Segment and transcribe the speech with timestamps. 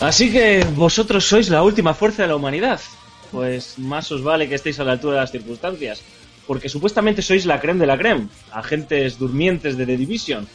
[0.00, 2.80] Así que vosotros sois la última fuerza de la humanidad.
[3.32, 6.02] Pues más os vale que estéis a la altura de las circunstancias.
[6.46, 10.46] Porque supuestamente sois la creme de la creme, agentes durmientes de The Division.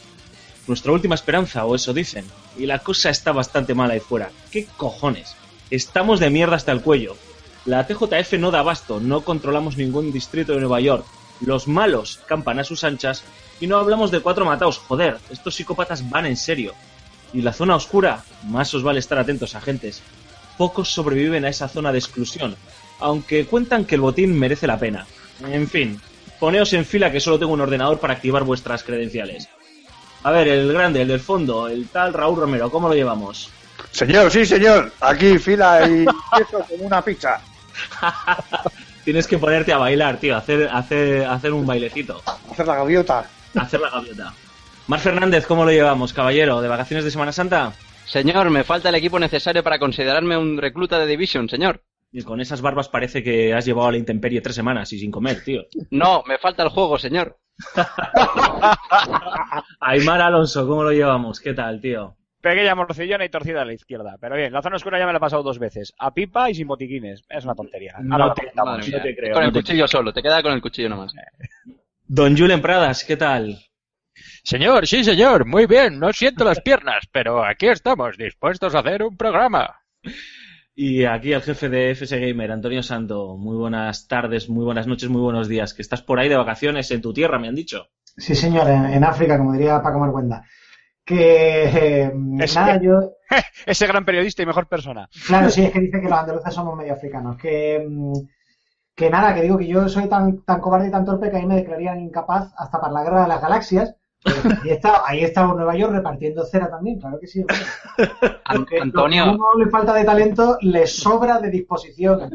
[0.68, 2.24] Nuestra última esperanza, o eso dicen.
[2.56, 4.30] Y la cosa está bastante mala ahí fuera.
[4.52, 5.34] ¿Qué cojones?
[5.70, 7.16] Estamos de mierda hasta el cuello.
[7.64, 11.04] La TJF no da abasto, no controlamos ningún distrito de Nueva York.
[11.40, 13.24] Los malos campan a sus anchas
[13.60, 14.78] y no hablamos de cuatro mataos.
[14.78, 16.74] Joder, estos psicópatas van en serio.
[17.32, 20.02] Y la zona oscura, más os vale estar atentos, agentes.
[20.58, 22.56] Pocos sobreviven a esa zona de exclusión,
[23.00, 25.06] aunque cuentan que el botín merece la pena.
[25.48, 26.00] En fin,
[26.38, 29.48] poneos en fila que solo tengo un ordenador para activar vuestras credenciales.
[30.24, 33.50] A ver, el grande, el del fondo, el tal Raúl Romero, ¿cómo lo llevamos?
[33.90, 34.92] Señor, sí, señor.
[35.00, 36.04] Aquí fila y
[36.40, 37.40] eso como una pizza.
[39.04, 42.22] Tienes que ponerte a bailar, tío, hacer, hacer, hacer un bailecito,
[42.52, 43.24] Hacer la gaviota.
[43.56, 44.32] hacer la gaviota.
[44.88, 46.60] Mar Fernández, ¿cómo lo llevamos, caballero?
[46.60, 47.72] ¿De vacaciones de Semana Santa?
[48.04, 51.82] Señor, me falta el equipo necesario para considerarme un recluta de Division, señor.
[52.10, 55.10] Y con esas barbas parece que has llevado a la intemperie tres semanas y sin
[55.10, 55.62] comer, tío.
[55.90, 57.38] No, me falta el juego, señor.
[59.80, 61.40] Aymar Alonso, ¿cómo lo llevamos?
[61.40, 62.16] ¿Qué tal, tío?
[62.42, 64.16] Pequeña morcillona y torcida a la izquierda.
[64.20, 65.94] Pero bien, la zona oscura ya me la he pasado dos veces.
[65.98, 67.22] A pipa y sin botiquines.
[67.28, 67.94] Es una tontería.
[68.02, 70.88] No Ahora te- creo, con no el te cuchillo solo, te queda con el cuchillo
[70.88, 71.14] nomás.
[72.08, 73.58] Don Julen Pradas, ¿qué tal?
[74.44, 79.04] Señor, sí, señor, muy bien, no siento las piernas, pero aquí estamos, dispuestos a hacer
[79.04, 79.82] un programa.
[80.74, 83.36] Y aquí el jefe de FS Gamer, Antonio Santo.
[83.36, 85.74] Muy buenas tardes, muy buenas noches, muy buenos días.
[85.74, 87.88] Que estás por ahí de vacaciones en tu tierra, me han dicho.
[88.16, 90.44] Sí, señor, en, en África, como diría Paco Marguenda.
[91.04, 93.12] Que eh, nada, yo.
[93.66, 95.08] Ese gran periodista y mejor persona.
[95.26, 97.36] Claro, sí, es que dice que los andaluces somos medio africanos.
[97.36, 98.12] Que, mm,
[98.94, 101.46] que nada, que digo que yo soy tan, tan cobarde y tan torpe que ahí
[101.46, 103.94] me declararían incapaz hasta para la guerra de las galaxias.
[104.24, 107.40] Ahí está, ahí está Nueva York repartiendo cera también, claro que sí.
[107.40, 107.56] hombre.
[108.44, 112.30] An- Lo que Antonio, uno le falta de talento, le sobra de disposición.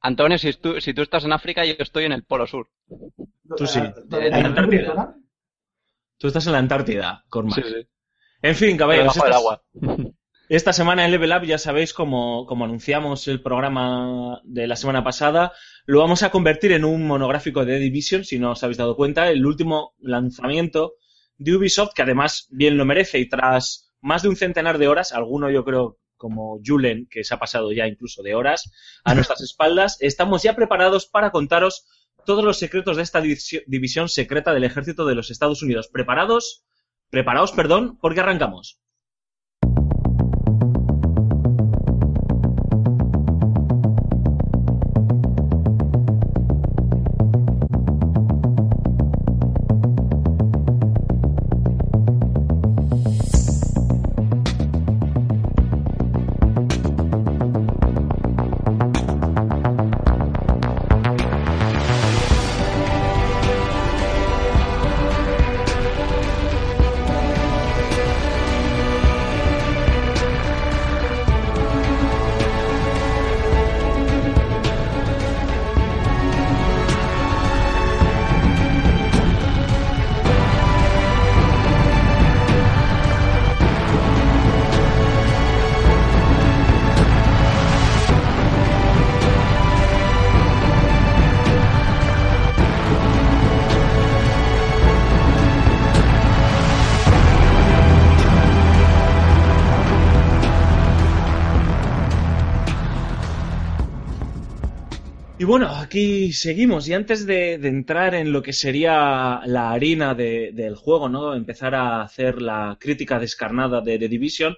[0.00, 2.68] Antonio, si tú, si tú estás en África, yo estoy en el Polo Sur.
[3.56, 3.80] Tú sí.
[4.06, 4.38] ¿Dónde En?
[4.38, 5.14] ¿En Antártida.
[6.18, 7.54] Tú estás en la Antártida, Cormac.
[7.54, 7.88] Sí, sí.
[8.42, 10.12] En fin, caballeros, Debajo del esta, agua.
[10.48, 15.02] esta semana en Level Up ya sabéis, como, como anunciamos el programa de la semana
[15.02, 15.52] pasada,
[15.86, 19.28] lo vamos a convertir en un monográfico de Division, si no os habéis dado cuenta,
[19.28, 20.94] el último lanzamiento
[21.38, 25.12] de Ubisoft, que además bien lo merece y tras más de un centenar de horas,
[25.12, 28.70] alguno yo creo como Julen, que se ha pasado ya incluso de horas
[29.04, 31.86] a nuestras espaldas, estamos ya preparados para contaros
[32.24, 35.88] todos los secretos de esta división secreta del ejército de los Estados Unidos.
[35.88, 36.64] ¿Preparados?
[37.10, 38.80] Preparaos, perdón, porque arrancamos.
[105.46, 106.88] Bueno, aquí seguimos.
[106.88, 111.34] Y antes de, entrar en lo que sería la harina de- del juego, ¿no?
[111.34, 114.56] Empezar a hacer la crítica descarnada de The Division,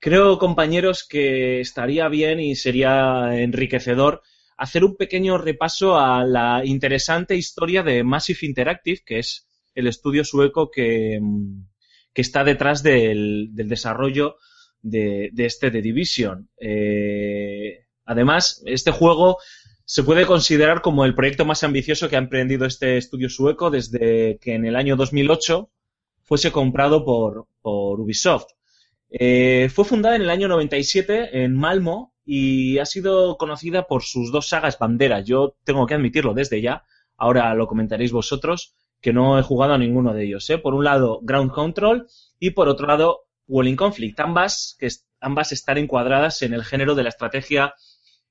[0.00, 4.22] creo, compañeros, que estaría bien y sería enriquecedor
[4.56, 10.24] hacer un pequeño repaso a la interesante historia de Massive Interactive, que es el estudio
[10.24, 11.20] sueco que,
[12.12, 14.36] que está detrás del, del desarrollo
[14.82, 16.50] de, de este The Division.
[16.60, 19.38] Eh, además, este juego
[19.84, 24.38] se puede considerar como el proyecto más ambicioso que ha emprendido este estudio sueco desde
[24.40, 25.70] que en el año 2008
[26.22, 28.46] fuese comprado por, Ubisoft.
[29.10, 34.32] Eh, fue fundada en el año 97 en Malmo y ha sido conocida por sus
[34.32, 35.26] dos sagas banderas.
[35.26, 36.84] Yo tengo que admitirlo desde ya,
[37.16, 40.48] ahora lo comentaréis vosotros, que no he jugado a ninguno de ellos.
[40.50, 40.58] ¿eh?
[40.58, 42.06] Por un lado, Ground Control
[42.38, 44.18] y por otro lado, Walling Conflict.
[44.20, 44.88] Ambas, que
[45.20, 47.74] ambas están encuadradas en el género de la estrategia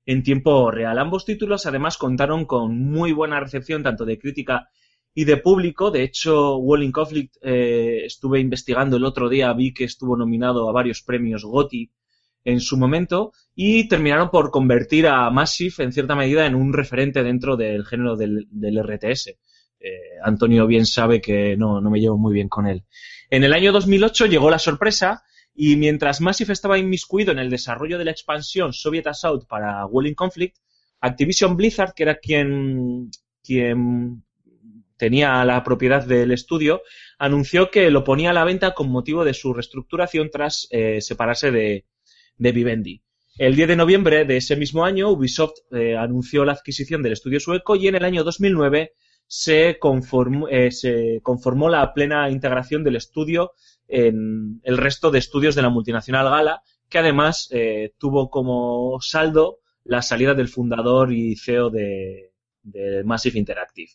[0.06, 0.98] en tiempo real.
[1.00, 4.70] Ambos títulos además contaron con muy buena recepción tanto de crítica
[5.14, 5.92] y de público.
[5.92, 10.74] De hecho, Walling Conflict eh, estuve investigando el otro día, vi que estuvo nominado a
[10.74, 11.92] varios premios GOTY
[12.44, 17.24] en su momento y terminaron por convertir a Massive en cierta medida en un referente
[17.24, 19.28] dentro del género del, RTS.
[19.80, 19.90] Eh,
[20.24, 22.84] Antonio bien sabe que no, no me llevo muy bien con él.
[23.30, 27.98] En el año 2008 llegó la sorpresa y mientras Massive estaba inmiscuido en el desarrollo
[27.98, 30.58] de la expansión Soviet Assault para Walling Conflict,
[31.02, 33.10] Activision Blizzard, que era quien,
[33.44, 34.24] quien
[34.98, 36.84] tenía la propiedad del estudio,
[37.18, 41.52] anunció que lo ponía a la venta con motivo de su reestructuración tras eh, separarse
[41.52, 41.86] de,
[42.38, 43.02] Vivendi.
[43.38, 47.40] El 10 de noviembre de ese mismo año, Ubisoft eh, anunció la adquisición del estudio
[47.40, 48.94] sueco y en el año 2009
[49.26, 53.54] se eh, se conformó la plena integración del estudio
[53.92, 59.60] en el resto de estudios de la multinacional Gala, que además eh, tuvo como saldo
[59.84, 62.32] la salida del fundador y CEO de,
[63.06, 63.92] Massive Interactive.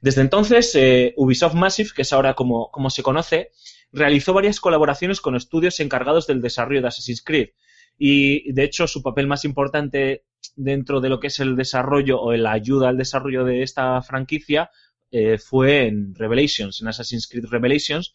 [0.00, 3.50] Desde entonces, eh, Ubisoft Massive, que es ahora como, como se conoce,
[3.92, 7.50] realizó varias colaboraciones con estudios encargados del desarrollo de Assassin's Creed.
[7.98, 10.24] Y, de hecho, su papel más importante
[10.56, 14.70] dentro de lo que es el desarrollo o la ayuda al desarrollo de esta franquicia
[15.10, 18.14] eh, fue en Revelations, en Assassin's Creed Revelations,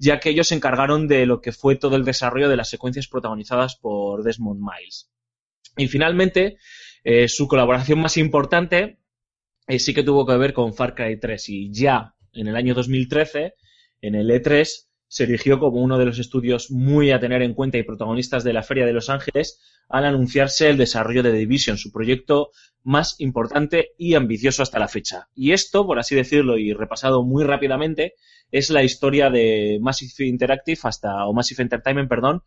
[0.00, 3.06] ya que ellos se encargaron de lo que fue todo el desarrollo de las secuencias
[3.06, 5.10] protagonizadas por Desmond Miles.
[5.76, 6.56] Y finalmente,
[7.04, 8.98] eh, su colaboración más importante
[9.68, 12.74] eh, sí que tuvo que ver con Far Cry 3 y ya en el año
[12.74, 13.54] 2013,
[14.00, 17.76] en el E3, se erigió como uno de los estudios muy a tener en cuenta
[17.76, 21.92] y protagonistas de la Feria de Los Ángeles al anunciarse el desarrollo de Division, su
[21.92, 22.52] proyecto
[22.84, 25.28] más importante y ambicioso hasta la fecha.
[25.34, 28.14] Y esto, por así decirlo y repasado muy rápidamente,
[28.50, 32.42] es la historia de Massive Interactive hasta, o Massive Entertainment, perdón,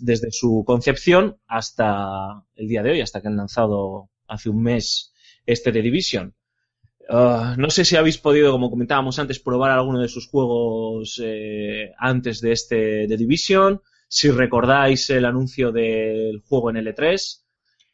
[0.00, 5.12] desde su concepción hasta el día de hoy, hasta que han lanzado hace un mes
[5.46, 6.34] este The Division.
[7.10, 11.92] Ah, no sé si habéis podido, como comentábamos antes, probar alguno de sus juegos eh,
[11.98, 13.80] antes de este The Division.
[14.08, 17.40] Si recordáis el anuncio del juego en L3,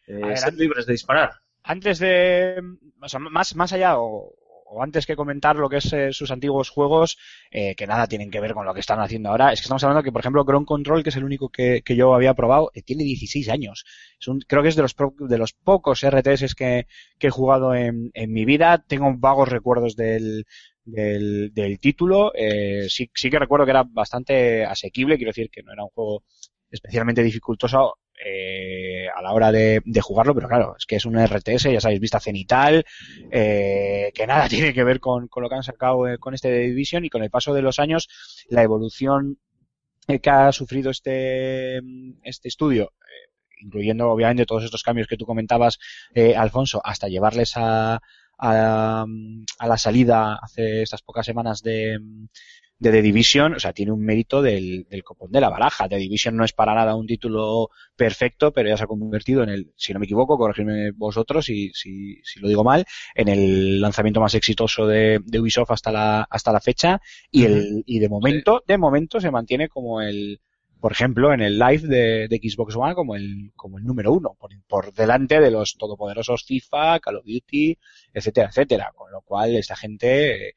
[0.06, 1.30] eh, ver, an- libres de disparar.
[1.62, 2.60] Antes de.
[3.00, 4.34] O sea, más, más allá o,
[4.66, 7.18] o antes que comentar lo que es eh, sus antiguos juegos,
[7.50, 9.82] eh, que nada tienen que ver con lo que están haciendo ahora, es que estamos
[9.84, 12.82] hablando que, por ejemplo, Ground Control, que es el único que, yo había probado, eh,
[12.82, 13.84] tiene 16 años.
[14.20, 16.86] Es un, creo que es de los, pro- de los pocos RTS que,
[17.18, 18.78] que he jugado en, en mi vida.
[18.86, 20.44] Tengo vagos recuerdos del,
[20.84, 22.32] del, del título.
[22.34, 25.90] Eh, sí, sí que recuerdo que era bastante asequible, quiero decir que no era un
[25.90, 26.24] juego
[26.70, 27.94] especialmente dificultoso
[28.24, 32.00] eh, a la hora de, jugarlo, pero claro, es que es un RTS, ya sabéis,
[32.00, 32.84] vista cenital,
[33.30, 37.04] eh, que nada tiene que ver con, lo que han sacado eh, con este Division
[37.04, 38.08] y con el paso de los años,
[38.48, 39.38] la evolución
[40.06, 41.78] eh, que ha sufrido este,
[42.22, 43.30] este estudio, eh,
[43.62, 45.78] incluyendo obviamente todos estos cambios que tú comentabas,
[46.14, 48.00] eh, Alfonso, hasta llevarles a,
[48.38, 49.06] a,
[49.58, 51.98] a la salida hace estas pocas semanas de,
[52.78, 55.88] de The Division, o sea, tiene un mérito del, del copón de la baraja.
[55.88, 59.48] The Division no es para nada un título perfecto, pero ya se ha convertido en
[59.48, 63.80] el, si no me equivoco, corregidme vosotros si, si, si lo digo mal, en el
[63.80, 67.00] lanzamiento más exitoso de, de Ubisoft hasta la, hasta la fecha.
[67.30, 70.40] Y el, y de momento, de momento se mantiene como el,
[70.84, 74.36] por ejemplo, en el live de, de Xbox One como el, como el número uno,
[74.38, 77.78] por, por delante de los todopoderosos FIFA, Call of Duty,
[78.12, 78.92] etcétera, etcétera.
[78.94, 80.54] Con lo cual, esta gente, eh,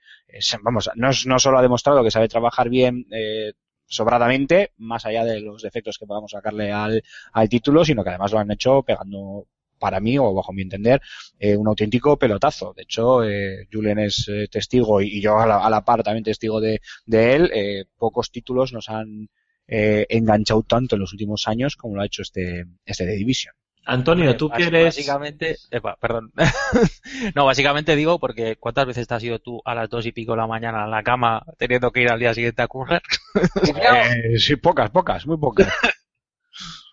[0.64, 3.54] vamos, no, no solo ha demostrado que sabe trabajar bien, eh,
[3.86, 8.34] sobradamente, más allá de los defectos que podamos sacarle al, al título, sino que además
[8.34, 9.48] lo han hecho pegando
[9.80, 11.00] para mí, o bajo mi entender,
[11.40, 12.74] eh, un auténtico pelotazo.
[12.76, 16.26] De hecho, eh, Julen es eh, testigo y, yo a la, a la par también
[16.26, 17.88] testigo de, de él.
[17.98, 19.30] Pocos títulos nos han
[19.68, 23.54] eh, enganchado tanto en los últimos años como lo ha hecho este, este The Division.
[23.86, 24.86] Antonio, tú Bas- que eres...
[24.86, 26.34] Básicamente, epa, perdón.
[27.36, 30.34] no, básicamente digo porque ¿cuántas veces te has ido tú a las dos y pico
[30.34, 33.02] de la mañana en la cama teniendo que ir al día siguiente a correr?
[33.64, 35.72] Eh, sí, pocas, pocas, muy pocas.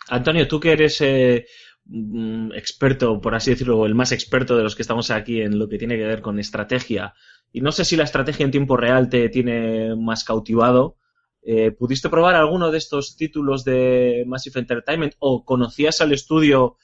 [0.08, 1.46] Antonio, tú que eres eh,
[1.86, 5.68] mm, experto, por así decirlo, el más experto de los que estamos aquí en lo
[5.68, 7.14] que tiene que ver con estrategia.
[7.52, 10.96] Y no sé si la estrategia en tiempo real te tiene más cautivado.
[11.46, 16.76] Eh, ¿Pudiste probar alguno de estos títulos de Massive Entertainment o conocías al estudio,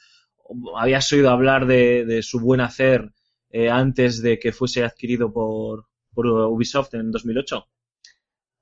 [0.45, 3.13] o habías oído hablar de, de su buen hacer
[3.51, 7.67] eh, antes de que fuese adquirido por, por Ubisoft en 2008?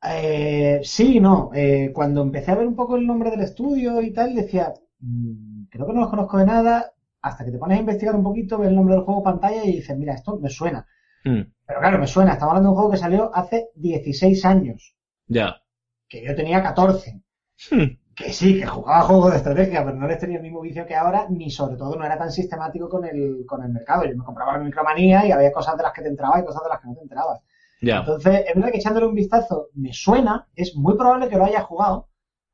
[0.05, 1.51] Eh, sí no.
[1.55, 5.65] Eh, cuando empecé a ver un poco el nombre del estudio y tal, decía, "Mm,
[5.71, 8.59] creo que no los conozco de nada, hasta que te pones a investigar un poquito,
[8.59, 10.87] ves el nombre del juego pantalla y dices, mira, esto me suena.
[11.25, 14.95] Hmm, Pero claro, me suena, estamos hablando de un juego que salió hace 16 años,
[15.29, 15.63] ya.
[16.09, 17.23] Que yo tenía 14.
[17.71, 20.87] Hmm, Que sí, que jugaba juegos de estrategia, pero no les tenía el mismo vicio
[20.87, 24.05] que ahora, ni sobre todo no era tan sistemático con el, con el mercado.
[24.05, 26.63] Yo me compraba la micromanía y había cosas de las que te entrabas y cosas
[26.65, 27.41] de las que no te enterabas.
[27.81, 27.99] ya.
[27.99, 31.63] Entonces, es verdad que echándole un vistazo me suena, es muy probable que lo haya
[31.63, 32.09] jugado,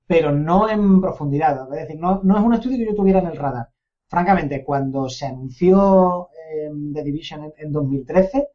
[0.07, 1.73] pero no en profundidad.
[1.75, 3.69] Es decir, no, no es un estudio que yo tuviera en el radar.
[4.09, 8.49] Francamente, cuando se anunció eh, The Division en, en 2013,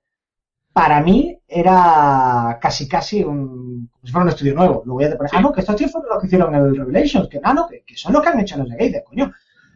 [0.73, 4.83] para mí era casi casi un, como si fuera un estudio nuevo.
[4.85, 7.27] Luego ya te pones, ah, no, que estos tíos fueron los que hicieron el Revelations,
[7.27, 9.31] que ah, no, que, que son los que han hecho los de Gates, coño.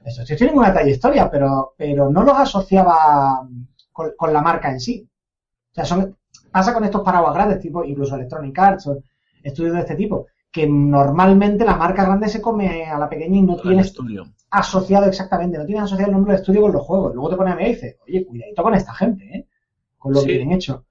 [0.06, 3.48] Estos tíos tienen una trayectoria, pero, pero no los asociaba
[3.92, 5.08] con, con la marca en sí.
[5.72, 6.16] O sea, son,
[6.52, 9.02] pasa con estos paraguas grandes, tipo incluso Electronic Arts o
[9.42, 13.42] estudios de este tipo, que normalmente la marca grande se come a la pequeña y
[13.42, 14.26] no estudio.
[14.52, 17.14] asociado exactamente, no tienes asociado el nombre del estudio con los juegos.
[17.16, 19.48] Luego te pone a mí y dice, oye, cuidadito con esta gente, ¿eh?
[20.03, 20.27] Con lo Sí.
[20.27, 20.86] que tienen hecho.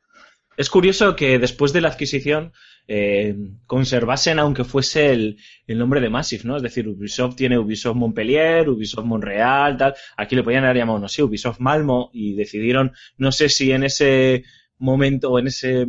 [0.57, 2.52] Es curioso que después de la adquisición
[2.88, 5.38] eh, conservasen, aunque fuese el,
[5.69, 6.57] el nombre de Massive, ¿no?
[6.57, 9.95] Es decir, Ubisoft tiene Ubisoft Montpellier, Ubisoft Montreal, tal.
[10.16, 13.85] Aquí le podían haber llamado, no sé, Ubisoft Malmo y decidieron, no sé si en
[13.85, 14.42] ese
[14.78, 15.87] momento o en ese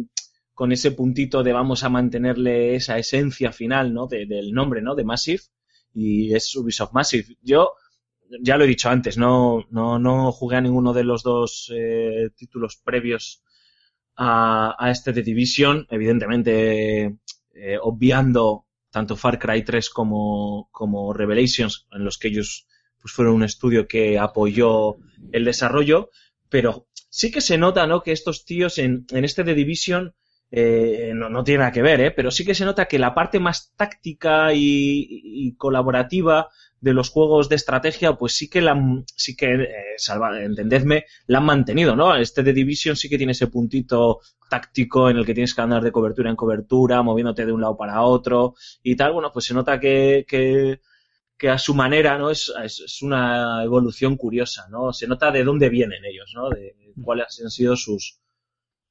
[0.54, 4.06] con ese puntito de vamos a mantenerle esa esencia final, ¿no?
[4.06, 4.94] De- del nombre, ¿no?
[4.94, 5.42] De Massive
[5.96, 7.26] y es Ubisoft Massive.
[7.42, 7.72] Yo
[8.42, 12.30] ya lo he dicho antes, no no no jugué a ninguno de los dos eh,
[12.36, 13.44] títulos previos
[14.16, 17.18] a, a este The Division, evidentemente
[17.54, 22.68] eh, obviando tanto Far Cry 3 como, como Revelations, en los que ellos
[23.02, 24.98] pues fueron un estudio que apoyó
[25.32, 26.10] el desarrollo,
[26.48, 28.02] pero sí que se nota, ¿no?
[28.02, 30.14] Que estos tíos en, en este The Division
[30.52, 32.12] eh, no, no tiene nada que ver, ¿eh?
[32.12, 36.50] Pero sí que se nota que la parte más táctica y, y colaborativa
[36.84, 38.76] de los juegos de estrategia, pues sí que la,
[39.16, 42.14] sí que, eh, salva, entendedme, la han mantenido, ¿no?
[42.14, 45.82] Este de Division sí que tiene ese puntito táctico en el que tienes que andar
[45.82, 49.14] de cobertura en cobertura, moviéndote de un lado para otro y tal.
[49.14, 50.82] Bueno, pues se nota que, que,
[51.38, 52.30] que a su manera, ¿no?
[52.30, 54.92] Es, es, una evolución curiosa, ¿no?
[54.92, 56.50] Se nota de dónde vienen ellos, ¿no?
[56.50, 58.20] De cuáles han sido sus,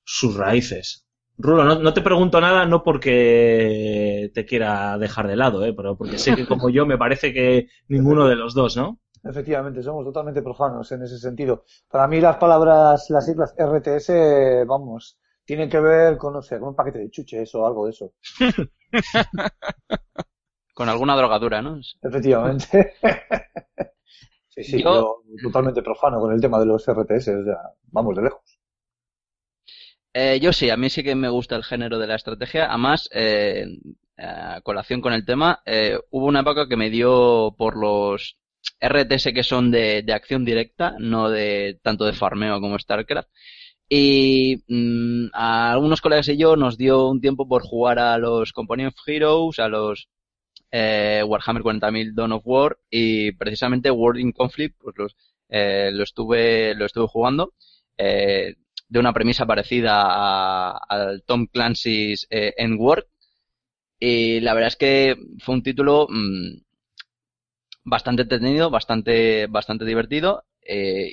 [0.02, 1.06] sus raíces.
[1.42, 5.72] Rulo, no, no te pregunto nada, no porque te quiera dejar de lado, ¿eh?
[5.74, 9.00] pero porque sé que como yo me parece que ninguno de los dos, ¿no?
[9.24, 11.64] Efectivamente, somos totalmente profanos en ese sentido.
[11.90, 16.70] Para mí las palabras, las siglas RTS, vamos, tienen que ver con, no sé, con
[16.70, 18.12] un paquete de chuches o algo de eso.
[20.74, 21.80] Con alguna drogadura, ¿no?
[22.02, 22.94] Efectivamente.
[24.54, 27.56] Sí, sí, Yo- yo totalmente profano con el tema de los RTS, o sea,
[27.90, 28.60] vamos de lejos.
[30.14, 32.66] Eh, yo sí, a mí sí que me gusta el género de la estrategia.
[32.68, 33.66] Además, eh,
[34.18, 38.36] a colación con el tema, eh, hubo una época que me dio por los
[38.80, 43.28] RTS que son de, de acción directa, no de tanto de farmeo como StarCraft.
[43.88, 48.52] Y mm, a algunos colegas y yo nos dio un tiempo por jugar a los
[48.52, 50.08] Company of Heroes, a los
[50.70, 55.16] eh, Warhammer 40.000 Dawn of War y precisamente World in Conflict, pues los,
[55.48, 57.54] eh, lo estuve lo estuve jugando.
[57.98, 58.54] Eh,
[58.92, 63.04] de una premisa parecida a- al Tom Clancy's eh, Endward.
[64.00, 66.58] Y la verdad es que fue un título mm,
[67.84, 70.44] bastante entretenido, bastante, bastante divertido.
[70.64, 71.12] eh,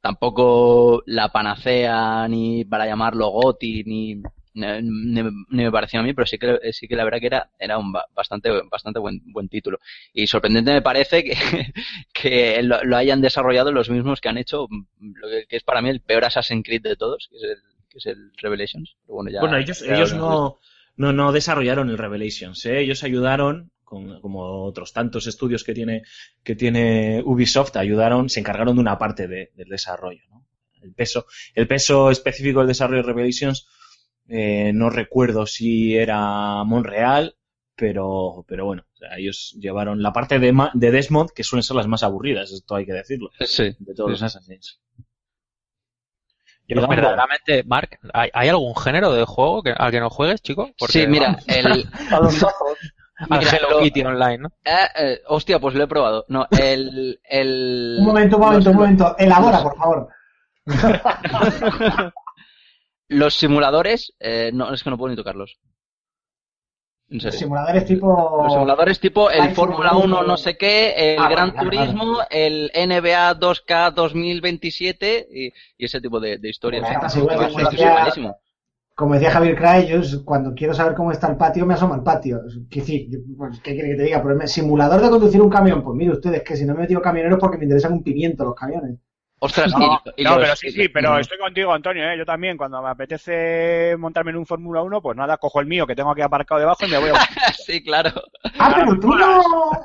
[0.00, 4.22] tampoco la panacea ni para llamarlo GOTY ni,
[4.58, 4.82] ni,
[5.22, 7.50] ni- ni me pareció a mí, pero sí que, sí que la verdad que era,
[7.58, 9.78] era un ba- bastante, bastante buen, buen título.
[10.12, 11.34] Y sorprendente me parece que,
[12.12, 15.62] que lo, lo hayan desarrollado los mismos que han hecho mm, lo que, que es
[15.64, 17.56] para mí el peor Assassin's Creed de todos, que es el,
[17.90, 18.96] que es el Revelations.
[19.06, 20.58] Bueno, ya, Bueno, ellos, ya ellos no,
[20.96, 22.80] no, no desarrollaron el Revelations, ¿eh?
[22.80, 26.02] ellos ayudaron, como otros tantos estudios que tiene,
[26.44, 30.22] que tiene Ubisoft, ayudaron, se encargaron de una parte de- del desarrollo.
[30.30, 30.44] ¿no?
[30.82, 33.66] El, peso, el peso específico del desarrollo de Revelations,
[34.28, 37.34] eh, no recuerdo si era Monreal,
[37.74, 41.62] pero, pero bueno, o sea, ellos llevaron la parte de, Ma- de Desmond, que suelen
[41.62, 43.74] ser las más aburridas, esto hay que decirlo, Sí.
[43.78, 44.24] de todos los Sí.
[44.26, 44.80] Assassins.
[46.70, 50.70] Yo, verdaderamente, Mark, ¿hay, hay algún género de juego que, al que no juegues, chico?
[50.78, 51.84] Porque, sí, mira, vamos, el,
[52.22, 52.46] los
[53.30, 54.48] Mira, Hello lo- Kitty Online, ¿no?
[54.64, 56.24] Eh, eh, hostia, pues lo he probado.
[56.28, 57.18] No, el...
[57.24, 59.16] el Un momento, un momento, los- un momento.
[59.18, 60.08] Elabora, por favor.
[63.08, 65.58] Los simuladores, eh, no, es que no puedo ni tocarlos.
[67.10, 68.40] En Los simuladores tipo.
[68.42, 70.20] Los simuladores tipo el Fórmula Simulator.
[70.20, 75.46] 1 no sé qué, el Ah, Gran vale, vale, Turismo, el NBA 2K 2027 y,
[75.78, 76.82] y ese tipo de, de historias.
[76.82, 77.20] Bueno, sí,
[78.94, 82.02] como decía- Javier Cray, yo cuando quiero saber cómo está el patio, me asomo al
[82.02, 82.40] patio.
[82.46, 82.60] Yo-
[83.38, 84.22] pues, ¿qué quiere que te diga?
[84.22, 85.82] Pero simulador de conducir un camión.
[85.82, 88.44] Pues mire ustedes que si no me he metido camioneros porque me interesan un pimiento
[88.44, 88.98] los camiones.
[89.40, 91.18] Ostras, No, y- y no, los- pero sí, sí, pero no.
[91.18, 92.18] estoy contigo, Antonio, ¿eh?
[92.18, 95.86] Yo también, cuando me apetece montarme en un Fórmula 1, pues nada, cojo el mío
[95.86, 97.14] que tengo aquí aparcado debajo y me voy a...
[97.66, 98.10] sí, claro.
[98.58, 99.40] Ah, pero tú no.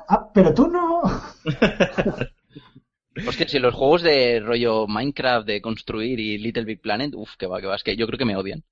[0.10, 1.02] Ah, pero tú no.
[3.28, 7.46] Hostia, si los juegos de rollo Minecraft, de construir y Little Big Planet, uff, que
[7.46, 8.64] va, que va, es que yo creo que me odian.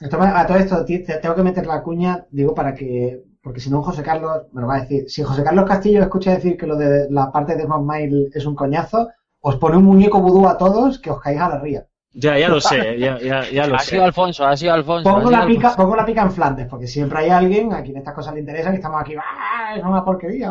[0.00, 3.22] A todo esto tengo que meter la cuña, digo, para que.
[3.42, 5.08] Porque si no, José Carlos me lo va a decir.
[5.08, 8.44] Si José Carlos Castillo escucha decir que lo de la parte de Smart Mile es
[8.44, 9.08] un coñazo,
[9.48, 11.82] os pone un muñeco vudú a todos que os caéis a la ría.
[12.24, 13.90] Ya, ya lo sé, ya, ya, ya lo Ha sé.
[13.90, 15.08] sido Alfonso, ha sido Alfonso.
[15.08, 15.76] ha Pongo sido la, pica, Alfonso.
[15.82, 18.72] pongo la pica en Flandes, porque siempre hay alguien a quien estas cosas le interesan
[18.72, 19.74] y estamos aquí, ¡ah!
[19.76, 20.50] Es una porquería.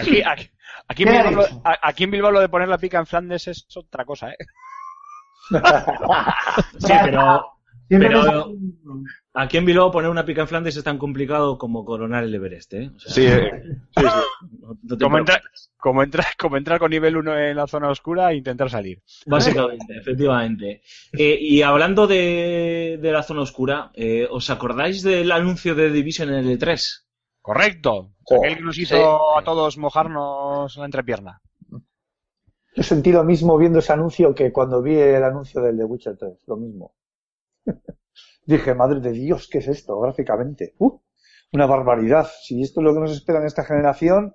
[0.00, 0.50] Aquí, aquí,
[0.88, 1.38] aquí en
[1.82, 4.36] aquí en Bilbao lo de poner la pica en Flandes es otra cosa, ¿eh?
[6.78, 7.51] Sí, pero
[7.98, 8.52] pero-
[9.34, 12.74] aquí en Bilbao poner una pica en Flandes es tan complicado como coronar el Everest,
[12.74, 12.90] ¿eh?
[12.94, 13.62] O sea, Sí, eh,
[13.96, 14.04] sí, sí.
[14.60, 15.70] no- no te Como, entra- preocupes.
[15.78, 19.02] como, entrar, como entrar con nivel 1 en la zona oscura e intentar salir.
[19.26, 20.82] Básicamente, efectivamente.
[21.12, 26.28] Eh, y hablando de, de la zona oscura, eh, ¿os acordáis del anuncio de Division
[26.32, 27.04] en el E3?
[27.40, 28.12] Correcto.
[28.24, 29.02] Jo, Aquel que nos hizo sí.
[29.02, 31.40] a todos mojarnos la entrepierna.
[32.74, 36.16] Yo sentí lo mismo viendo ese anuncio que cuando vi el anuncio del The Witcher
[36.16, 36.94] 3, lo mismo.
[38.46, 40.74] Dije, madre de Dios, ¿qué es esto gráficamente?
[40.78, 41.00] ¡Uh!
[41.52, 42.28] una barbaridad.
[42.42, 44.34] Si esto es lo que nos espera en esta generación,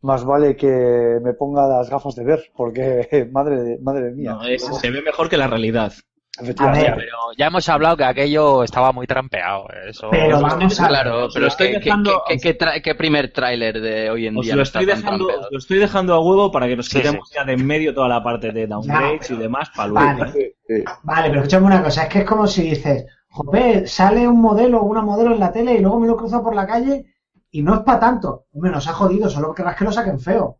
[0.00, 4.32] más vale que me ponga las gafas de ver, porque madre, madre mía.
[4.32, 5.92] No, se ve mejor que la realidad.
[6.40, 6.88] Efectivamente.
[6.88, 7.04] A ver.
[7.04, 9.66] Pero ya hemos hablado que aquello estaba muy trampeado.
[9.88, 12.94] Eso, Pero vamos a Claro, pero es que, estoy ¿qué, dejando- qué- qué tra- qué
[12.94, 15.46] primer tráiler de hoy en Os día lo, estoy está dejando, trampeado?
[15.46, 17.94] os lo estoy dejando a huevo para que nos Sí, quitemos ya de en medio
[17.94, 20.06] toda la parte de downgrades y demás para luego.
[20.18, 20.54] Vale.
[20.68, 20.84] ¿eh?
[21.02, 24.80] Vale, pero escúchame una cosa, es que es como si dices, joder, sale un modelo
[24.80, 27.04] o una modelo en la tele y luego me lo cruzo por la calle
[27.50, 28.46] y no es para tanto.
[28.52, 30.58] Hombre, nos ha jodido, solo querrás que lo saquen feo.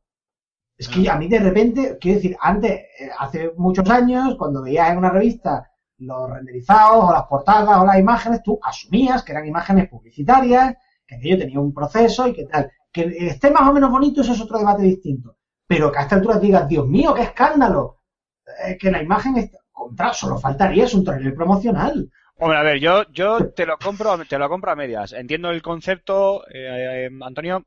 [0.79, 4.91] Es que a mí de repente, quiero decir, antes, eh, hace muchos años, cuando veías
[4.91, 9.47] en una revista los renderizados o las portadas o las imágenes, tú asumías que eran
[9.47, 10.75] imágenes publicitarias,
[11.07, 12.71] que aquello tenía un proceso y que tal.
[12.93, 15.39] Que esté más o menos bonito, eso es otro debate distinto.
[15.67, 18.03] Pero que a esta altura digas, Dios mío, qué escándalo.
[18.65, 22.11] Eh, que la imagen está contra, solo faltaría, es un trailer promocional.
[22.39, 25.13] Hombre, a ver, yo, yo te lo compro, te lo compro a medias.
[25.13, 27.65] Entiendo el concepto, eh, eh, Antonio,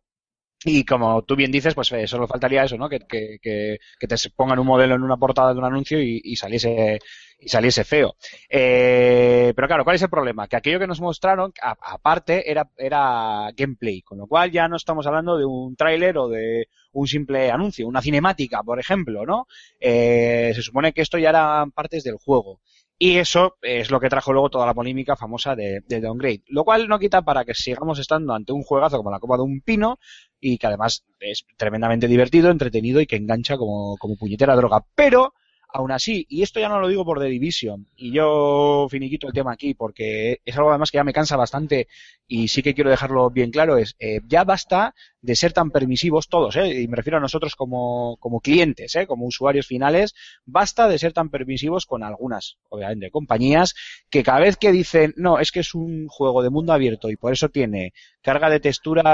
[0.64, 2.90] y como tú bien dices, pues eh, solo faltaría eso, ¿no?
[2.90, 6.36] Que, que, que, te pongan un modelo en una portada de un anuncio y, y
[6.36, 7.00] saliese
[7.40, 8.16] y saliese feo.
[8.50, 10.48] Eh, pero claro, ¿cuál es el problema?
[10.48, 15.08] Que aquello que nos mostraron, aparte, era, era gameplay, con lo cual ya no estamos
[15.08, 19.48] hablando de un tráiler o de un simple anuncio, una cinemática, por ejemplo, ¿no?
[19.80, 22.60] Eh, se supone que esto ya eran partes del juego.
[23.02, 26.44] Y eso es lo que trajo luego toda la polémica famosa de, de Downgrade.
[26.48, 29.44] Lo cual no quita para que sigamos estando ante un juegazo como la Copa de
[29.44, 30.00] un Pino
[30.40, 34.86] y que además es tremendamente divertido, entretenido y que engancha como, como puñetera droga.
[34.96, 35.34] Pero,
[35.72, 39.34] aún así, y esto ya no lo digo por The Division, y yo finiquito el
[39.34, 41.88] tema aquí porque es algo además que ya me cansa bastante
[42.28, 46.30] y sí que quiero dejarlo bien claro, es eh, ya basta de ser tan permisivos
[46.30, 46.82] todos, ¿eh?
[46.82, 49.06] y me refiero a nosotros como, como clientes, ¿eh?
[49.06, 50.14] como usuarios finales,
[50.46, 53.74] basta de ser tan permisivos con algunas, obviamente, compañías
[54.10, 57.18] que cada vez que dicen, no, es que es un juego de mundo abierto y
[57.18, 59.14] por eso tiene carga de texturas,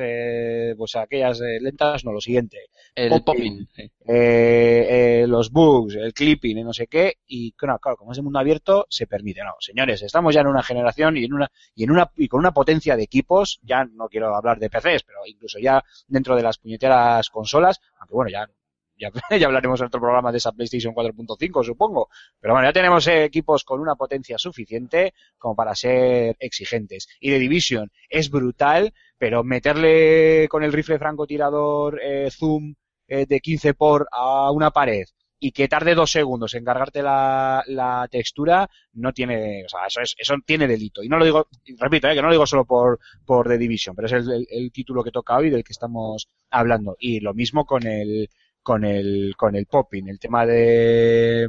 [0.00, 2.58] eh, pues aquellas eh, lentas, no, lo siguiente,
[2.94, 3.68] El Popping.
[3.78, 8.16] eh, eh, los bugs, el clipping y no sé qué, y claro, claro, como es
[8.16, 9.42] de mundo abierto, se permite.
[9.42, 12.40] No, señores, estamos ya en una generación y en una, y en una, y con
[12.40, 16.42] una potencia de equipos, ya no quiero hablar de PCs, pero incluso ya dentro de
[16.42, 18.48] las puñeteras consolas, aunque bueno, ya,
[18.96, 19.10] ya,
[19.46, 22.08] hablaremos en otro programa de esa PlayStation 4.5, supongo.
[22.40, 27.08] Pero bueno, ya tenemos equipos con una potencia suficiente como para ser exigentes.
[27.20, 32.74] Y de Division es brutal, pero meterle con el rifle francotirador eh, zoom
[33.08, 35.06] eh, de 15 por a una pared
[35.38, 40.00] y que tarde dos segundos en cargarte la, la textura, no tiene, o sea, eso,
[40.00, 41.02] es, eso tiene delito.
[41.02, 43.94] Y no lo digo, repito, eh, que no lo digo solo por, por The Division,
[43.94, 46.96] pero es el, el- el título que toca hoy del que estamos hablando.
[46.98, 48.30] Y lo mismo con el,
[48.62, 51.48] con el, con el popping, el tema de,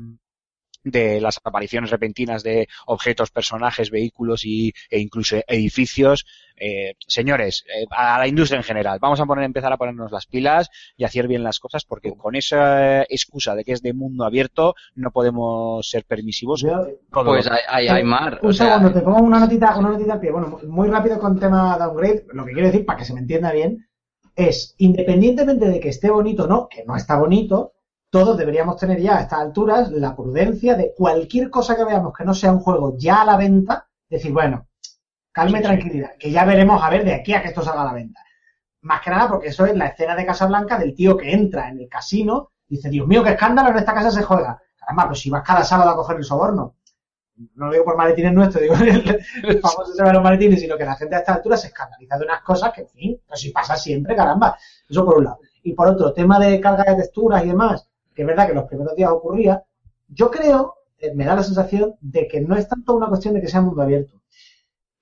[0.85, 6.25] de las apariciones repentinas de objetos, personajes, vehículos y, e incluso edificios.
[6.57, 10.25] Eh, señores, eh, a la industria en general, vamos a poner, empezar a ponernos las
[10.25, 14.23] pilas y hacer bien las cosas porque con esa excusa de que es de mundo
[14.23, 16.61] abierto no podemos ser permisivos.
[16.61, 18.39] Yo- Pues hay, hay, hay mar.
[18.41, 20.31] Un o sea, segundo, te pongo una notita, una notita al pie.
[20.31, 22.25] Bueno, muy rápido con tema downgrade.
[22.31, 23.87] Lo que quiero decir, para que se me entienda bien,
[24.37, 27.73] es, independientemente de que esté bonito o no, que no está bonito,
[28.15, 32.23] todos deberíamos tener ya a estas alturas la prudencia de cualquier cosa que veamos que
[32.23, 34.69] no sea un juego ya a la venta, decir, bueno,
[35.33, 37.91] calme tranquilidad, que ya veremos a ver de aquí a que esto salga a la
[37.91, 38.21] venta.
[38.83, 41.77] Más que nada porque eso es la escena de Casablanca del tío que entra en
[41.77, 44.61] el casino y dice, Dios mío, qué escándalo, en esta casa se juega.
[44.77, 46.75] Caramba, pues si vas cada sábado a coger el soborno.
[47.55, 50.77] No lo digo por maletines nuestros, digo el, el famoso tema de los maletines, sino
[50.77, 53.41] que la gente a esta altura se escandaliza de unas cosas que, en fin, pues
[53.41, 54.57] si pasa siempre, caramba.
[54.87, 55.39] Eso por un lado.
[55.63, 58.65] Y por otro, tema de carga de texturas y demás, que es verdad que los
[58.65, 59.63] primeros días ocurría,
[60.07, 63.41] yo creo, eh, me da la sensación de que no es tanto una cuestión de
[63.41, 64.21] que sea mundo abierto,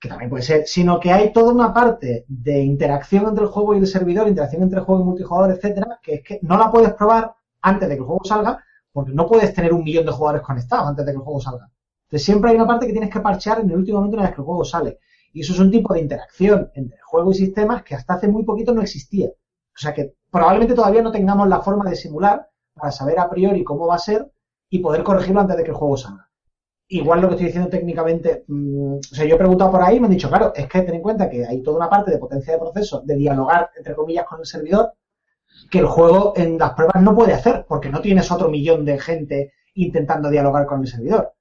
[0.00, 3.74] que también puede ser, sino que hay toda una parte de interacción entre el juego
[3.74, 6.70] y el servidor, interacción entre el juego y multijugador, etcétera, que es que no la
[6.70, 10.12] puedes probar antes de que el juego salga, porque no puedes tener un millón de
[10.12, 11.70] jugadores conectados antes de que el juego salga.
[12.04, 14.34] Entonces siempre hay una parte que tienes que parchear en el último momento una vez
[14.34, 14.98] que el juego sale.
[15.32, 18.44] Y eso es un tipo de interacción entre juego y sistemas que hasta hace muy
[18.44, 19.28] poquito no existía.
[19.28, 23.64] O sea que probablemente todavía no tengamos la forma de simular para saber a priori
[23.64, 24.30] cómo va a ser
[24.68, 26.28] y poder corregirlo antes de que el juego salga.
[26.88, 30.00] Igual lo que estoy diciendo técnicamente, mm, o sea, yo he preguntado por ahí y
[30.00, 32.18] me han dicho, claro, es que ten en cuenta que hay toda una parte de
[32.18, 34.92] potencia de proceso, de dialogar, entre comillas, con el servidor,
[35.70, 38.98] que el juego en las pruebas no puede hacer, porque no tienes otro millón de
[38.98, 41.32] gente intentando dialogar con el servidor.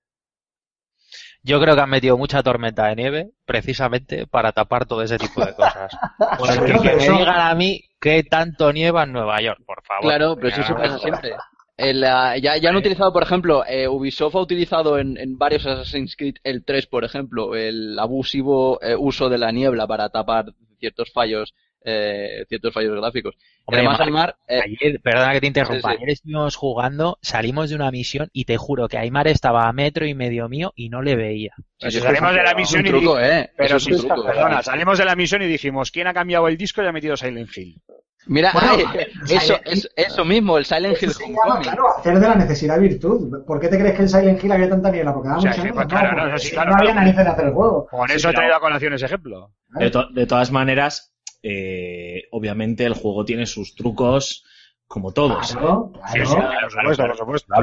[1.43, 5.45] Yo creo que han metido mucha tormenta de nieve precisamente para tapar todo ese tipo
[5.45, 5.91] de cosas.
[6.39, 9.83] Porque Pero que me eso- digan a mí que tanto nieva en Nueva York, por
[9.83, 10.03] favor.
[10.03, 11.33] Claro, pero eso se pasa siempre.
[11.75, 15.65] El, ah, ya, ya han utilizado, por ejemplo, eh, Ubisoft ha utilizado en, en varios
[15.65, 20.53] Assassin's Creed, el 3, por ejemplo, el abusivo eh, uso de la niebla para tapar
[20.79, 21.53] ciertos fallos,
[21.85, 23.35] eh, ciertos fallos gráficos.
[23.65, 25.97] Hombre, además, Aymar, eh, Ayer, perdona que te interrumpa, Sí, sí.
[26.03, 30.05] ayer estuvimos jugando, salimos de una misión y te juro que Aymar estaba a metro
[30.05, 31.53] y medio mío y no le veía.
[31.77, 32.89] Sí, si salimos de la es un misión y
[33.23, 33.49] eh.
[33.57, 34.63] Pero Eso es si, un truco, perdona, eh.
[34.63, 37.49] salimos de la misión y dijimos, ¿quién ha cambiado el disco y ha metido Silent
[37.57, 37.81] Hill?
[38.25, 41.97] Mira, Bueno, ay, Silent eso, Hill- es, eso mismo, el Silent Hill se llama, claro,
[41.97, 43.43] hacer de la necesidad virtud.
[43.45, 45.13] ¿Por qué te crees que en Silent Hill había tanta niebla?
[45.13, 45.81] Porque daba O sea, mucha sí, niebla.
[45.87, 46.99] pues claro, no, sí, si claro, no había claro.
[47.05, 47.87] narices de hacer el juego.
[47.87, 49.51] Con Sí, eso he traído a colación ese ejemplo.
[49.77, 51.12] De, to- de todas maneras,
[51.43, 54.43] eh, obviamente el juego tiene sus trucos
[54.87, 55.51] como todos.
[55.51, 56.27] Claro, Sí, claro.
[56.27, 57.53] sí, por supuesto, por supuesto.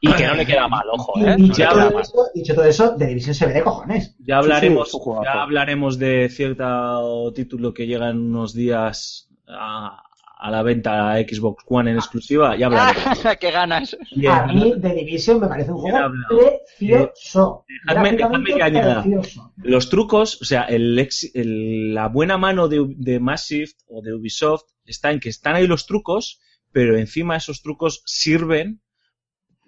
[0.00, 1.34] Y que no le queda mal, ojo, Y ¿eh?
[1.36, 4.14] dicho, Ya, todo eso, dicho todo eso, de División se ve de cojones.
[4.20, 10.02] ya hablaremos, Sí, sí, ya hablaremos de cierto título que llega en unos días a,
[10.40, 12.56] a la venta a Xbox One en exclusiva.
[12.56, 13.18] Ya hablaremos.
[13.40, 13.96] ¡Qué ganas!
[14.14, 15.98] Bien, A mí, The Division me parece un juego
[16.28, 17.64] precioso.
[17.86, 19.02] dejadme- dejadme que añada.
[19.02, 19.52] precioso.
[19.56, 24.14] los trucos, o sea, el ex- el- la buena mano de, de Massive o de
[24.14, 26.40] Ubisoft está en que están ahí los trucos,
[26.72, 28.80] pero encima esos trucos sirven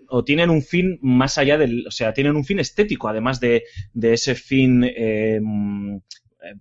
[0.09, 3.65] o tienen un fin más allá del, o sea, tienen un fin estético, además de,
[3.93, 6.01] de ese fin, eh, mm, eh,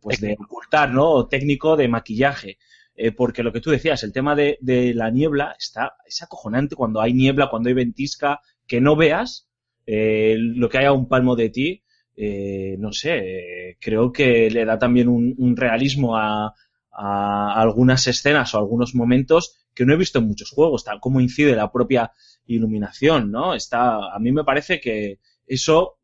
[0.01, 1.09] pues de ocultar, ¿no?
[1.09, 2.57] O técnico de maquillaje.
[3.01, 4.57] Eh, porque lo que tú decías, el tema de,
[4.93, 9.47] la niebla está, es acojonante cuando hay niebla, cuando hay ventisca, que no veas
[9.85, 11.81] eh, lo que hay a un palmo de ti,
[12.17, 16.53] eh, no sé, creo que le da también un, realismo a,
[16.91, 21.21] a algunas escenas o algunos momentos que no he visto en muchos juegos, tal como
[21.21, 22.11] incide la propia
[22.47, 23.53] iluminación, ¿no?
[23.53, 25.99] Está, a mí me parece que eso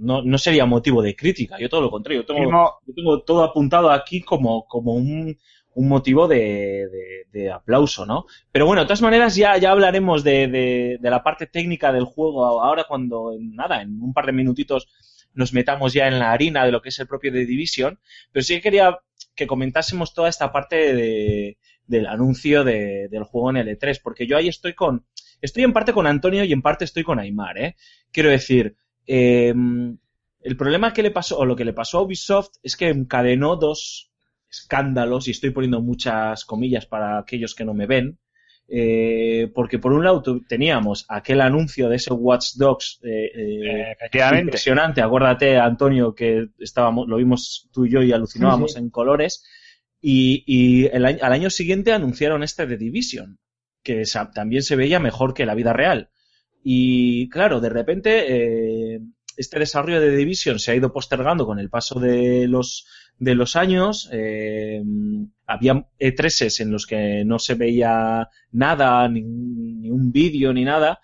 [0.00, 3.22] no, no sería motivo de crítica, yo todo lo contrario, yo tengo, Mismo- yo tengo
[3.22, 5.36] todo apuntado aquí como, como un,
[5.74, 8.26] un motivo de, de- de aplauso, ¿no?
[8.52, 12.44] Pero bueno, de todas maneras ya, ya hablaremos de, de- la parte técnica del juego
[12.60, 14.88] ahora cuando, en nada, en un par de minutitos
[15.34, 17.98] nos metamos ya en la harina de lo que es el propio The Division,
[18.32, 18.98] pero sí que quería
[19.36, 24.36] que comentásemos toda esta parte de, del anuncio de- del juego en L3, porque yo
[24.36, 25.06] ahí estoy con,
[25.40, 27.76] estoy en parte con Antonio y en parte estoy con Aymar, ¿eh?
[28.12, 29.54] Quiero decir, eh,
[30.42, 33.56] el problema que le pasó, o lo que le pasó a Ubisoft es que encadenó
[33.56, 34.10] dos
[34.50, 38.18] escándalos, y estoy poniendo muchas comillas para aquellos que no me ven,
[38.68, 43.96] eh, porque por un lado teníamos aquel anuncio de ese Watch Dogs eh, eh,
[44.40, 48.82] impresionante, acuérdate Antonio que estábamos, lo vimos tú y yo y alucinábamos Sí, sí.
[48.84, 49.44] en colores,
[50.00, 53.38] y, y el año- al año siguiente anunciaron este de Division,
[53.82, 56.10] que también se veía mejor que la vida real.
[56.62, 59.00] Y claro, de repente eh,
[59.36, 62.86] este desarrollo de Division se ha ido postergando con el paso de los
[63.18, 64.08] de los años.
[64.12, 64.82] eh,
[65.46, 71.00] había E3s en los que no se veía nada, ni, ni un vídeo, ni nada.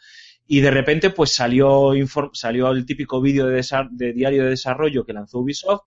[0.46, 1.92] y de repente pues salió,
[2.32, 5.82] salió el típico vídeo de, de diario de desarrollo que lanzó Ubisoft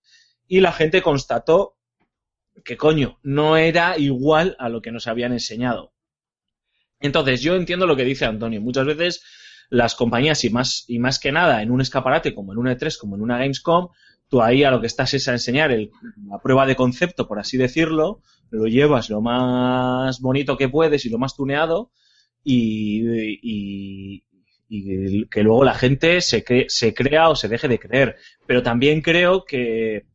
[0.47, 1.77] y la gente constató
[2.63, 5.93] que coño, no era igual a lo que nos habían enseñado.
[6.99, 8.61] Entonces, yo entiendo lo que dice Antonio.
[8.61, 9.23] Muchas veces
[9.69, 12.97] las compañías, y más, y más que nada en un escaparate como en una E3,
[12.97, 13.89] como en una Gamescom,
[14.27, 15.91] tú ahí a lo que estás es a enseñar el-
[16.27, 21.09] la prueba de concepto, por así decirlo, lo llevas lo más bonito que puedes y
[21.09, 21.91] lo más tuneado,
[22.43, 23.03] y,
[23.41, 24.23] y-
[24.71, 28.15] y que luego la gente se, cre- se crea o se deje de creer.
[28.45, 30.05] Pero también creo que...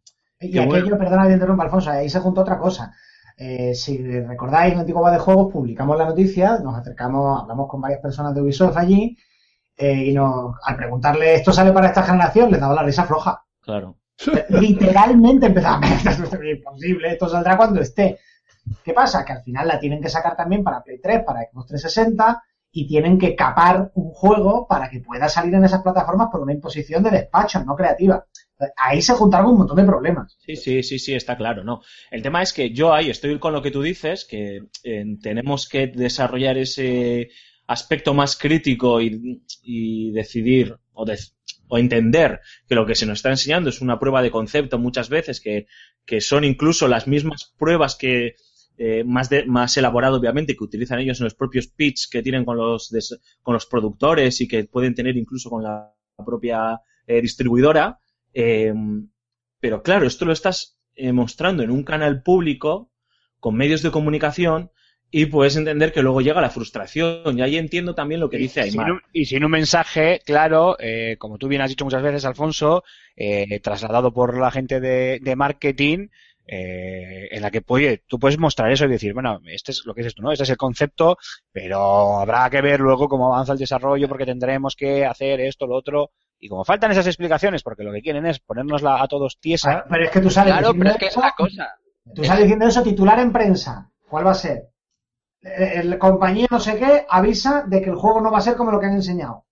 [0.40, 0.99] Y Qué aquello, bueno.
[0.99, 2.93] perdona que te interrumpa, Alfonso, ahí se juntó otra cosa.
[3.37, 8.01] Eh, si recordáis, en Antiguo de Juegos publicamos la noticia, nos acercamos, hablamos con varias
[8.01, 9.17] personas de Ubisoft allí,
[9.76, 12.50] eh, y nos, al preguntarle, ¿esto sale para esta generación?
[12.50, 13.44] Les daba la risa floja.
[13.60, 13.98] Claro.
[14.50, 18.18] Literalmente empezaba esto es imposible, esto saldrá cuando esté.
[18.82, 19.24] ¿Qué pasa?
[19.24, 22.87] Que al final la tienen que sacar también para Play 3, para Xbox 360, y
[22.87, 27.02] tienen que capar un juego para que pueda salir en esas plataformas por una imposición
[27.02, 28.24] de despacho, no creativa.
[28.76, 30.37] Ahí se juntaron un montón de problemas.
[30.40, 31.82] Sí, sí, sí, sí, está claro, ¿no?
[32.10, 35.68] El tema es que yo ahí estoy con lo que tú dices, que eh, tenemos
[35.68, 37.28] que desarrollar ese
[37.66, 41.18] aspecto más crítico y, decidir o, de-
[41.68, 45.09] o entender que lo que se nos está enseñando es una prueba de concepto muchas
[45.09, 45.66] veces, que,
[46.20, 48.37] son incluso las mismas pruebas que
[48.77, 52.44] eh, más, de, más elaborado, obviamente, que utilizan ellos en los propios pitch que tienen
[52.44, 52.92] con los,
[53.42, 57.98] con los productores y que pueden tener incluso con la propia eh, distribuidora.
[58.33, 58.74] Eh,
[59.61, 62.92] pero claro, esto lo estás eh, mostrando en un canal público,
[63.40, 64.70] con medios de comunicación,
[65.16, 67.38] y puedes entender que luego llega la frustración.
[67.38, 68.90] Y ahí entiendo también lo que dice sin, Aymar.
[68.90, 72.83] un, y sin un mensaje claro, eh, como tú bien has dicho muchas veces, Alfonso,
[73.14, 76.09] eh, trasladado por la gente de, de marketing,
[76.48, 79.94] eh, en la que oye, tú puedes mostrar eso y decir, bueno, este es lo
[79.94, 80.33] que es esto, ¿no?
[80.33, 81.16] Este es el concepto,
[81.53, 85.77] pero habrá que ver luego cómo avanza el desarrollo porque tendremos que hacer esto, lo
[85.77, 86.11] otro.
[86.40, 90.07] Y como faltan esas explicaciones, porque lo que quieren es ponérnosla a todos tiesa, Pero
[90.07, 91.79] es que tú sales Claro, diciendo pero es que es eso, la cosa.
[92.12, 93.92] Tú sales diciendo eso, titular en prensa.
[94.09, 94.73] ¿Cuál va a ser?
[95.44, 98.57] Eh, El compañía no sé qué avisa de que el juego no va a ser
[98.57, 99.44] como lo que han enseñado.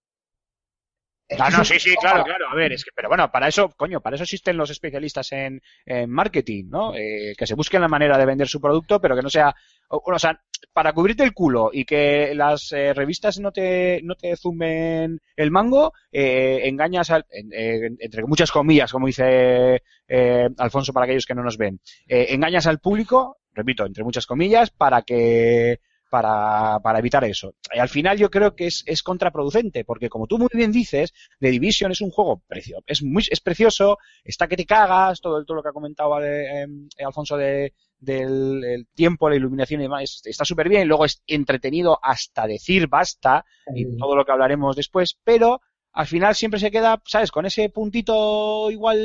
[1.38, 2.46] Ah, no, eso sí, sí, claro, claro.
[2.50, 5.62] A ver, es que, pero bueno, para eso, coño, para eso existen los especialistas en,
[5.87, 6.94] en marketing, ¿no?
[6.94, 9.55] Eh, que se busquen la manera de vender su producto, pero que no sea,
[9.88, 10.38] o, o sea,
[10.74, 15.50] para cubrirte el culo y que las eh, revistas no te, no te zumben el
[15.50, 21.35] mango, eh, engañas al, en- entre muchas comillas, como dice eh, Alfonso para aquellos que
[21.35, 27.25] no nos ven, engañas al público, repito, entre muchas comillas, para que para, para evitar
[27.25, 27.55] eso.
[27.75, 31.15] Y al final yo creo que es, es contraproducente, porque como tú muy bien dices,
[31.41, 35.43] The Division es un juego precioso, es muy, es precioso, está que te cagas, todo,
[35.47, 39.85] todo lo que ha comentado eh, eh, Alfonso de, del el tiempo, la iluminación y
[39.85, 44.33] demás, es- está súper bien, luego es entretenido hasta decir basta, y todo lo que
[44.33, 45.62] hablaremos después, pero
[45.95, 47.31] al final siempre se queda, ¿sabes?
[47.31, 48.99] Con ese puntito igual,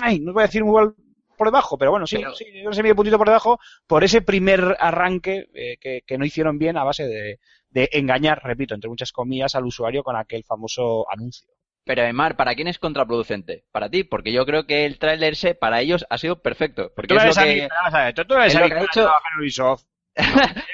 [0.00, 0.94] ay, no voy a decir igual
[1.42, 4.76] por debajo, pero bueno, sí, Pero- sí, ese medio puntito por debajo, por ese primer
[4.78, 7.38] arranque eh, que, que no hicieron bien a base de,
[7.70, 11.48] de engañar, repito, entre muchas comillas, al usuario con aquel famoso anuncio.
[11.84, 13.64] Pero Emar, ¿para quién es contraproducente?
[13.72, 16.92] Para ti, porque yo creo que el tráiler ese para ellos ha sido perfecto.
[16.94, 19.84] Porque Tú es lo mí, que, a tú- es lo que ha dicho- Ubisoft.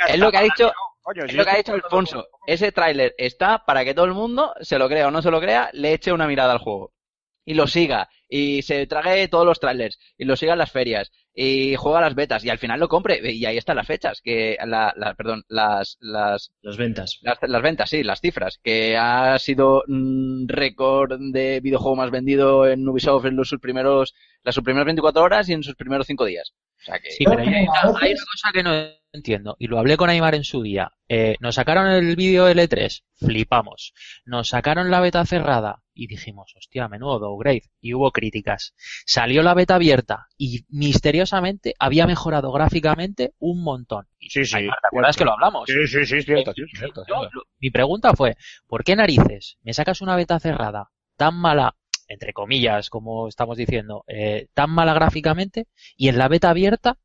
[0.09, 2.28] es lo que ha dicho, Coño, es si lo que ha esto- dicho Alfonso.
[2.46, 5.40] Ese tráiler está para que todo el mundo, se lo crea o no se lo
[5.40, 6.92] crea, le eche una mirada al juego.
[7.48, 8.08] Y lo siga.
[8.28, 9.98] Y se trague todos los trailers.
[10.18, 11.11] Y lo siga en las ferias.
[11.34, 12.44] Y juega las betas.
[12.44, 13.20] Y al final lo compre.
[13.32, 14.20] Y ahí están las fechas.
[14.22, 17.18] Que la, la- perdón, las, las, Las ventas.
[17.22, 22.68] las, las ventas, sí, las cifras, que ha sido un récord de videojuego más vendido
[22.68, 26.06] en Ubisoft en los sus primeros, las sus primeras 24 horas y en sus primeros
[26.06, 26.52] 5 días.
[26.80, 27.62] O sea que, Sí, pero hay, hay
[28.12, 28.70] una cosa que no
[29.12, 30.92] entiendo, y lo hablé con Aymar en su día.
[31.09, 33.92] Eh, nos sacaron el vídeo L3, flipamos.
[34.25, 37.62] Nos sacaron la beta cerrada y dijimos, hostia, menudo downgrade.
[37.81, 38.75] Y hubo críticas.
[39.07, 44.07] Salió la beta abierta y misteriosamente había mejorado gráficamente un montón.
[44.18, 45.18] Y, Sí, sí, Aymar, ¿te acuerdas cierto.
[45.18, 45.64] que lo hablamos?
[45.66, 47.31] Sí, sí, sí, cierto, sí, Yo- cierto, yo- cierto.
[47.33, 51.75] lo- mi pregunta fue, ¿por qué narices me sacas una beta cerrada tan mala,
[52.07, 55.66] entre comillas, como estamos diciendo, eh, tan mala gráficamente,
[55.97, 56.99] y en la beta abierta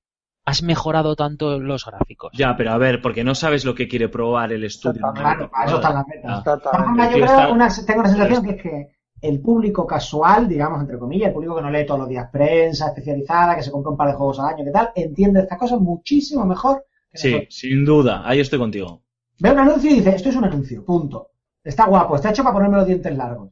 [0.45, 2.31] has mejorado tanto los gráficos?
[2.35, 5.01] Ya, pero a ver, porque no sabes lo que quiere probar el estudio.
[5.13, 6.43] Claro, para eso están las metas.
[6.45, 6.59] Ah.
[7.07, 8.87] Yo creo está- una, tengo una sensación que es que
[9.21, 12.87] el público casual, digamos, entre comillas, el público que no lee todos los días prensa
[12.87, 15.79] especializada, que se compra un par de juegos al año, que tal, entiende estas cosas
[15.79, 17.55] muchísimo mejor que Sí, nosotros.
[17.55, 19.01] sin duda, ahí estoy contigo.
[19.39, 21.29] Ve un anuncio y dice, esto es un anuncio, punto.
[21.63, 23.51] Está guapo, está hecho para ponerme los dientes largos.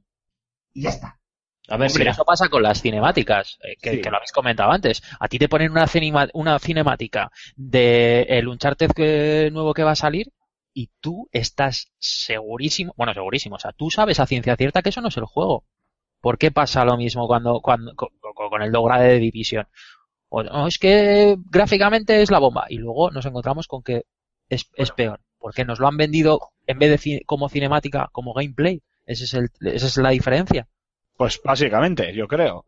[0.73, 1.17] Y ya está.
[1.71, 4.01] A ver, Hombre, si eso pasa con las cinemáticas, eh, que, Sí.
[4.01, 5.01] que lo habéis comentado antes.
[5.19, 9.91] A ti te ponen una, cinema- una cinemática de el Uncharted que- nuevo que va
[9.91, 10.27] a salir
[10.73, 15.01] y tú estás segurísimo, bueno, segurísimo, o sea, tú sabes a ciencia cierta que eso
[15.01, 15.65] no es el juego.
[16.21, 19.67] ¿Por qué pasa lo mismo cuando, cuando con, el Dograde de Division?
[20.29, 24.03] O no, es que gráficamente es la bomba y luego nos encontramos con que
[24.49, 28.81] es, es peor, porque nos lo han vendido en vez de como cinemática, como gameplay.
[29.05, 30.67] Ese es el, esa es la diferencia.
[31.21, 32.65] Pues básicamente, yo creo.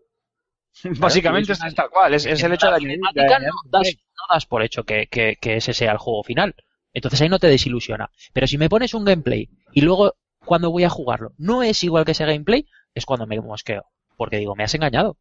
[1.00, 3.00] Básicamente sí, sí, es tal cual, es, es el hecho de la añadir.
[3.00, 6.54] no das, no das por hecho que, que- que ese sea el juego final.
[6.94, 8.12] Entonces ahí no te desilusiona.
[8.32, 10.13] Pero si me pones un gameplay y luego
[10.46, 13.86] cuando voy a jugarlo no es igual que ese gameplay, es cuando me mosqueo.
[14.18, 15.18] Porque digo, me has engañado.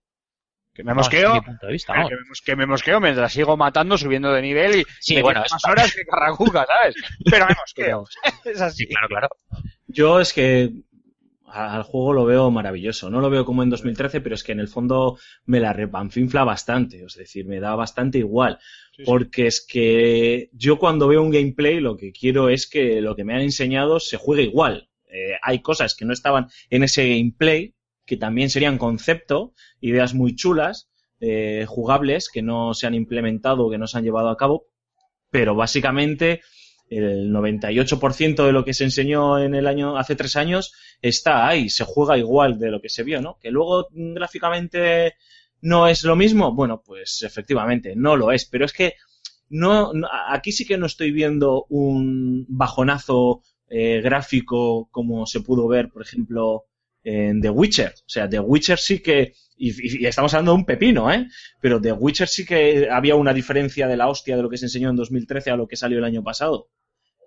[0.74, 1.34] Que me No, desde mosqueo.
[1.34, 4.42] mi punto de vista, Ah, que, me que me mosqueo mientras sigo matando, subiendo de
[4.42, 6.96] nivel y Sí, me bueno, más horas que carracuca, ¿sabes?
[7.30, 8.04] Pero me mosqueo.
[8.44, 8.84] es así.
[8.84, 9.28] Sí, claro, claro.
[9.86, 10.70] Yo es que
[11.52, 13.10] al juego lo veo maravilloso.
[13.10, 16.44] No lo veo como en 2013, pero es que en el fondo me la repanfinfla
[16.44, 17.04] bastante.
[17.04, 18.58] Es decir, me da bastante igual.
[18.96, 19.02] Sí, sí.
[19.04, 23.24] Porque es que yo cuando veo un gameplay lo que quiero es que lo que
[23.24, 24.88] me han enseñado se juegue igual.
[25.08, 27.74] Eh, hay cosas que no estaban en ese gameplay
[28.06, 33.78] que también serían concepto, ideas muy chulas, eh, jugables, que no se han implementado, que
[33.78, 34.66] no se han llevado a cabo,
[35.30, 36.40] pero básicamente
[36.98, 41.68] el 98% de lo que se enseñó en el año hace tres años está ahí,
[41.68, 43.38] se juega igual de lo que se vio, ¿no?
[43.40, 45.14] Que luego mm, gráficamente
[45.60, 48.94] no es lo mismo, bueno, pues efectivamente no lo es, pero es que
[49.48, 49.92] no,
[50.28, 56.02] aquí sí que no estoy viendo un bajonazo eh, gráfico como se pudo ver, por
[56.02, 56.64] ejemplo,
[57.04, 57.90] en The Witcher.
[57.90, 61.26] O sea, The Witcher sí que, y- y estamos hablando de un pepino, ¿eh?
[61.60, 64.66] Pero The Witcher sí que había una diferencia de la hostia de lo que se
[64.66, 66.68] enseñó en 2013 a lo que salió el año pasado.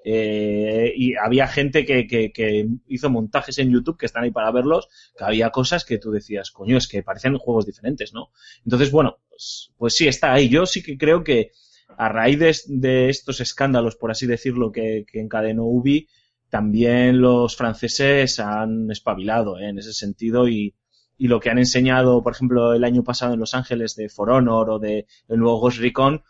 [0.07, 4.87] Eh, y había gente que, que, hizo montajes en YouTube que están ahí para verlos,
[5.17, 8.29] que había cosas que tú decías, coño, es que parecían juegos diferentes, ¿no?
[8.63, 10.47] Entonces, bueno, pues, pues sí, está ahí.
[10.47, 11.53] Yo sí que creo que
[11.97, 16.07] a raíz de, de estos escándalos, por así decirlo, que, que encadenó Ubi,
[16.49, 19.69] también los franceses han espabilado ¿eh?
[19.69, 20.75] en ese sentido y,
[21.17, 24.29] y lo que han enseñado, por ejemplo, el año pasado en Los Ángeles de For
[24.29, 26.23] Honor o de el nuevo Ghost Recon,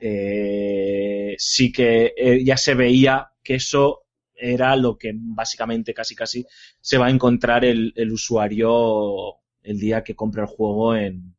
[0.00, 4.02] eh, sí que eh, ya se veía que eso
[4.34, 6.46] era lo que básicamente casi casi
[6.80, 11.36] se va a encontrar el, el usuario el día que compre el juego en,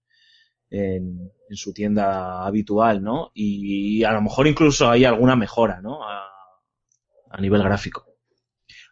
[0.70, 3.32] en, su tienda habitual, ¿no?
[3.34, 6.04] Y, a lo mejor incluso hay alguna mejora, ¿no?
[6.04, 6.28] A,
[7.30, 8.06] a nivel gráfico.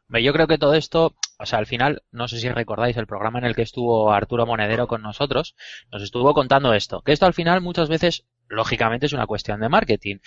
[0.07, 3.39] Yo creo que todo esto, o sea, al final, no sé si recordáis el programa
[3.39, 5.55] en el que estuvo Arturo Monedero con nosotros,
[5.91, 9.69] nos estuvo contando esto, que esto al final muchas veces, lógicamente, es una cuestión de
[9.69, 10.17] marketing.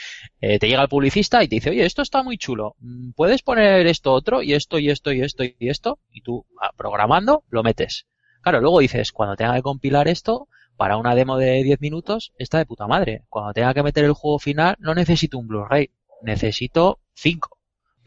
[0.40, 3.42] Eh, te llega el publicista y te dice, oye, esto está muy chulo, mm, ¿puedes
[3.42, 5.98] poner esto otro y esto y esto y esto y esto?
[6.10, 8.06] Y tú, ah, programando, lo metes.
[8.42, 12.58] Claro, luego dices, cuando tenga que compilar esto, para una demo de 10 minutos, está
[12.58, 13.24] de puta madre.
[13.28, 15.90] Cuando tenga que meter el juego final, no necesito un Blu-ray,
[16.22, 17.57] necesito 5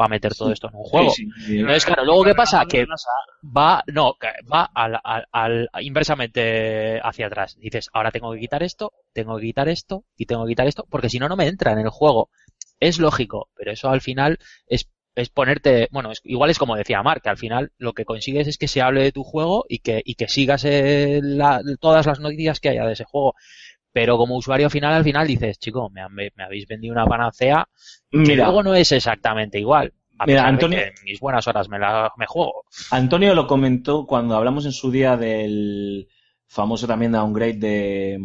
[0.01, 1.11] para meter todo esto en un juego.
[1.11, 1.59] Sí, sí.
[1.59, 2.65] Entonces, claro, luego qué pasa?
[2.67, 2.79] Que
[3.55, 4.15] va, no,
[4.51, 7.57] va al, al- al- inversamente hacia atrás.
[7.59, 10.85] Dices, ahora tengo que quitar esto, tengo que quitar esto y tengo que quitar esto,
[10.89, 12.29] porque si no, no me entra en el juego.
[12.79, 17.03] Es lógico, pero eso al final es, es ponerte, bueno, es- igual es como decía
[17.03, 19.79] Mark, que al final lo que consigues es que se hable de tu juego y
[19.79, 23.35] que, y que sigas eh, la- todas las noticias que haya de ese juego.
[23.93, 27.67] Pero como usuario final, al final dices, chico, me, han- me habéis vendido una panacea
[28.10, 29.93] que Mira, luego no es exactamente igual.
[30.17, 32.63] A Mira, pesar de Antonio- que en mis buenas horas me la me juego.
[32.91, 36.08] Antonio lo comentó cuando hablamos en su día del
[36.47, 38.19] famoso también downgrade de,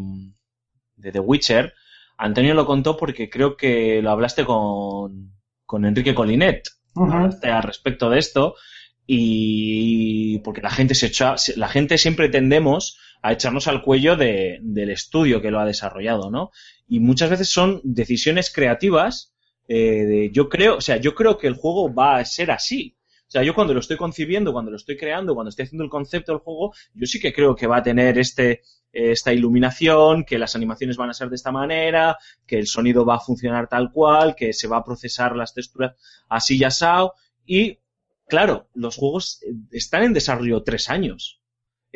[0.97, 1.73] de The Witcher.
[2.19, 5.33] Antonio lo contó porque creo que lo hablaste con,
[5.65, 6.63] con Enrique Colinet.
[6.95, 8.55] Hablaste al respecto de esto
[9.07, 14.59] y porque la gente se echa, la gente siempre tendemos a echarnos al cuello de-
[14.63, 16.51] del estudio que lo ha desarrollado, ¿no?
[16.89, 19.33] Y muchas veces son decisiones creativas
[19.69, 22.97] eh, de yo creo, o sea, yo creo que el juego va a ser así.
[23.27, 25.91] O sea, yo cuando lo estoy concibiendo, cuando lo estoy creando, cuando estoy haciendo el
[25.91, 30.39] concepto del juego, yo sí que creo que va a tener este, esta iluminación, que
[30.39, 33.91] las animaciones van a ser de esta manera, que el sonido va a funcionar tal
[33.91, 35.97] cual, que se va a procesar las texturas
[36.29, 37.15] así y asado.
[37.45, 37.81] Y,
[38.29, 41.41] claro, los juegos eh, están en desarrollo tres años.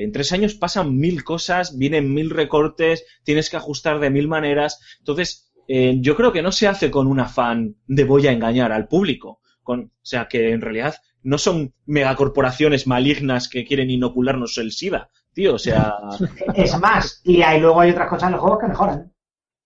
[0.05, 4.81] En tres años pasan mil cosas, vienen mil recortes, tienes que ajustar de mil maneras.
[4.99, 8.73] Entonces, eh, yo creo que no se hace con un afán de voy a engañar
[8.73, 9.41] al público.
[9.63, 15.11] Con, o sea, que en realidad no son megacorporaciones malignas que quieren inocularnos el SIDA,
[15.35, 15.55] tío.
[15.55, 15.95] O sea,
[16.55, 19.13] Es más, y hay, luego hay otras cosas en los juegos que mejoran.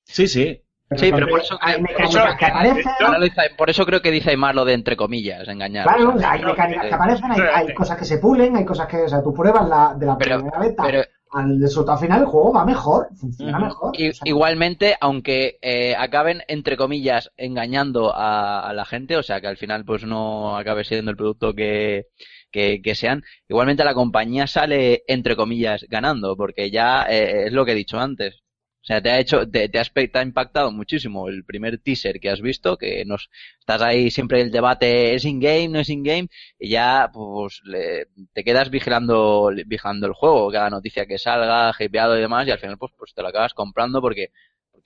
[0.04, 0.63] sí, sí.
[0.96, 3.56] Sí, pero por eso hay creo- mecánicas eso- que aparecen.
[3.56, 5.84] Por eso creo que dice Aymar lo de entre comillas, engañar.
[5.86, 8.64] Claro, o sea, hay mecánicas eh, que aparecen, hay, hay cosas que se pulen, hay
[8.64, 11.02] cosas que, o sea, tú pruebas la, de la Pero- primera beta pero-
[11.36, 13.90] al resultado final el juego va mejor, funciona mejor.
[13.90, 19.40] O sea, igualmente, aunque eh, acaben, entre comillas, engañando a, a la gente, o sea,
[19.40, 22.04] que al final pues no acabe siendo el producto que,
[22.52, 27.64] que, que sean, igualmente la compañía sale, entre comillas, ganando, porque ya eh, es lo
[27.64, 28.43] que he dicho antes.
[28.84, 32.20] O sea, te ha hecho, te, te ha, te ha impactado muchísimo el primer teaser
[32.20, 36.28] que has visto, que nos, estás ahí siempre el debate, ¿es in-game, no es in-game?
[36.58, 42.16] Y ya, pues, le- te quedas vigilando, vigilando el juego, cada noticia que salga, hypeado
[42.18, 44.28] y demás, y al final, pues, pues te lo acabas comprando porque,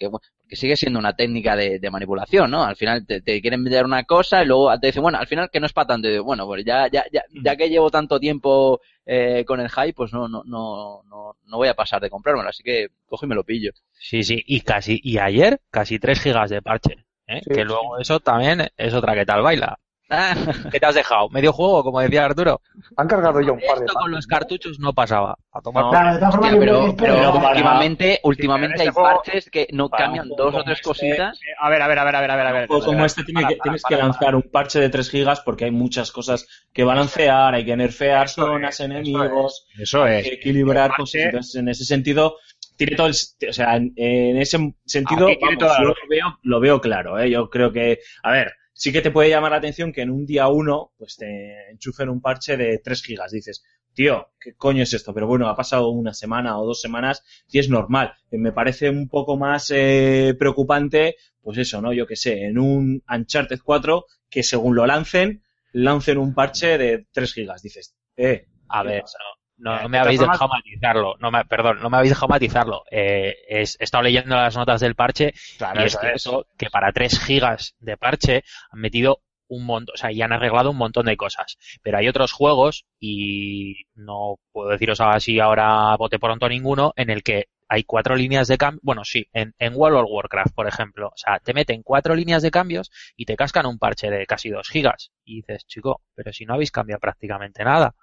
[0.07, 2.63] porque, porque sigue siendo una técnica de, de manipulación, ¿no?
[2.65, 5.51] Al final te, te quieren vender una cosa y luego te dicen, bueno, al final
[5.51, 6.09] que no es para tanto.
[6.09, 9.71] Y digo, bueno, pues ya, ya, ya, ya que llevo tanto tiempo eh, con el
[9.71, 13.27] hype, pues no, no, no, no, no voy a pasar de comprármelo, así que cojo
[13.27, 13.73] y me lo pillo.
[13.93, 16.95] Sí, sí, y casi, y ayer casi 3 gigas de parche.
[17.27, 17.41] ¿eh?
[17.43, 17.65] Sí, que sí.
[17.65, 19.79] luego eso también es otra que tal baila.
[20.11, 20.35] Ah,
[20.73, 21.29] ¿Qué te has dejado?
[21.29, 22.63] ¿Medio juego, como decía Arturo?
[22.97, 25.37] Han cargado ya un par de Esto con los cartuchos no pasaba.
[25.53, 25.91] A tomar No.
[25.91, 29.51] por- Claro, de todas formas, hostia, yo creo pero, últimamente, últimamente este hay juego- parches
[29.51, 31.37] que no cambian dos o tres como este, cositas.
[31.39, 32.63] Eh, A ver, a ver, a ver, a ver, a ver, a ver.
[32.63, 35.65] Un juego como este tiene que- tienes que lanzar un parche de 3 gigas porque
[35.67, 40.29] hay muchas cosas que balancear, hay que nerfear Eso zonas, es, enemigos, Eso hay es.
[40.29, 41.21] que equilibrar cosas.
[41.23, 42.37] Entonces, en ese sentido,
[42.77, 43.15] tiene todo el,
[43.49, 44.57] o sea, en, en ese
[44.87, 47.29] sentido, vamos, yo lo veo, lo veo claro, ¿eh?
[47.29, 50.25] Yo creo que, a ver, sí que te puede llamar la atención que en un
[50.25, 53.33] día uno, pues te enchufen un parche de 3 gigas.
[53.33, 55.13] Dices, tío, ¿qué coño es esto?
[55.13, 58.15] Pero bueno, ha pasado una semana o dos semanas y es normal.
[58.31, 61.93] Me parece un poco más eh, preocupante, pues eso, ¿no?
[61.93, 67.07] Yo que sé, en un Uncharted 4, que según lo lancen, lancen un parche de
[67.11, 67.63] 3 gigas.
[67.63, 69.19] Dices, eh, A ¿qué ver, pasa?
[69.59, 71.17] No, Eh, no me habéis formas- dejado matizarlo.
[71.21, 72.85] No me, perdón, no me habéis dejado matizarlo.
[72.91, 75.99] Eh, es- he estado leyendo las notas del parche Claro, y es.
[76.01, 80.33] cierto que para 3 gigas de parche han metido un montón, o sea, y han
[80.33, 81.57] arreglado un montón de cosas.
[81.83, 87.23] Pero hay otros juegos, y no puedo deciros así ahora bote pronto ninguno, en el
[87.23, 88.81] que hay cuatro líneas de cambio.
[88.83, 91.09] Bueno, sí, en, en World of Warcraft, por ejemplo.
[91.09, 94.51] O sea, te meten cuatro líneas de cambios y te cascan un parche de casi
[94.51, 95.13] 2 gigas.
[95.25, 97.95] Y dices, chico, pero si no habéis cambiado prácticamente nada.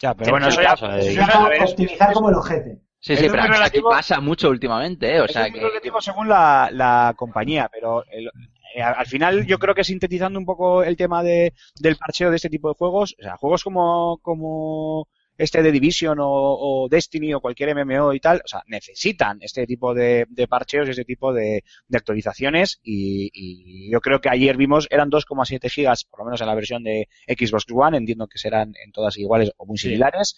[0.00, 0.74] Ya, pero bueno, eso ya.
[1.64, 2.80] optimizar como el ojete.
[3.00, 5.20] Sí, sí, es pero aquí pasa mucho últimamente, ¿eh?
[5.20, 5.60] O sea es que...
[5.60, 8.30] relativo según la, la compañía, pero el-
[8.74, 12.36] eh, al final yo creo que sintetizando un poco el tema de, del parcheo de
[12.36, 15.08] este tipo de juegos, o sea, juegos como, como
[15.40, 19.66] este de Division o, o Destiny o cualquier MMO y tal, o sea, necesitan este
[19.66, 24.28] tipo de, de parcheos y este tipo de, de actualizaciones y, y yo creo que
[24.28, 28.26] ayer vimos eran 2,7 gigas, por lo menos en la versión de Xbox One, entiendo
[28.28, 29.88] que serán en todas iguales o muy Sí.
[29.88, 30.36] similares.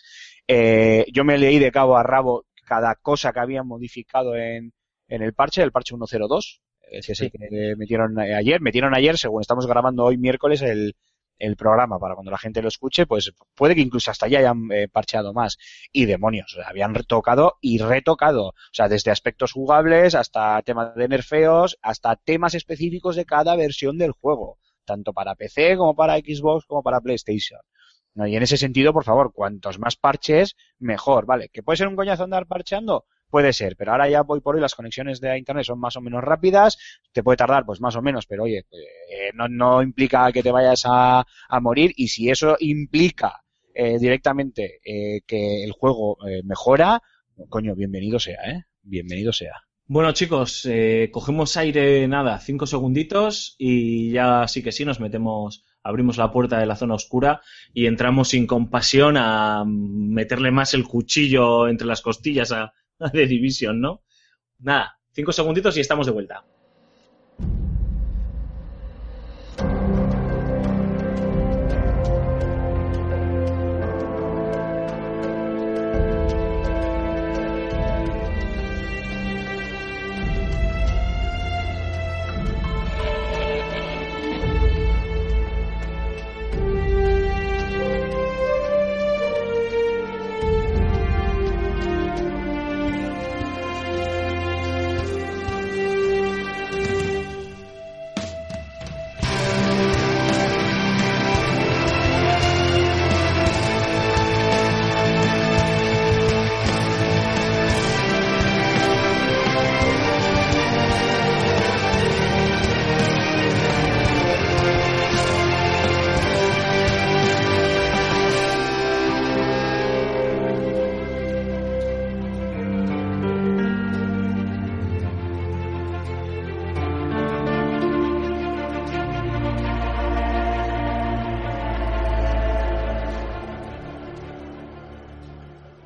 [0.49, 4.73] Eh, yo me leí de cabo a rabo cada cosa que habían modificado en,
[5.09, 8.61] en el parche, el parche 102, eh, que es el que metieron eh, ayer.
[8.61, 10.95] Metieron ayer, según estamos grabando hoy miércoles, el,
[11.39, 14.71] el programa para cuando la gente lo escuche, pues puede que incluso hasta ya hayan
[14.71, 15.59] eh, parcheado más.
[15.93, 18.49] Y demonios, habían retocado y retocado.
[18.49, 23.99] O sea, desde aspectos jugables hasta temas de nerfeos, hasta temas específicos de cada versión
[23.99, 24.59] del juego.
[24.85, 27.61] Tanto para PC como para Xbox como para PlayStation.
[28.15, 28.27] ¿no?
[28.27, 31.49] Y en ese sentido, por favor, cuantos más parches, mejor, ¿vale?
[31.49, 33.07] ¿Que puede ser un coñazo andar parcheando?
[33.33, 36.03] Puede ser, pero ahora ya voy por hoy, las conexiones de internet son más o
[36.03, 36.77] menos rápidas,
[37.13, 40.83] te puede tardar pues más o menos, pero oye, eh, no, implica que te vayas
[40.85, 43.43] a, a morir y si eso implica
[43.75, 47.01] eh, directamente eh, que el juego eh, mejora,
[47.49, 48.65] coño, bienvenido sea, ¿eh?
[48.83, 49.63] Bienvenido sea.
[49.87, 55.65] Bueno, chicos, eh, cogemos aire, nada, cinco segunditos y ya sí que sí nos metemos,
[55.83, 57.41] abrimos la puerta de la zona oscura
[57.73, 62.75] y entramos sin compasión a meterle más el cuchillo entre las costillas a,
[63.13, 64.03] The Division, ¿no?
[64.59, 66.45] Nada, cinco segunditos y estamos de vuelta.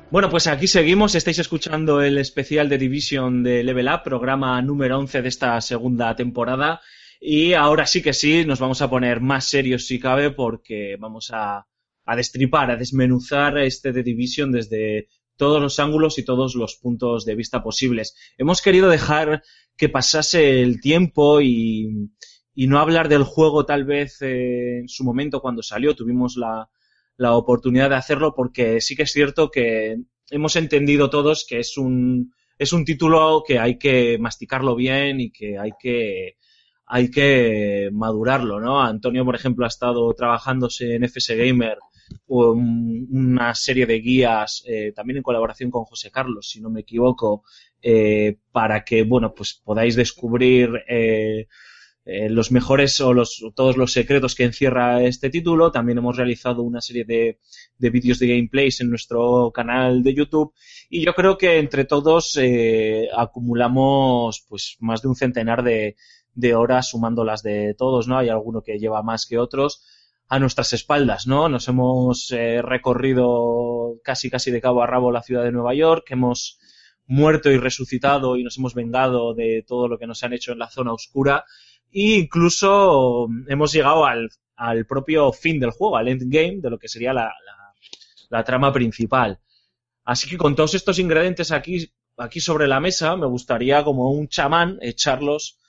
[0.09, 1.15] Bueno, pues aquí seguimos.
[1.15, 6.15] Estáis escuchando el especial de Division de Level Up, programa número 11 de esta segunda
[6.15, 6.79] temporada.
[7.19, 11.31] Y ahora sí que sí, nos vamos a poner más serios si cabe, porque vamos
[11.33, 11.67] a,
[12.05, 17.25] a destripar, a desmenuzar este de Division desde todos los ángulos y todos los puntos
[17.25, 18.15] de vista posibles.
[18.37, 19.43] Hemos querido dejar
[19.75, 22.09] que pasase el tiempo y,
[22.55, 25.97] y no hablar del juego tal vez eh, en su momento cuando salió.
[25.97, 26.69] Tuvimos la,
[27.17, 29.97] la oportunidad de hacerlo porque sí que es cierto que
[30.29, 35.31] hemos entendido todos que es un, es un título que hay que masticarlo bien y
[35.31, 36.37] que hay que,
[36.85, 38.81] hay que madurarlo, ¿no?
[38.81, 41.77] Antonio, por ejemplo, ha estado trabajándose en FS Gamer
[42.27, 46.81] un- una serie de guías, eh, también en colaboración con José Carlos, si no me
[46.81, 47.43] equivoco,
[47.81, 51.47] eh, para que, bueno, pues podáis descubrir eh,
[52.09, 55.73] eh, los mejores o los, todos los secretos que encierra este título.
[55.73, 57.39] También hemos realizado una serie de,
[57.77, 60.53] de vídeos de gameplays en nuestro canal de YouTube
[60.89, 65.97] y yo creo que entre todos eh, acumulamos pues más de un centenar de,
[66.33, 68.17] de horas sumando las de todos, ¿no?
[68.17, 69.83] Hay alguno que lleva más que otros
[70.29, 71.49] a nuestras espaldas, ¿no?
[71.49, 76.05] Nos hemos eh, recorrido casi casi de cabo a rabo la ciudad de Nueva York,
[76.11, 76.57] hemos
[77.05, 80.59] muerto y resucitado y nos hemos vengado de todo lo que nos han hecho en
[80.59, 81.43] la zona oscura
[81.91, 86.87] e incluso hemos llegado al, al propio fin del juego, al endgame de lo que
[86.87, 87.73] sería la, la,
[88.29, 89.39] la trama principal.
[90.03, 94.27] Así que con todos estos ingredientes aquí, aquí sobre la mesa, me gustaría como un
[94.27, 95.59] chamán echarlos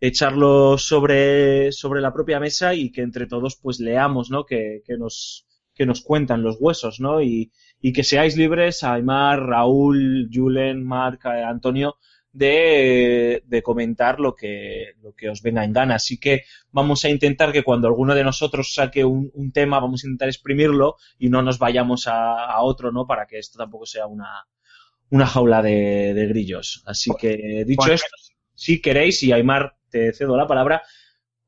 [0.00, 4.44] echarlos sobre, sobre la propia mesa y que entre todos pues leamos, ¿no?
[4.44, 7.22] Que, que nos, que nos cuentan los huesos, ¿no?
[7.22, 11.96] Y, y que seáis libres, Aymar, Raúl, Julen, Marc, eh, Antonio,
[12.34, 15.94] de, de comentar lo que, lo que os venga en gana.
[15.96, 20.04] Así que vamos a intentar que cuando alguno de nosotros saque un, un tema, vamos
[20.04, 23.06] a intentar exprimirlo y no nos vayamos a, a otro, ¿no?
[23.06, 24.46] Para que esto tampoco sea una,
[25.10, 26.82] una jaula de, de grillos.
[26.86, 28.08] Así que, dicho esto,
[28.54, 30.82] si queréis, y Aymar, te cedo la palabra,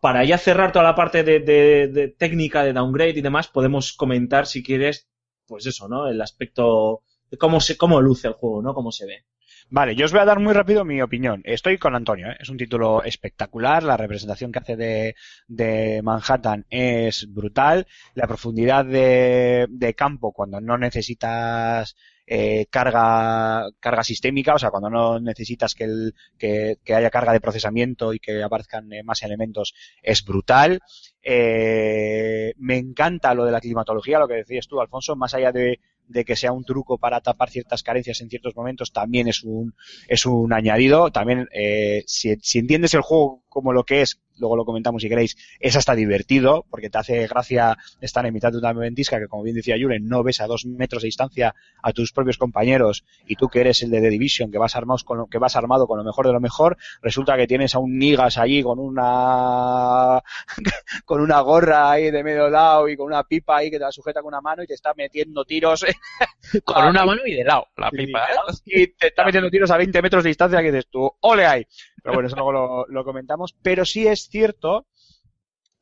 [0.00, 3.92] para ya cerrar toda la parte de, de- de técnica de downgrade y demás, podemos
[3.92, 5.08] comentar, si quieres,
[5.46, 6.08] pues eso, ¿no?
[6.08, 8.74] El aspecto de cómo se, cómo luce el juego, ¿no?
[8.74, 9.24] Cómo se ve.
[9.68, 11.42] Vale, yo os voy a dar muy rápido mi opinión.
[11.44, 12.36] Estoy con Antonio, ¿eh?
[12.38, 15.16] es un título espectacular, la representación que hace de,
[15.48, 21.96] de Manhattan es brutal, la profundidad de, de campo cuando no necesitas
[22.28, 27.32] eh, carga, carga sistémica, o sea, cuando no necesitas que, el, que, que haya carga
[27.32, 30.78] de procesamiento y que aparezcan eh, más elementos, es brutal.
[31.22, 35.80] Eh, me encanta lo de la climatología, lo que decías tú, Alfonso, más allá de,
[36.08, 39.74] de que sea un truco para tapar ciertas carencias en ciertos momentos, también es un,
[40.08, 41.10] es un añadido.
[41.10, 45.08] También, eh, si, si entiendes el juego como lo que es, luego lo comentamos si
[45.08, 49.28] queréis, es hasta divertido, porque te hace gracia estar en mitad de una ventisca que,
[49.28, 53.06] como bien decía Julen, no ves a dos metros de distancia a tus propios compañeros
[53.26, 55.56] y tú que eres el de The Division, que vas, armados con lo, que vas
[55.56, 58.78] armado con lo mejor de lo mejor, resulta que tienes a un Nigas allí con
[58.78, 60.22] una
[61.06, 63.90] con una gorra ahí de medio lado y con una pipa ahí que te la
[63.90, 65.82] sujeta con una mano y te está metiendo tiros
[66.64, 68.36] Con una mano y de lado, la pipa, ¿eh?
[68.66, 71.66] y te está metiendo tiros a 20 metros de distancia que dices tú, ole ahí.
[72.06, 73.56] Pero bueno, eso luego lo, comentamos.
[73.62, 74.86] Pero sí es cierto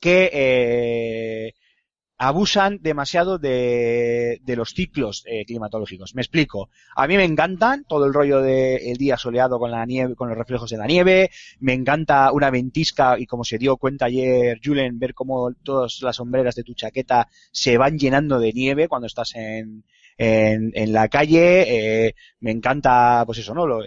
[0.00, 1.52] que eh,
[2.16, 6.14] abusan demasiado de, de los ciclos eh, climatológicos.
[6.14, 6.70] Me explico.
[6.96, 10.38] A mí me encantan todo el rollo del día soleado con la nieve, con los
[10.38, 11.30] reflejos de la nieve.
[11.60, 16.16] Me encanta una ventisca y como se dio cuenta ayer Julen, ver cómo todas las
[16.16, 19.84] sombreras de tu chaqueta se van llenando de nieve cuando estás en,
[20.16, 22.06] en, en la calle.
[22.06, 23.66] Eh, me encanta, pues eso, ¿no?
[23.66, 23.80] Lo,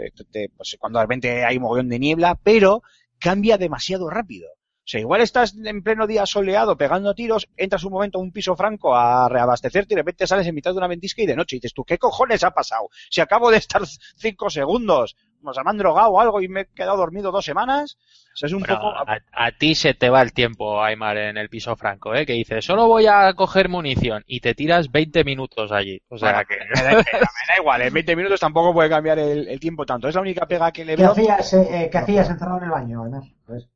[0.56, 2.82] pues cuando de repente hay un mogollón de niebla, pero
[3.20, 4.50] cambia demasiado rápido.
[4.88, 8.32] O sea, igual estás en pleno día soleado pegando tiros, entras un momento a un
[8.32, 11.36] piso franco a reabastecerte y de repente sales en mitad de una ventisca y de
[11.36, 12.88] noche y dices tú, ¿qué cojones ha pasado?
[13.10, 13.82] Si acabo de estar
[14.16, 17.44] cinco segundos, o sea, me han drogado o algo y me he quedado dormido dos
[17.46, 17.98] semanas.
[18.34, 18.88] O sea, es un Bueno, poco...
[19.06, 22.26] a, a ti se te va el tiempo, Aymar, en el piso franco, ¿eh?
[22.26, 26.02] Que dices, solo voy a coger munición y te tiras 20 minutos allí.
[26.10, 26.56] O sea Bueno, que...
[26.76, 30.08] me, da, me igual, en 20 minutos tampoco puede cambiar el, el tiempo tanto.
[30.08, 31.12] Es la única pega que le ¿Qué veo.
[31.12, 33.26] hacías, eh, eh, ¿qué hacías encerrado en el baño, además?
[33.46, 33.68] Pues,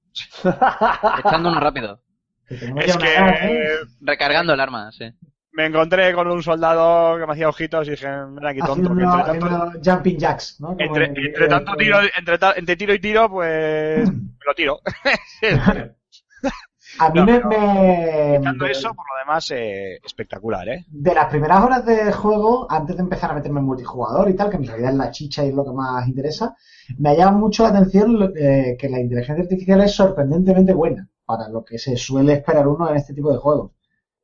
[1.26, 2.02] Echando uno rápido.
[2.50, 3.78] Es que ¿eh?
[4.02, 5.06] Recargando el arma, sí.
[5.54, 9.40] me encontré con un soldado que me hacía ojitos y dije, mira aquí tonto, entre
[9.40, 10.68] tanto, jumping jacks, ¿no?
[10.70, 14.80] Como entre, en- entre tanto tiro, entre, entre tiro y tiro, pues me lo tiro.
[17.00, 20.86] A mí No, me, me- Quitando eso, por lo demás, eh, espectacular, ¿eh?
[20.86, 24.50] de las primeras horas de juego, antes de empezar a meterme en multijugador y tal,
[24.50, 26.56] que en realidad es la chicha y es lo que más interesa,
[26.98, 31.48] me ha llamado mucho la atención eh, que la inteligencia artificial es sorprendentemente buena para
[31.50, 33.72] lo que se suele esperar uno en este tipo de juegos.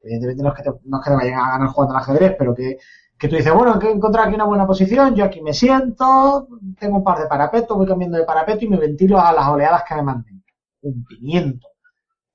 [0.01, 2.35] Evidentemente no es que te, no es que te vayan a ganar jugando al ajedrez,
[2.37, 2.77] pero que,
[3.17, 6.47] Que tú dices, bueno, que he encontrado aquí una buena posición, yo aquí me siento,
[6.79, 9.83] tengo un par de parapetos, voy cambiando de parapeto y me ventilo a las oleadas
[9.87, 10.43] que me manden.
[10.81, 11.67] Un pimiento.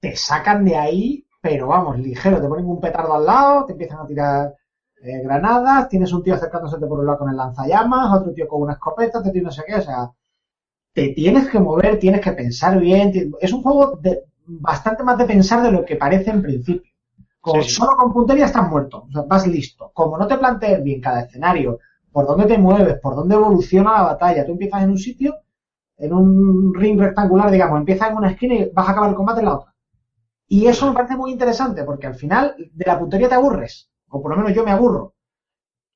[0.03, 4.00] Te sacan de ahí, pero vamos, ligero, te ponen un petardo al lado, te empiezan
[4.00, 4.55] a tirar
[5.00, 8.62] eh, granadas, tienes un tío acercándose por un lado con el lanzallamas, otro tío con
[8.62, 10.11] una escopeta, otro tío no sé qué, o sea,
[10.92, 15.24] te tienes que mover, tienes que pensar bien, es un juego de, bastante más de
[15.24, 16.90] pensar de lo que parece en principio.
[17.44, 17.70] Sí.
[17.70, 19.92] solo con puntería estás muerto, o sea, vas listo.
[19.94, 21.78] Como no te plantees bien cada escenario,
[22.11, 25.36] por dónde te mueves, por dónde evoluciona la batalla, tú empiezas en un sitio,
[25.96, 29.40] en un ring rectangular, digamos, empiezas en una esquina y vas a acabar el combate
[29.40, 29.71] en la otra.
[30.55, 34.20] Y eso me parece muy interesante, porque al final de la puntería te aburres, o
[34.22, 35.14] por lo menos yo me aburro.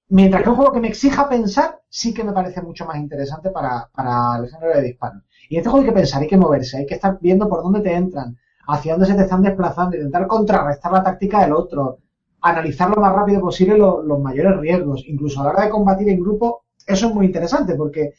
[0.09, 3.50] Mientras que un juego que me exija pensar, sí que me parece mucho más interesante
[3.50, 5.22] para, para el género de disparos.
[5.48, 7.62] Y en este juego hay que pensar, hay que moverse, hay que estar viendo por
[7.62, 8.36] dónde te entran,
[8.68, 11.98] hacia dónde se te están desplazando, intentar contrarrestar la táctica del otro,
[12.42, 15.02] analizar lo más rápido posible lo- los mayores riesgos.
[15.07, 18.12] Incluso a la hora de combatir en grupo, eso es muy interesante, porque,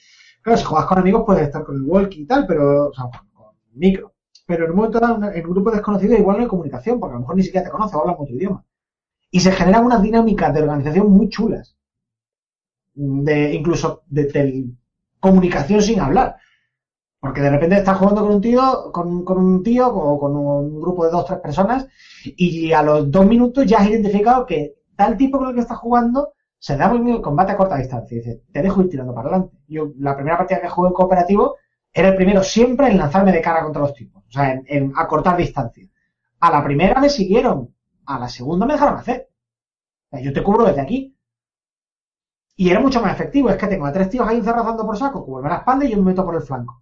[0.43, 3.05] claro, si juegas con amigos puedes estar con el walkie y tal, pero, o sea,
[3.33, 4.13] con micro.
[4.47, 4.99] Pero en un momento
[5.33, 7.71] en un grupo desconocido igual no hay comunicación, porque a lo mejor ni siquiera te
[7.71, 8.63] conoce o hablan otro idioma.
[9.29, 11.77] Y se generan unas dinámicas de organización muy chulas.
[12.95, 14.69] De, incluso de,
[15.19, 16.37] comunicación sin hablar.
[17.19, 20.79] Porque de repente estás jugando con un tío, con, con un tío o con un
[20.79, 21.87] grupo de dos, tres personas,
[22.23, 25.77] y a los dos minutos ya has identificado que tal tipo con el que estás
[25.77, 28.15] jugando se da muy bien el combate a corta distancia.
[28.15, 29.57] Y dices, te dejo ir tirando para adelante.
[29.67, 31.55] Yo, la primera partida que jugué en cooperativo,
[31.99, 34.23] era el primero siempre en lanzarme de cara contra los tipos.
[34.27, 35.87] O sea, en, en acortar distancia.
[36.39, 37.73] A la primera me siguieron.
[38.05, 39.29] A la segunda me dejaron hacer.
[40.11, 41.15] O sea, yo te cubro desde aquí.
[42.57, 43.49] Y era mucho más efectivo.
[43.49, 45.97] Es que tengo a tres tíos ahí encerrazando por saco, cubrirme la espalda y yo
[45.97, 46.81] me meto por el flanco.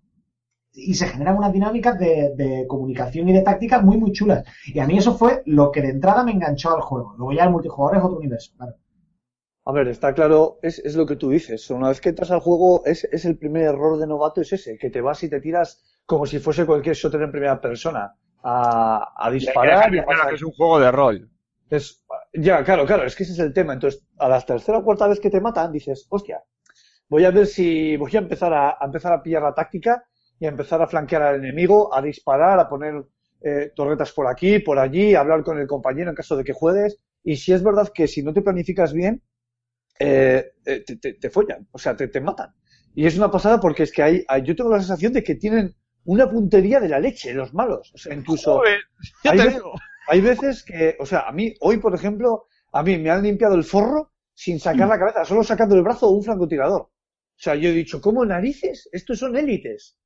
[0.74, 4.46] Y se generan unas dinámicas de, de comunicación y de táctica muy, muy chulas.
[4.68, 7.16] Y a mí eso fue lo que de entrada me enganchó al juego.
[7.18, 8.76] Luego ya el multijugador es otro universo, claro.
[9.66, 11.70] A ver, está claro, es, es lo que tú dices.
[11.72, 14.78] Una vez que entras al juego, es, es el primer error de novato, es ese,
[14.78, 19.14] que te vas y te tiras como si fuese cualquier shooter en primera persona a,
[19.18, 19.94] a disparar.
[19.94, 21.30] y Claro que es un juego de rol.
[21.70, 22.04] Es,
[22.34, 23.74] ya, claro, claro, es que ese es el tema.
[23.74, 26.44] Entonces, a la tercera o cuarta vez que te matan, dices, hostia,
[27.10, 30.04] voy a ver si voy a empezar a, a empezar a pillar la táctica
[30.40, 33.04] y a empezar a flanquear al enemigo, a disparar, a poner
[33.42, 36.54] eh, torretas por aquí, por allí, a hablar con el compañero en caso de que
[36.54, 37.00] juegues.
[37.24, 39.24] Y si es verdad que si no te planificas bien,
[40.00, 42.54] eh, eh, te, te, te follan, o sea, te, te matan.
[42.94, 45.36] Y es una pasada porque es que hay, hay- yo tengo la sensación de que
[45.36, 45.76] tienen
[46.06, 47.92] una puntería de la leche, los malos.
[47.94, 48.80] O sea, incluso Joder,
[49.24, 49.74] ya hay te veces- digo.
[50.08, 53.56] hay veces que, o sea, a mí, hoy, por ejemplo, a mí me han limpiado
[53.56, 56.82] el forro sin sacar la cabeza, solo sacando el brazo o un francotirador.
[56.82, 56.92] O
[57.38, 58.88] sea, yo he dicho, ¿cómo narices?
[58.92, 59.98] Estos son élites.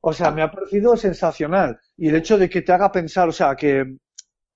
[0.00, 1.78] O sea, me ha parecido sensacional.
[1.96, 3.84] Y el hecho de que te haga pensar, o sea, que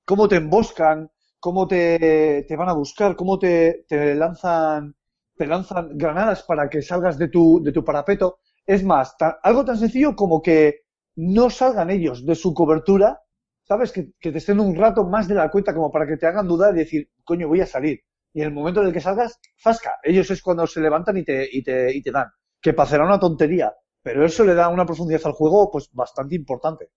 [0.04, 1.10] cómo te emboscan,
[1.44, 4.96] cómo te, van a buscar, cómo te, te lanzan,
[5.36, 8.38] te lanzan granadas para que salgas de tu, de tu parapeto.
[8.64, 10.84] Es más, algo tan sencillo como que
[11.16, 13.20] no salgan ellos de su cobertura,
[13.62, 13.92] ¿sabes?
[13.92, 16.74] Que, te estén un rato más de la cuenta como para que te hagan dudar
[16.74, 18.00] y decir, coño, voy a salir.
[18.32, 19.98] Y en el momento en el que salgas, fasca.
[20.02, 22.28] Ellos es cuando se levantan y te, y te, y te dan.
[22.58, 23.70] Que parecerá una tontería,
[24.02, 26.88] pero eso le da una profundidad al juego, pues bastante importante.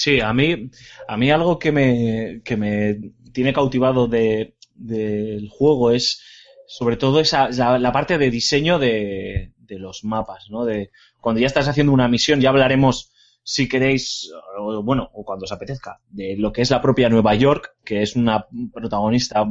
[0.00, 0.70] Sí, a mí,
[1.08, 3.00] a mí algo que me, que me
[3.32, 6.22] tiene cautivado de, del juego es
[6.68, 10.64] sobre todo esa, la, la parte de diseño de, de los mapas, ¿no?
[10.64, 10.90] De
[11.20, 13.10] cuando ya estás haciendo una misión, ya hablaremos,
[13.42, 17.34] si queréis, o, bueno, o cuando os apetezca, de lo que es la propia Nueva
[17.34, 19.44] York, que es una protagonista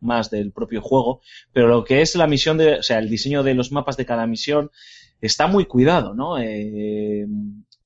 [0.00, 1.20] más del propio juego,
[1.52, 4.06] pero lo que es la misión de, o sea, el diseño de los mapas de
[4.06, 4.70] cada misión
[5.20, 6.38] está muy cuidado, ¿no?
[6.38, 7.26] Eh,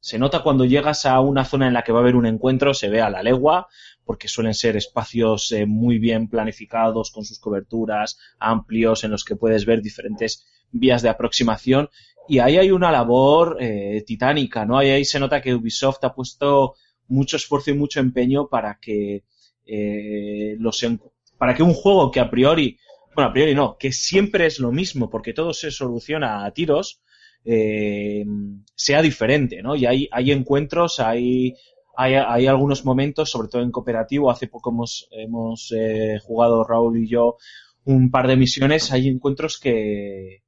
[0.07, 2.75] se nota cuando llegas a una zona en la que va a haber un encuentro,
[2.75, 3.67] se ve a la legua,
[4.05, 9.35] porque suelen ser espacios eh, muy bien planificados, con sus coberturas amplios, en los que
[9.35, 11.91] puedes ver diferentes vías de aproximación.
[12.29, 14.79] Y ahí hay una labor eh, titánica, ¿no?
[14.79, 16.75] Ahí, ahí se nota que Ubisoft ha puesto
[17.09, 19.25] mucho esfuerzo y mucho empeño para que
[19.67, 20.87] eh, los
[21.37, 22.79] para que un juego que a priori,
[23.13, 27.03] bueno, a priori no, que siempre es lo mismo, porque todo se soluciona a tiros,
[27.45, 28.25] eh,
[28.75, 29.77] sea diferente, ¿no?
[29.77, 31.55] Y hay, encuentros, hay,
[31.97, 36.99] hay, hay algunos momentos, sobre todo en cooperativo, hace poco hemos, hemos eh, jugado Raúl
[36.99, 37.37] y yo
[37.85, 40.43] un par de misiones, hay encuentros que,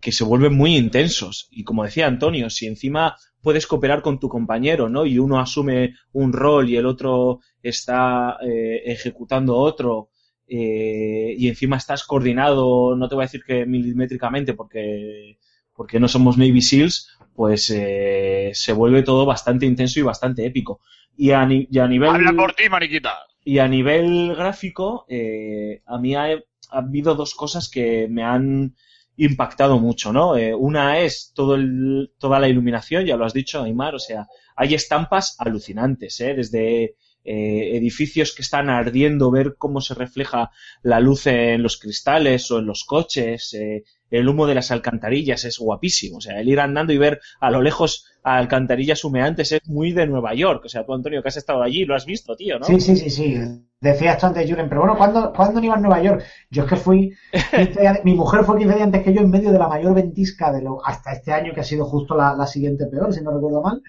[0.00, 1.48] que se vuelven muy intensos.
[1.50, 5.06] Y como decía Antonio, si encima puedes cooperar con tu compañero, ¿no?
[5.06, 10.10] Y uno asume un rol y el otro está eh, ejecutando otro,
[10.52, 15.38] eh, y encima estás coordinado, no te voy a decir que milimétricamente porque,
[15.80, 20.80] porque no somos Navy SEALs, pues eh, se vuelve todo bastante intenso y bastante épico.
[21.16, 23.14] Y a, ni- y a nivel Habla por ti, mariquita.
[23.46, 26.34] y a nivel gráfico, eh, a mí hay-
[26.70, 28.74] ha habido dos cosas que me han
[29.16, 30.36] impactado mucho, ¿no?
[30.36, 34.26] Eh, una es todo el, toda la iluminación, ya lo has dicho, Aymar, o sea,
[34.56, 36.34] hay estampas alucinantes, ¿eh?
[36.34, 40.50] Desde eh, edificios que están ardiendo, ver cómo se refleja
[40.82, 45.44] la luz en los cristales o en los coches, eh, el humo de las alcantarillas
[45.44, 46.16] es guapísimo.
[46.18, 50.06] O sea, el ir andando y ver a lo lejos alcantarillas humeantes es muy de
[50.06, 50.64] Nueva York.
[50.64, 52.64] O sea, tú, Antonio, que has estado allí, lo has visto, tío, ¿no?
[52.66, 53.36] Sí, sí, sí, sí.
[53.80, 56.22] Decías tú antes, Julen, pero bueno, ¿cuándo, ¿cuándo ibas a Nueva York?
[56.50, 57.12] Yo es que fui,
[57.54, 59.94] 15 días- mi mujer fue 15 días antes que yo en medio de la mayor
[59.94, 63.22] ventisca de lo, hasta este año, que ha sido justo la, la siguiente peor, si
[63.22, 63.80] no recuerdo mal.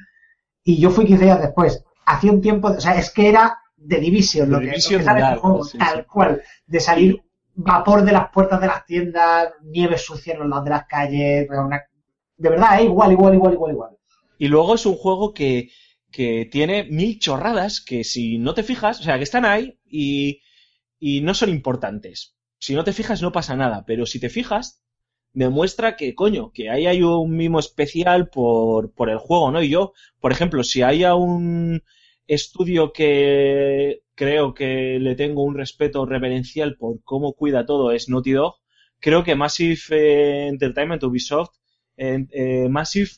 [0.63, 1.83] Y yo fui 15 días después.
[2.05, 4.99] Hacía un tiempo, o sea, es que era de Division, The lo que, Division lo
[4.99, 6.03] que sale juego, sí, tal sí.
[6.11, 7.23] cual, de salir
[7.55, 11.47] vapor de las puertas de las tiendas, nieve sucia en los lados de las calles,
[11.49, 11.83] una-
[12.37, 13.89] de verdad, es igual, igual, igual, igual, igual.
[14.37, 15.69] Y luego es un juego que,
[16.11, 20.41] que tiene mil chorradas que si no te fijas, o sea, que están ahí y,
[20.99, 22.35] y no son importantes.
[22.59, 24.80] Si no te fijas no pasa nada, pero si te fijas,
[25.33, 29.61] demuestra que, coño, que ahí hay un mimo especial por, por el juego, ¿no?
[29.63, 31.83] Y yo, por ejemplo, si hay a un
[32.27, 38.31] estudio que creo que le tengo un respeto reverencial por cómo cuida todo es Naughty
[38.33, 38.55] Dog,
[38.99, 41.51] creo que Massive eh, Entertainment, Ubisoft,
[41.97, 43.11] eh, eh, Massive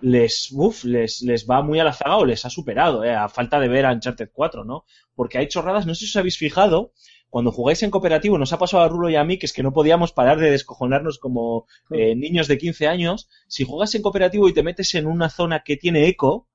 [0.00, 3.28] les, uf, les, les va muy a la zaga o les ha superado, eh, a
[3.28, 4.84] falta de ver a Uncharted 4, ¿no?
[5.14, 6.92] Porque hay chorradas, no sé si os habéis fijado,
[7.36, 9.62] cuando jugáis en cooperativo, nos ha pasado a Rulo y a mí, que es que
[9.62, 13.28] no podíamos parar de descojonarnos como eh, niños de 15 años.
[13.46, 16.48] Si juegas en cooperativo y te metes en una zona que tiene eco,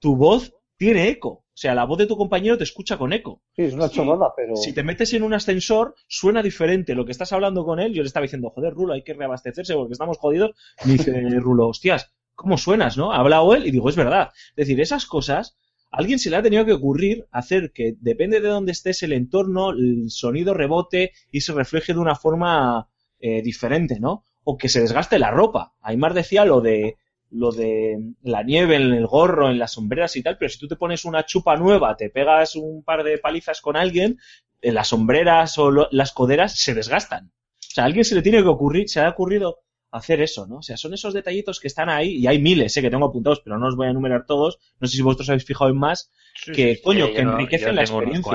[0.00, 1.28] tu voz tiene eco.
[1.30, 3.40] O sea, la voz de tu compañero te escucha con eco.
[3.56, 3.94] Sí, es una Sí.
[3.94, 4.54] chorrada, pero...
[4.54, 6.94] Si te metes en un ascensor, suena diferente.
[6.94, 9.72] Lo que estás hablando con él, yo le estaba diciendo, joder, Rulo, hay que reabastecerse
[9.76, 10.50] porque estamos jodidos.
[10.84, 11.10] Me dice
[11.40, 13.12] Rulo, hostias, ¿cómo suenas, no?
[13.12, 14.28] Ha hablado él y digo, es verdad.
[14.50, 15.56] Es decir, esas cosas,
[15.90, 19.70] alguien se le ha tenido que ocurrir hacer que, depende de dónde estés, el entorno,
[19.70, 22.88] el sonido rebote y se refleje de una forma
[23.20, 24.24] eh, diferente, ¿no?
[24.44, 25.74] O que se desgaste la ropa.
[25.82, 26.96] Aymar decía lo de
[27.30, 30.66] lo de la nieve en el gorro, en las sombreras y tal, pero si tú
[30.66, 34.18] te pones una chupa nueva, te pegas un par de palizas con alguien,
[34.62, 37.26] eh, las sombreras o lo- las coderas se desgastan.
[37.26, 39.58] O sea, a alguien se le tiene que ocurrir, se ha ocurrido
[39.90, 40.56] hacer eso, ¿no?
[40.58, 43.40] O sea, son esos detallitos que están ahí, y hay miles, sé que tengo apuntados,
[43.44, 46.10] pero no os voy a enumerar todos, no sé si vosotros habéis fijado en más,
[46.52, 48.30] que, coño, que enriquecen la experiencia.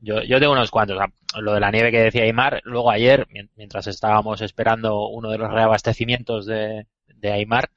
[0.00, 0.96] Yo, yo tengo unos cuantos.
[0.96, 5.08] O sea, Lo de la nieve que decía Aymar, luego ayer, mien- mientras estábamos esperando
[5.08, 7.70] uno de los reabastecimientos de, de Aymar,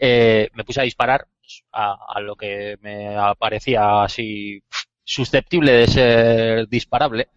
[0.00, 1.26] eh, me puse a disparar
[1.72, 4.60] a, a lo que me parecía así
[5.08, 7.28] susceptible de ser disparable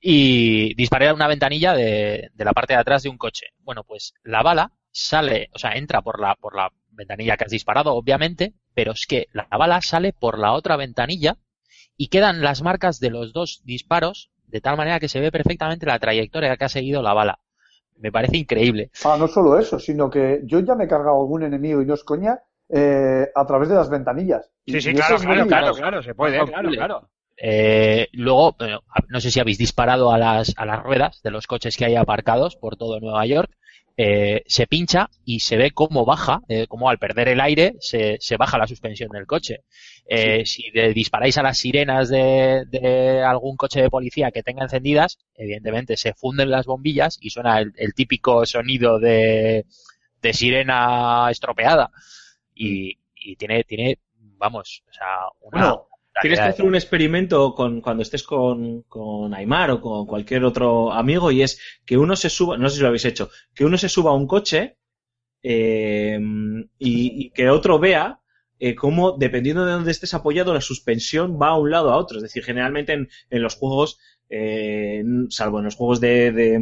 [0.00, 3.46] y disparé a una ventanilla de, de la parte de atrás de un coche.
[3.60, 7.52] Bueno, pues la bala sale, o sea, entra por la, por la ventanilla que has
[7.52, 11.36] disparado, obviamente, pero es que la bala sale por la otra ventanilla
[11.96, 15.86] y quedan las marcas de los dos disparos de tal manera que se ve perfectamente
[15.86, 17.38] la trayectoria que ha seguido la bala.
[17.96, 18.90] Me parece increíble.
[19.04, 21.94] Ah, no solo eso, sino que yo ya me he cargado algún enemigo y no
[21.94, 24.50] es coña eh, a través de las ventanillas.
[24.66, 27.10] Sí, sí, Y claro, claro, claro, claro, se puede, claro, claro.
[27.36, 31.46] Eh, luego, eh, no sé si habéis disparado a las, a las ruedas de los
[31.46, 33.50] coches que hay aparcados por todo Nueva York.
[33.96, 38.16] Eh, se pincha y se ve cómo baja, eh, cómo al perder el aire se,
[38.18, 39.60] se baja la suspensión del coche.
[40.08, 44.64] Eh, Si de- disparáis a las sirenas de, de algún coche de policía que tenga
[44.64, 49.64] encendidas, evidentemente se funden las bombillas y suena el, el típico sonido de,
[50.22, 51.90] de sirena estropeada.
[52.54, 55.06] Y, y tiene, tiene, vamos, o sea,
[55.40, 55.60] una.
[55.60, 55.88] Bueno,
[56.20, 60.92] Tienes que hacer un experimento con, cuando estés con, con Aymar o con cualquier otro
[60.92, 63.76] amigo y es que uno se suba, no sé si lo habéis hecho, que uno
[63.76, 64.76] se suba a un coche
[65.42, 66.16] eh,
[66.78, 68.20] y, y que otro vea
[68.60, 72.18] eh, cómo, dependiendo de dónde estés apoyado, la suspensión va a un lado a otro.
[72.18, 73.98] Es decir, generalmente en, en los juegos,
[74.30, 76.60] eh, salvo en los juegos de, de,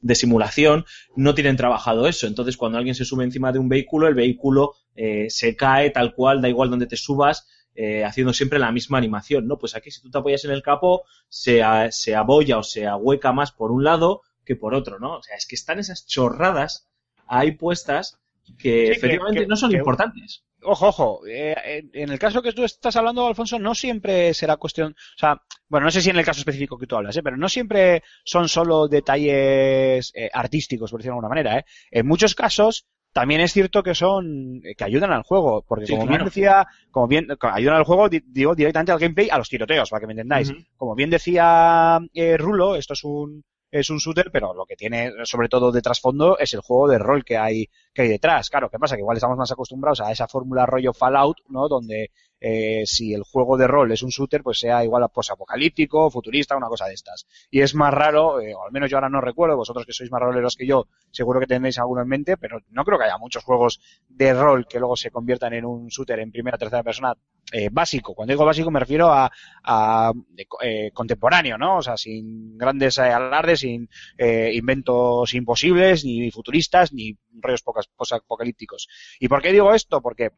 [0.00, 0.84] de simulación,
[1.16, 2.26] no tienen trabajado eso.
[2.26, 6.14] Entonces, cuando alguien se sube encima de un vehículo, el vehículo eh, se cae tal
[6.14, 9.58] cual, da igual donde te subas, eh, haciendo siempre la misma animación, ¿no?
[9.58, 12.86] Pues aquí si tú te apoyas en el capó, se, a- se abolla o se
[12.86, 15.16] ahueca más por un lado que por otro, ¿no?
[15.18, 16.88] O sea, es que están esas chorradas
[17.26, 20.42] ahí puestas que Sí, que- efectivamente que- no son que- importantes.
[20.62, 21.54] Ojo, ojo, eh,
[21.92, 25.84] en- el caso que tú estás hablando, Alfonso, no siempre será cuestión, o sea, bueno,
[25.84, 27.22] no sé si en el caso específico que tú hablas, ¿eh?
[27.22, 31.58] pero no siempre son solo detalles eh, artísticos, por decirlo de alguna manera.
[31.58, 31.64] ¿eh?
[31.92, 35.92] En muchos casos también es cierto que son eh, que ayudan al juego, porque Sí,
[35.92, 36.18] como claro.
[36.18, 39.90] bien decía, como bien ayudan al juego, di- digo directamente al gameplay, a los tiroteos,
[39.90, 40.52] para que me entendáis.
[40.76, 45.12] Como bien decía eh, Rulo, esto es un es un shooter, pero lo que tiene
[45.24, 47.68] sobre todo de trasfondo es el juego de rol que hay
[47.98, 48.48] que hay detrás.
[48.48, 48.94] Claro, ¿qué pasa?
[48.94, 51.66] Que igual estamos más acostumbrados a esa fórmula rollo Fallout, ¿no?
[51.66, 56.08] Donde eh, si el juego de rol es un shooter, pues sea igual a posapocalíptico,
[56.08, 57.26] futurista, una cosa de estas.
[57.50, 60.12] Y es más raro, eh, o al menos yo ahora no recuerdo, vosotros que sois
[60.12, 63.18] más roleros que yo, seguro que tenéis alguno en mente, pero no creo que haya
[63.18, 66.84] muchos juegos de rol que luego se conviertan en un shooter en primera o tercera
[66.84, 67.16] persona
[67.50, 68.14] eh, básico.
[68.14, 69.30] Cuando digo básico me refiero a,
[69.64, 70.12] a
[70.62, 71.78] eh, contemporáneo, ¿no?
[71.78, 77.62] O sea, sin grandes eh, alardes, sin eh, inventos imposibles, ni futuristas, ni rollos
[77.96, 78.88] posapocalípticos.
[79.20, 80.00] ¿Y por qué digo esto?
[80.00, 80.32] Porque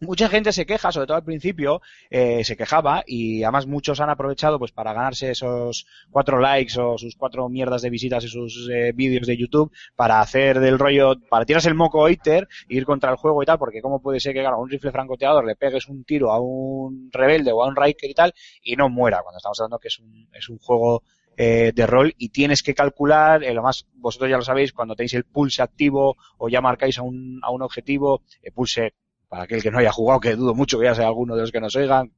[0.00, 4.10] mucha gente se queja, sobre todo al principio, eh, se quejaba y además muchos han
[4.10, 8.68] aprovechado pues para ganarse esos cuatro likes o sus cuatro mierdas de visitas en sus
[8.72, 13.10] eh, vídeos de YouTube para hacer del rollo, para tirarse el moco hater ir contra
[13.10, 15.56] el juego y tal, porque cómo puede ser que claro, a un rifle francotirador le
[15.56, 19.22] pegues un tiro a un rebelde o a un Riker y tal y no muera,
[19.22, 21.02] cuando estamos hablando que es un, es un juego
[21.36, 24.94] eh, de rol y tienes que calcular, eh, lo más, vosotros ya lo sabéis, cuando
[24.94, 28.94] tenéis el pulse activo o ya marcáis a un, a un objetivo, el pulse
[29.28, 31.52] para aquel que no haya jugado, que dudo mucho que ya sea alguno de los
[31.52, 32.12] que nos oigan,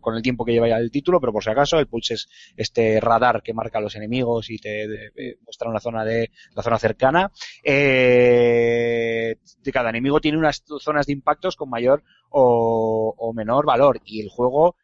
[0.00, 2.26] con el tiempo que lleva ya el título, pero por si acaso, el pulse es
[2.56, 6.30] este radar que marca a los enemigos y te de- eh, muestra una zona de
[6.54, 7.30] la zona cercana.
[7.62, 9.36] Eh,
[9.72, 14.28] cada enemigo tiene unas zonas de impactos con mayor o, o menor valor y el
[14.30, 14.76] juego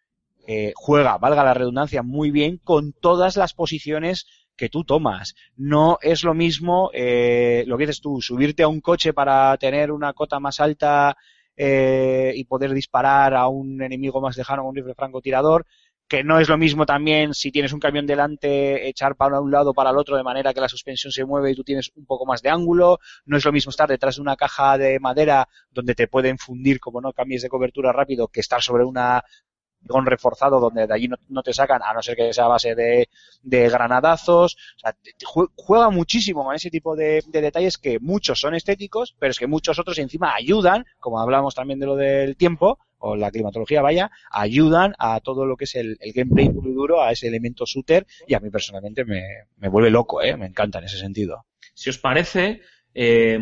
[0.51, 4.27] eh, juega, valga la redundancia, muy bien con todas las posiciones
[4.57, 5.35] que tú tomas.
[5.57, 9.93] No es lo mismo eh, lo que dices tú, subirte a un coche para tener
[9.93, 11.19] una cota más alta
[11.55, 15.67] eh, y poder disparar a un enemigo más lejano con un rifle francotirador,
[16.09, 19.75] que no es lo mismo también si tienes un camión delante echar para un lado
[19.75, 22.25] para el otro de manera que la suspensión se mueve y tú tienes un poco
[22.25, 25.95] más de ángulo, no es lo mismo estar detrás de una caja de madera donde
[25.95, 29.23] te pueden fundir como no cambies de cobertura rápido que estar sobre una
[30.05, 33.09] reforzado donde de allí no, te sacan a no ser que sea a base de,
[33.43, 34.57] de granadazos.
[34.77, 34.97] O sea,
[35.55, 39.47] juega muchísimo con ese tipo de, de detalles que muchos son estéticos pero es que
[39.47, 44.11] muchos otros encima ayudan como hablamos también de lo del tiempo o la climatología vaya
[44.31, 47.65] ayudan a todo lo que es el, el gameplay puro y duro a ese elemento
[47.65, 49.23] shooter y a mí personalmente me,
[49.57, 51.45] me vuelve loco eh me encanta en ese sentido.
[51.75, 52.63] Si os parece,
[52.95, 53.39] eh,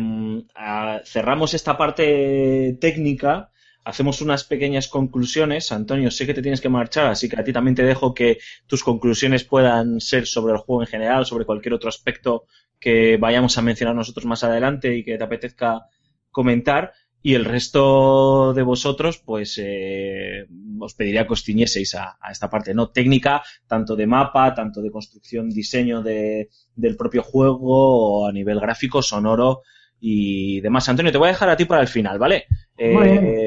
[1.05, 3.51] cerramos esta parte técnica,
[3.87, 5.71] hacemos unas pequeñas conclusiones.
[5.71, 8.37] Antonio, sé que te tienes que marchar, así que a ti también te dejo que
[8.67, 12.47] tus conclusiones puedan ser sobre el juego en general, sobre cualquier otro aspecto
[12.79, 15.85] que vayamos a mencionar nosotros más adelante y que te apetezca
[16.31, 16.91] comentar.
[17.21, 20.45] Y el resto de vosotros, pues eh,
[20.79, 24.81] os pediría que os ciñeseis a, a esta parte no técnica, tanto de mapa, tanto
[24.81, 29.61] de construcción, diseño de, del propio juego, o a nivel gráfico, sonoro
[29.99, 30.87] y demás.
[30.89, 32.45] Antonio, te voy a dejar a ti para el final, ¿vale?
[32.77, 33.46] Muy Eh,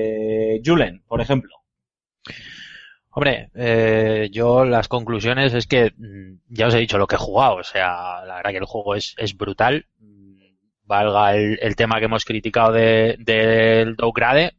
[0.64, 1.56] Julen, por ejemplo.
[3.12, 7.18] Hombre, eh, yo las conclusiones es que mm, ya os he dicho lo que he
[7.18, 9.86] jugado, o sea, la verdad que el juego es, es brutal.
[9.98, 10.30] Mm,
[10.84, 14.52] Valga el, tema que hemos criticado de, del Dougrade, eh,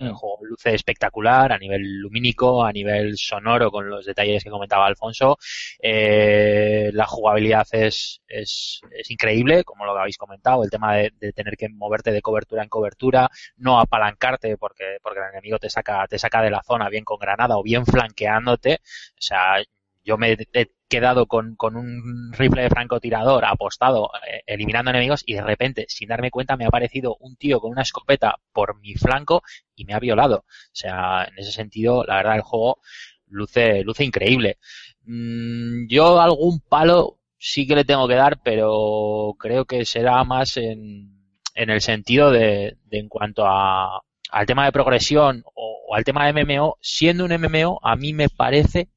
[0.00, 4.86] el juego luce espectacular a nivel lumínico, a nivel sonoro, con los detalles que comentaba
[4.86, 5.38] Alfonso.
[5.80, 11.32] Eh, la jugabilidad es, es, es increíble, como lo habéis comentado, el tema de, de
[11.32, 16.06] tener que moverte de cobertura en cobertura, no apalancarte porque, porque el enemigo te saca,
[16.08, 18.80] te saca de la zona bien con granada o bien flanqueándote.
[18.82, 19.62] O sea,
[20.04, 25.34] yo me he quedado con, con un rifle de francotirador apostado, eh, eliminando enemigos, y
[25.34, 28.94] de repente, sin darme cuenta, me ha aparecido un tío con una escopeta por mi
[28.94, 29.42] flanco
[29.74, 30.38] y me ha violado.
[30.38, 32.80] O sea, en ese sentido, la verdad, el juego
[33.26, 34.58] luce, luce increíble.
[35.04, 40.56] Mm, yo algún palo sí que le tengo que dar, pero creo que será más
[40.56, 41.20] en,
[41.54, 46.04] en el sentido de, de en cuanto a, al tema de progresión o, o al
[46.04, 48.88] tema de MMO, siendo un MMO, a mí me parece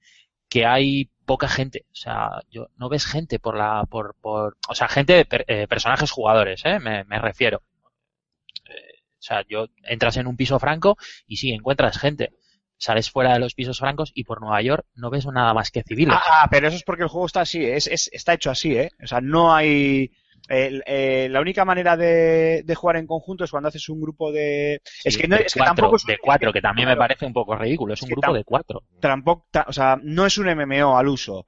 [0.53, 4.75] que hay poca gente, o sea, yo no ves gente por la, por, por, o
[4.75, 6.79] sea, gente, per- eh, personajes jugadores, ¿eh?
[6.79, 7.63] me, me refiero.
[8.69, 10.97] Eh, o sea, yo entras en un piso franco
[11.27, 12.31] y sí, encuentras gente.
[12.77, 15.83] Sales fuera de los pisos francos y por Nueva York no ves nada más que
[15.83, 16.15] civiles.
[16.17, 18.75] Ah, ah, pero eso es porque el juego está así, es, es- está hecho así,
[18.75, 18.91] ¿eh?
[19.03, 20.11] O sea, no hay...
[20.49, 24.31] el- eh, la única manera de, de jugar en conjunto es cuando haces un grupo
[24.31, 24.81] de...
[25.03, 26.97] es Sí, que, no, de es que cuatro, tampoco es, de cuatro, que también me
[26.97, 27.93] parece un poco ridículo.
[27.93, 28.83] Es un que grupo de cuatro.
[28.99, 31.47] tampoco, ta- o sea, no es un MMO al uso.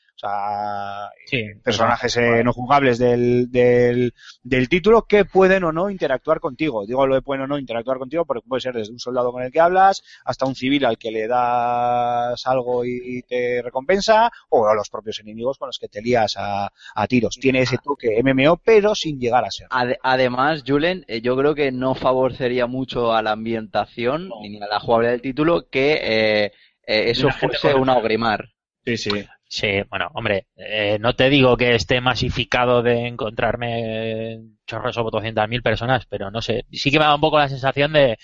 [0.19, 6.39] sea, Sí, personajes eh, no jugables del, del, del título que pueden o no interactuar
[6.39, 6.85] contigo.
[6.85, 9.41] Digo lo de pueden o no interactuar contigo porque puede ser desde un soldado con
[9.43, 14.67] el que hablas hasta un civil al que le das algo y te recompensa o
[14.67, 17.35] a los propios enemigos con los que te lías a, a tiros.
[17.39, 19.67] Tiene ese toque MMO pero sin llegar a ser.
[19.69, 24.67] Ade- además, Julen, eh, yo creo que no favorecería mucho a la ambientación ni a
[24.67, 26.45] la jugabilidad del título que eh,
[26.85, 28.49] eh, eso fuese un Ogrimar.
[28.85, 29.09] Sí, sí.
[29.53, 35.61] Sí, bueno, hombre, eh, no te digo que esté masificado de encontrarme chorros o 200.000
[35.61, 38.17] personas, pero no sé, sí que me da un poco la sensación de,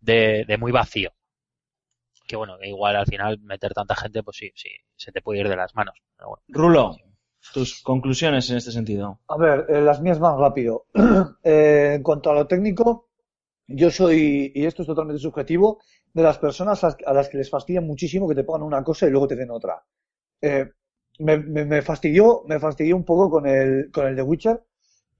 [0.00, 1.12] de, de muy vacío.
[2.26, 5.40] Que bueno, que igual al final meter tanta gente, pues sí, sí, se te puede
[5.40, 5.94] ir de las manos.
[6.18, 6.42] Pero bueno.
[6.48, 6.96] Rulo,
[7.54, 9.20] tus conclusiones en este sentido.
[9.28, 10.84] A ver, eh, las mías más rápido.
[11.44, 13.08] Eh, en cuanto a lo técnico,
[13.66, 15.80] yo soy, y esto es totalmente subjetivo,
[16.12, 19.06] de las personas a, a las que les fastidia muchísimo que te pongan una cosa
[19.06, 19.82] y luego te den otra.
[20.46, 20.70] Eh,
[21.20, 24.62] me, me, me fastidió, me fastidió un poco con el, con el The Witcher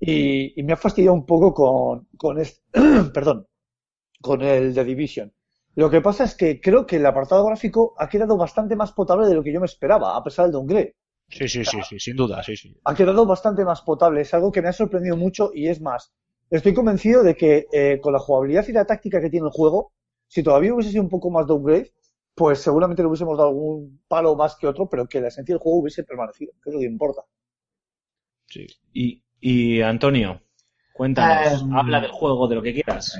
[0.00, 2.62] y, y me ha fastidiado un poco con, con este,
[3.14, 3.46] perdón,
[4.20, 5.32] con el The Division.
[5.76, 9.26] Lo que pasa es que creo que el apartado gráfico ha quedado bastante más potable
[9.28, 10.96] de lo que yo me esperaba, a pesar del downgrade
[11.28, 12.74] Sí, sí, sí, sí, sin duda, sí, sí.
[12.84, 14.20] ha quedado bastante más potable.
[14.22, 16.12] Es algo que me ha sorprendido mucho y es más,
[16.50, 19.92] estoy convencido de que eh, con la jugabilidad y la táctica que tiene el juego,
[20.28, 21.92] si todavía hubiese sido un poco más downgrade,
[22.34, 25.60] pues seguramente le hubiésemos dado algún palo más que otro, pero que la esencia del
[25.60, 27.22] juego hubiese permanecido, que es lo que importa.
[28.46, 28.66] Sí.
[28.92, 30.40] Y, y Antonio,
[30.92, 33.18] cuéntanos, Em, habla del juego, de lo que quieras.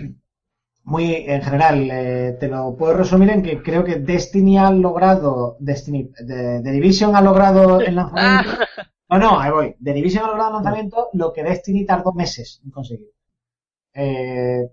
[0.83, 5.57] Muy en general, eh, te lo puedo resumir en que creo que Destiny ha logrado,
[5.59, 8.65] Destiny, de, The Division ha logrado el lanzamiento.
[9.09, 9.77] No, no, ahí voy.
[9.83, 13.11] The Division ha logrado el lanzamiento lo que Destiny tardó meses en conseguir.
[13.95, 14.69] Eh,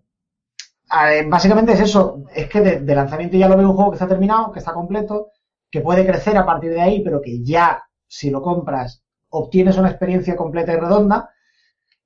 [1.27, 4.51] básicamente es eso, es que de, lanzamiento ya lo veo un juego que está terminado,
[4.51, 5.29] que está completo,
[5.69, 9.89] que puede crecer a partir de ahí, pero que ya, si lo compras, obtienes una
[9.89, 11.29] experiencia completa y redonda.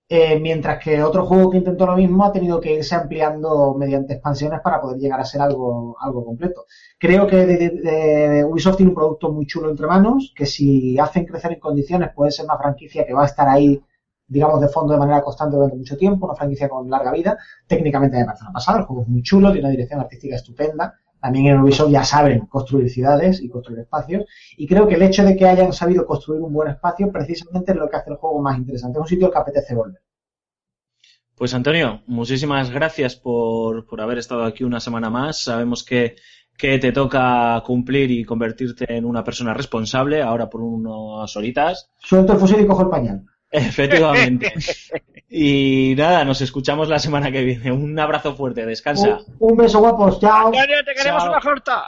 [0.07, 4.13] Eh, mientras que otro juego que intentó lo mismo ha tenido que irse ampliando mediante
[4.13, 6.65] expansiones para poder llegar a ser algo, algo completo.
[6.99, 11.53] Creo que de Ubisoft tiene un producto muy chulo entre manos, que si hacen crecer
[11.53, 13.81] en condiciones puede ser una franquicia que va a estar ahí,
[14.27, 17.37] digamos, de fondo de manera constante durante mucho tiempo, una franquicia con larga vida.
[17.67, 20.95] Técnicamente me parece una pasada, el juego es muy chulo, tiene una dirección artística estupenda.
[21.19, 24.25] También en Ubisoft ya saben construir ciudades y construir espacios.
[24.57, 27.77] Y creo que el hecho de que hayan sabido construir un buen espacio precisamente es
[27.77, 28.99] lo que hace el juego más interesante.
[28.99, 30.01] Es un sitio al que apetece volver.
[31.35, 35.39] Pues Antonio, muchísimas gracias por, por haber estado aquí una semana más.
[35.39, 36.15] Sabemos que,
[36.57, 41.89] que te toca cumplir y convertirte en una persona responsable ahora por unas horitas.
[41.97, 43.25] Suelto el fusil y cojo el pañal.
[43.51, 44.53] Efectivamente.
[45.27, 47.69] Y nada, nos escuchamos la semana que viene.
[47.71, 49.17] Un abrazo fuerte, descansa.
[49.39, 50.47] Un, un beso guapos, chao.
[50.47, 51.31] Antonio, te queremos Chao.
[51.31, 51.87] una torta.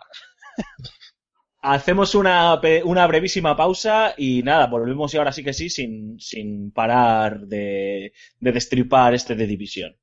[1.62, 6.72] Hacemos una, una brevísima pausa y nada, volvemos y ahora sí que sí, sin, sin
[6.72, 9.96] parar de, de destripar este de división.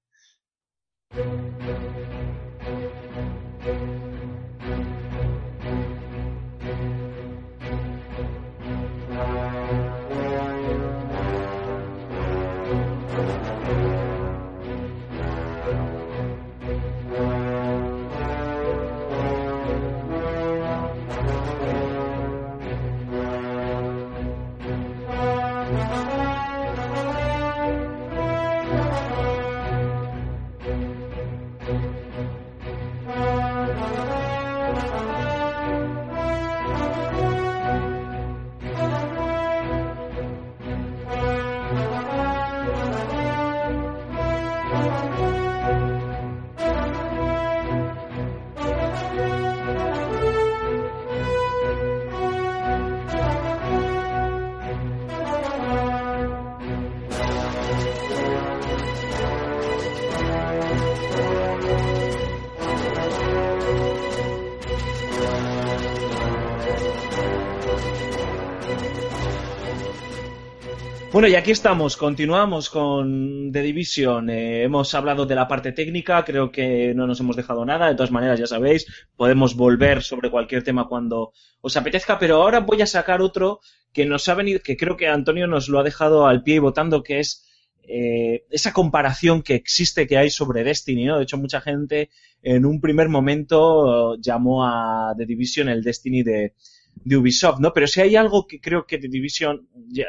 [71.15, 74.31] Bueno, y aquí estamos, continuamos con The Division.
[74.31, 77.87] Eh, hemos hablado de la parte técnica, creo que no nos hemos dejado nada.
[77.87, 78.85] De todas maneras, ya sabéis,
[79.15, 83.61] podemos volver sobre cualquier tema cuando os apetezca, pero ahora voy a sacar otro
[83.93, 86.59] que nos ha venido, que creo que Antonio nos lo ha dejado al pie y
[86.59, 87.47] votando, que es
[87.85, 91.19] eh, esa comparación que existe, que hay sobre Destiny, ¿no?
[91.19, 92.11] De hecho, mucha gente
[92.43, 96.55] en un primer momento llamó a The Division el Destiny de,
[96.97, 97.73] de Ubisoft, ¿no?
[97.73, 100.07] Pero si hay algo que creo que The Division, ya,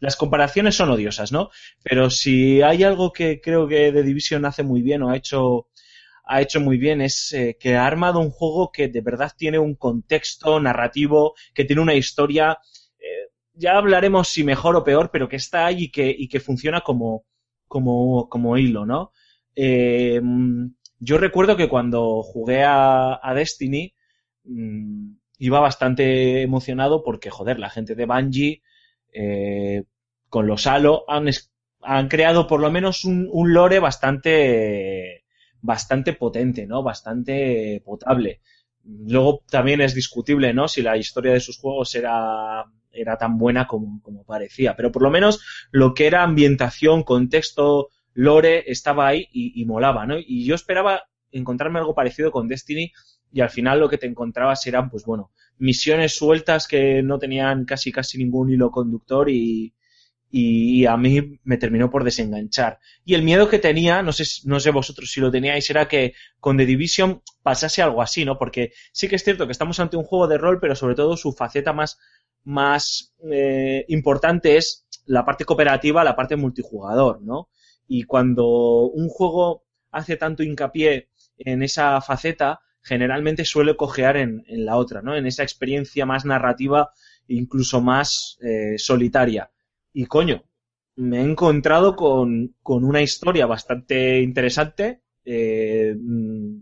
[0.00, 1.50] las comparaciones son odiosas, ¿no?
[1.82, 5.68] Pero si hay algo que creo que The Division hace muy bien o ha hecho
[6.28, 9.58] ha hecho muy bien es eh, que ha armado un juego que de verdad tiene
[9.58, 12.58] un contexto narrativo, que tiene una historia.
[12.98, 16.40] eh, ya hablaremos si mejor o peor, pero que está ahí y que, y que
[16.40, 17.24] funciona como,
[17.66, 19.12] como, como hilo, ¿no?
[19.56, 20.20] Eh,
[21.00, 23.94] yo recuerdo que cuando jugué a, Destiny
[24.44, 28.62] mm, iba bastante emocionado porque, joder, la gente de Bungie
[29.12, 29.84] eh,
[30.28, 31.28] con los Halo han,
[31.82, 35.24] han creado por lo menos un, un lore bastante
[35.60, 36.82] bastante potente, ¿no?
[36.82, 38.40] Bastante potable.
[38.84, 40.68] Luego también es discutible, ¿no?
[40.68, 44.76] Si la historia de sus juegos era, era tan buena como, como parecía.
[44.76, 50.06] Pero por lo menos lo que era ambientación, contexto, lore, estaba ahí y, y molaba,
[50.06, 50.16] ¿no?
[50.18, 52.92] Y yo esperaba encontrarme algo parecido con Destiny
[53.30, 57.64] y al final lo que te encontrabas eran, pues bueno, misiones sueltas que no tenían
[57.64, 59.74] casi casi ningún hilo conductor y,
[60.30, 62.78] y a mí me terminó por desenganchar.
[63.04, 66.14] Y el miedo que tenía, no sé, no sé vosotros si lo teníais, era que
[66.40, 68.38] con The Division pasase algo así, ¿no?
[68.38, 71.16] Porque sí que es cierto que estamos ante un juego de rol, pero sobre todo
[71.16, 71.98] su faceta más,
[72.44, 77.48] más eh, importante es la parte cooperativa, la parte multijugador, ¿no?
[77.86, 84.64] Y cuando un juego hace tanto hincapié en esa faceta, generalmente suele cojear en, en
[84.64, 85.14] la otra, ¿no?
[85.14, 86.90] En esa experiencia más narrativa,
[87.28, 89.50] incluso más eh, solitaria.
[89.92, 90.44] Y coño,
[90.96, 96.60] me he encontrado con, con una historia bastante interesante, eh, mm,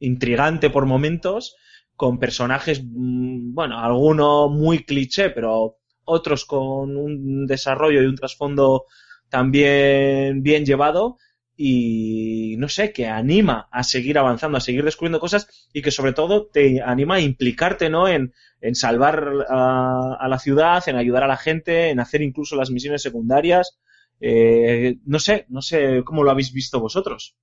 [0.00, 1.54] intrigante por momentos,
[1.94, 8.86] con personajes, mm, bueno, algunos muy cliché, pero otros con un desarrollo y un trasfondo
[9.28, 11.18] también bien llevado
[11.60, 16.12] y no sé, que anima a seguir avanzando, a seguir descubriendo cosas y que sobre
[16.12, 18.06] todo te anima a implicarte, ¿no?
[18.08, 22.56] En, en salvar a, a la ciudad, en ayudar a la gente, en hacer incluso
[22.56, 23.78] las misiones secundarias.
[24.20, 27.36] Eh, no sé, no sé cómo lo habéis visto vosotros.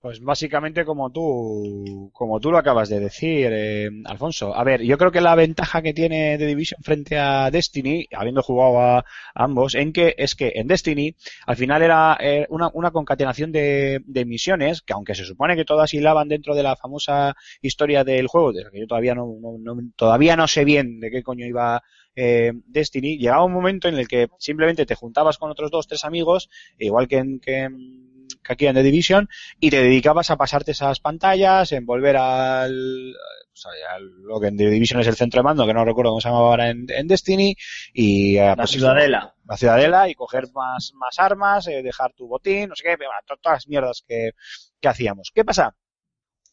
[0.00, 4.54] Pues básicamente como tú, como tú lo acabas de decir, eh, Alfonso.
[4.54, 8.42] A ver, yo creo que la ventaja que tiene The Division frente a Destiny, habiendo
[8.42, 11.16] jugado a, ambos, en que es que en Destiny
[11.46, 15.64] al final era eh, una, una concatenación de, de misiones que aunque se supone que
[15.64, 19.26] todas hilaban dentro de la famosa historia del juego, de la que yo todavía no,
[19.40, 21.82] no- no- todavía no sé bien de qué coño iba
[22.14, 26.04] eh, Destiny, llegaba un momento en el que simplemente te juntabas con otros dos, tres
[26.04, 28.06] amigos, igual que, en, que, en-
[28.42, 29.28] que aquí en The Division,
[29.60, 34.48] y te dedicabas a pasarte esas pantallas, en volver al, o sea, a lo que
[34.48, 36.70] en The Division es el centro de mando, que no recuerdo cómo se llamaba ahora
[36.70, 37.54] en, en Destiny,
[37.92, 39.34] y eh, La pues, ciudadela.
[39.46, 42.96] la ciudadela y coger más, más armas, eh, dejar tu botín, no sé qué,
[43.42, 44.32] todas las mierdas que,
[44.80, 45.30] que hacíamos.
[45.34, 45.74] ¿Qué pasa?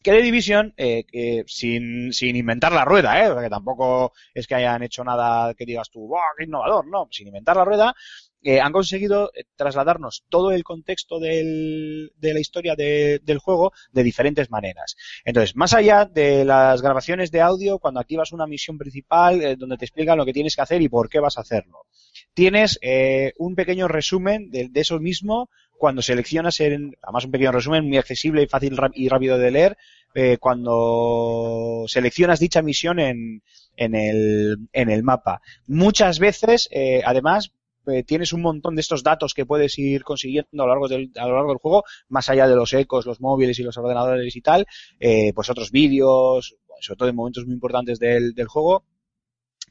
[0.04, 3.30] Que The Division, eh, que sin, sin inventar la rueda, ¿eh?
[3.32, 6.86] porque tampoco es que hayan hecho nada que digas tú, ¡buah, qué innovador!
[6.86, 7.94] No, sin inventar la rueda,
[8.42, 13.72] eh, han conseguido eh, trasladarnos todo el contexto del, de la historia de- del juego
[13.92, 14.94] de diferentes maneras.
[15.24, 19.78] Entonces, más allá de las grabaciones de audio, cuando activas una misión principal, eh, donde
[19.78, 21.86] te explican lo que tienes que hacer y por qué vas a hacerlo
[22.32, 22.78] tienes
[23.38, 25.48] un pequeño resumen de eso mismo
[25.84, 29.76] cuando seleccionas en, además un pequeño resumen muy accesible y fácil y rápido de leer
[30.14, 33.42] eh, cuando seleccionas dicha misión en,
[33.76, 35.42] en, el, en el mapa.
[35.66, 37.52] Muchas veces, eh, además,
[37.86, 41.10] eh, tienes un montón de estos datos que puedes ir consiguiendo a lo largo del,
[41.16, 44.34] a lo largo del juego, más allá de los ecos, los móviles y los ordenadores
[44.34, 44.64] y tal,
[45.00, 48.84] eh, pues otros vídeos, sobre todo en momentos muy importantes del, del juego,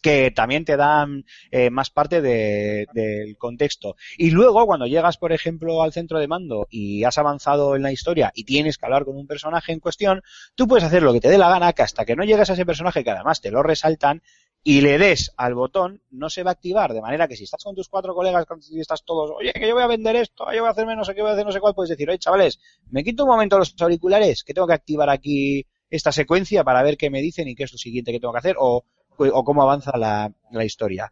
[0.03, 3.95] que también te dan eh, más parte de- del contexto.
[4.17, 7.91] Y luego, cuando llegas, por ejemplo, al centro de mando y has avanzado en la
[7.91, 10.21] historia y tienes que hablar con un personaje en cuestión,
[10.55, 12.53] tú puedes hacer lo que te dé la gana, que hasta que no llegues a
[12.53, 14.21] ese personaje, que además te lo resaltan,
[14.65, 16.93] y le des al botón, no se va a activar.
[16.93, 19.73] De manera que si estás con tus cuatro colegas y estás todos, oye, que yo
[19.73, 21.59] voy a vender esto, yo voy a hacerme no sé voy a hacer no sé
[21.59, 25.09] cuál, puedes decir, oye, chavales, me quito un momento los auriculares, que tengo que activar
[25.09, 28.31] aquí esta secuencia para ver qué me dicen y qué es lo siguiente que tengo
[28.33, 28.85] que hacer, o,
[29.29, 31.11] o cómo avanza la, la historia.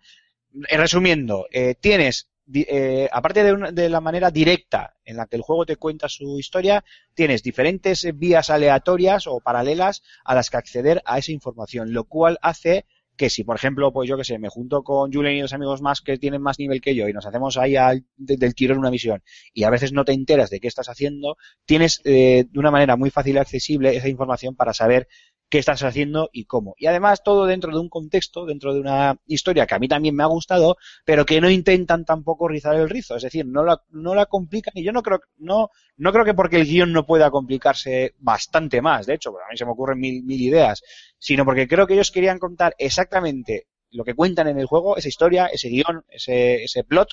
[0.69, 5.37] Eh, Resumiendo, eh, tienes, eh, aparte de, una- de la manera directa en la que
[5.37, 6.83] el juego te cuenta su historia,
[7.13, 12.03] tienes diferentes eh, vías aleatorias o paralelas a las que acceder a esa información, lo
[12.05, 12.85] cual hace
[13.17, 15.81] que si, por ejemplo, pues yo que sé, me junto con Julen y los amigos
[15.81, 18.79] más que tienen más nivel que yo y nos hacemos ahí al- de- del tirón
[18.79, 19.21] una misión
[19.53, 22.95] y a veces no te enteras de qué estás haciendo, tienes eh, de una manera
[22.95, 25.07] muy fácil y accesible esa información para saber
[25.51, 26.75] qué estás haciendo y cómo.
[26.77, 30.15] Y además todo dentro de un contexto, dentro de una historia que a mí también
[30.15, 33.83] me ha gustado, pero que no intentan tampoco rizar el rizo, es decir, no la,
[33.91, 37.05] no la complican y yo no creo, no, no creo que porque el guion no
[37.05, 40.81] pueda complicarse bastante más, de hecho, a mí se me ocurren mil, mil ideas,
[41.19, 45.09] sino porque creo que ellos querían contar exactamente lo que cuentan en el juego, esa
[45.09, 47.09] historia, ese guion, ese, ese plot,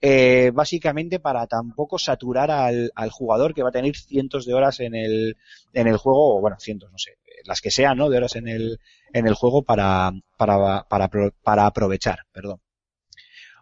[0.00, 4.80] eh, básicamente para tampoco saturar al, al jugador que va a tener cientos de horas
[4.80, 5.36] en el,
[5.72, 8.08] en el juego, o bueno, cientos, no sé, las que sean, ¿no?
[8.10, 8.78] De horas en el,
[9.12, 11.08] en el juego para, para, para,
[11.42, 12.60] para aprovechar, perdón.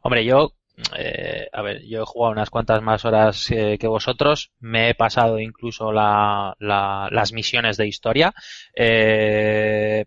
[0.02, 0.54] Hombre, yo,
[0.96, 4.52] eh, a ver, yo he jugado unas cuantas más horas eh, que vosotros.
[4.60, 8.34] Me he pasado incluso la, la- las misiones de historia.
[8.74, 10.06] Eh,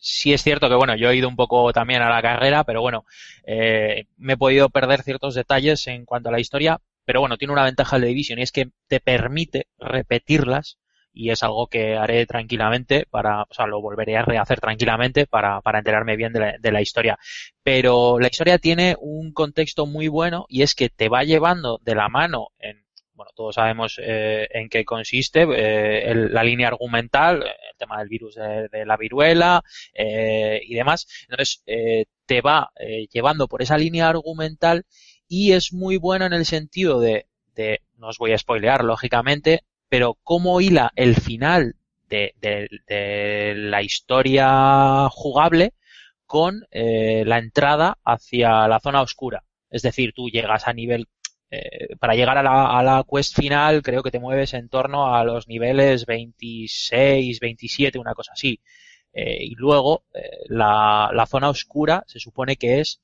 [0.00, 2.80] sí es cierto que, bueno, yo he ido un poco también a la carrera, pero
[2.80, 3.04] bueno,
[3.44, 6.80] eh, me he podido perder ciertos detalles en cuanto a la historia.
[7.04, 10.78] Pero bueno, tiene una ventaja el The Division y es que te permite repetirlas
[11.12, 15.60] y es algo que haré tranquilamente para, o sea, lo volveré a rehacer tranquilamente para,
[15.60, 17.18] para enterarme bien de la, de la historia.
[17.62, 21.94] Pero la historia tiene un contexto muy bueno y es que te va llevando de
[21.94, 22.84] la mano en,
[23.20, 28.34] bueno, todos sabemos eh, en qué consiste eh, la línea argumental, el tema del virus
[28.36, 31.06] de, de la viruela eh, y demás.
[31.28, 34.86] Entonces, eh, te va eh, llevando por esa línea argumental
[35.28, 39.64] y es muy bueno en el sentido de, de no os voy a spoilear, lógicamente,
[39.90, 41.76] pero cómo hila el final
[42.08, 45.74] de, de- la historia jugable
[46.24, 49.44] con la entrada hacia la zona oscura.
[49.68, 51.06] Es decir, tú llegas a nivel,
[51.50, 55.14] eh, para llegar a la, a la quest final, creo que te mueves en torno
[55.14, 58.60] a los niveles 26, 27, una cosa así.
[59.12, 63.00] Eh, y luego, eh, la, zona oscura se supone que es,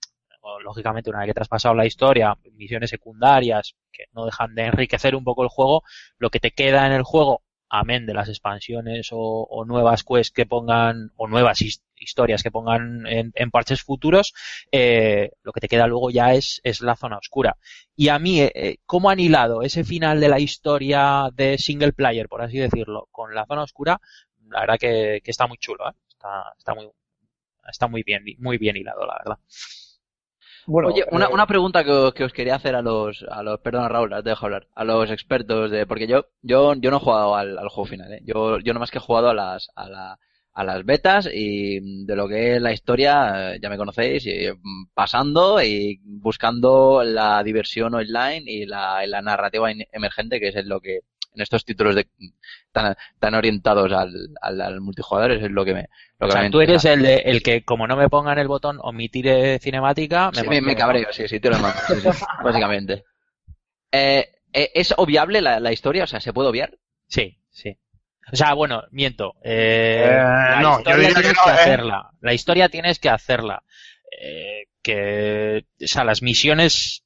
[0.62, 4.66] lógicamente, una vez que te has pasado la historia, misiones secundarias que no dejan de
[4.66, 5.82] enriquecer un poco el juego,
[6.18, 10.32] lo que te queda en el juego, amén de las expansiones o, o nuevas quests
[10.32, 11.62] que pongan, o nuevas
[11.98, 14.32] historias que pongan en, en parches futuros,
[14.72, 17.56] eh, lo que te queda luego ya es, es la zona oscura.
[17.96, 21.92] Y a mí, eh, eh, ¿cómo han hilado ese final de la historia de single
[21.92, 24.00] player, por así decirlo, con la zona oscura?
[24.48, 25.92] La verdad que, que está muy chulo, ¿eh?
[26.08, 26.88] está, está muy,
[27.68, 29.38] está muy bien, muy bien hilado, la verdad.
[30.66, 33.42] Bueno, Oye, una, eh, una pregunta que, os- que os quería hacer a los, a
[33.42, 36.96] los, perdona Raúl, te dejo hablar, a los expertos de, porque yo, yo, yo no
[36.96, 38.20] he jugado al, al juego final, ¿eh?
[38.24, 40.18] Yo, yo nomás que he jugado a las, a la,
[40.56, 44.48] a las betas y de lo que es la historia, eh, ya me conocéis, y,
[44.50, 50.56] mm, pasando y buscando la diversión online y la, y la narrativa emergente, que es
[50.56, 51.00] en lo que,
[51.34, 52.08] en estos títulos de,
[52.72, 55.88] tan, tan orientados al, al, al multijugador, es lo que me,
[56.18, 58.38] lo O que sea, me tú eres el, de, el que, como no me pongan
[58.38, 61.78] el botón omitir eh, cinemática, me, Sí, me, me cabreo, sí, sí, te lo mando,
[61.86, 62.08] sí, sí,
[62.42, 63.04] básicamente.
[63.92, 66.04] Eh, eh, ¿Es obviable la, la historia?
[66.04, 66.78] O sea, ¿se puede obviar?
[67.08, 67.76] Sí, sí.
[68.32, 69.34] O sea, bueno, miento.
[69.42, 71.52] Eh, Eh, la no, yo diría que tienes no, que ¿eh?
[71.52, 72.10] hacerla.
[72.20, 73.62] La historia tienes que hacerla.
[74.20, 77.04] Eh, que, o sea, las misiones.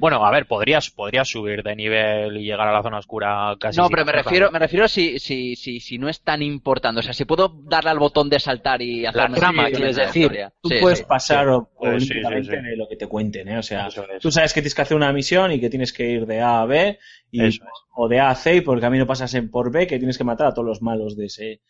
[0.00, 3.78] Bueno, a ver, podrías, podrías subir de nivel y llegar a la zona oscura casi.
[3.78, 7.00] No, pero me refiero, me refiero si, si, si, si no es tan importante.
[7.00, 10.46] O sea, si puedo darle al botón de saltar y hacer La trama, quieres decir.
[10.62, 11.04] Tú Sí, puedes sí.
[11.06, 11.50] pasar sí.
[11.52, 12.70] o- Pues sí, olímpicamente sí, sí.
[12.70, 13.58] de lo que te cuenten, ¿eh?
[13.58, 13.94] O sea, es.
[14.20, 16.62] tú sabes que tienes que hacer una misión y que tienes que ir de A
[16.62, 16.98] a B
[17.30, 17.60] y, es.
[17.94, 20.16] o de A a C y por el camino pasas en por B que tienes
[20.18, 21.60] que matar a todos los malos de ese